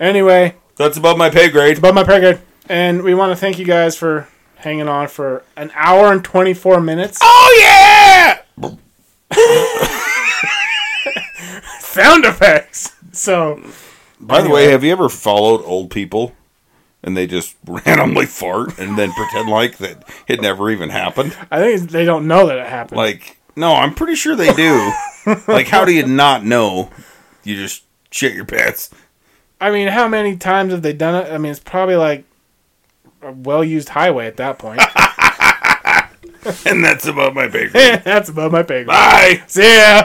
[0.00, 1.78] Anyway, That's above my pay grade.
[1.78, 4.26] above my pay grade, and we want to thank you guys for
[4.56, 7.18] hanging on for an hour and twenty four minutes.
[7.22, 8.42] Oh yeah!
[11.78, 12.96] Sound effects.
[13.12, 13.60] So
[14.22, 16.32] By the way, have you ever followed old people
[17.02, 21.36] and they just randomly fart and then pretend like that it never even happened?
[21.50, 22.98] I think they don't know that it happened.
[22.98, 24.92] Like, no, I'm pretty sure they do.
[25.48, 26.90] like, how do you not know?
[27.44, 28.90] You just shit your pants.
[29.60, 31.32] I mean, how many times have they done it?
[31.32, 32.24] I mean, it's probably like
[33.20, 34.80] a well used highway at that point.
[36.66, 38.02] And that's above my pay grade.
[38.04, 38.86] That's above my pay grade.
[38.88, 39.42] Bye!
[39.46, 40.04] See ya.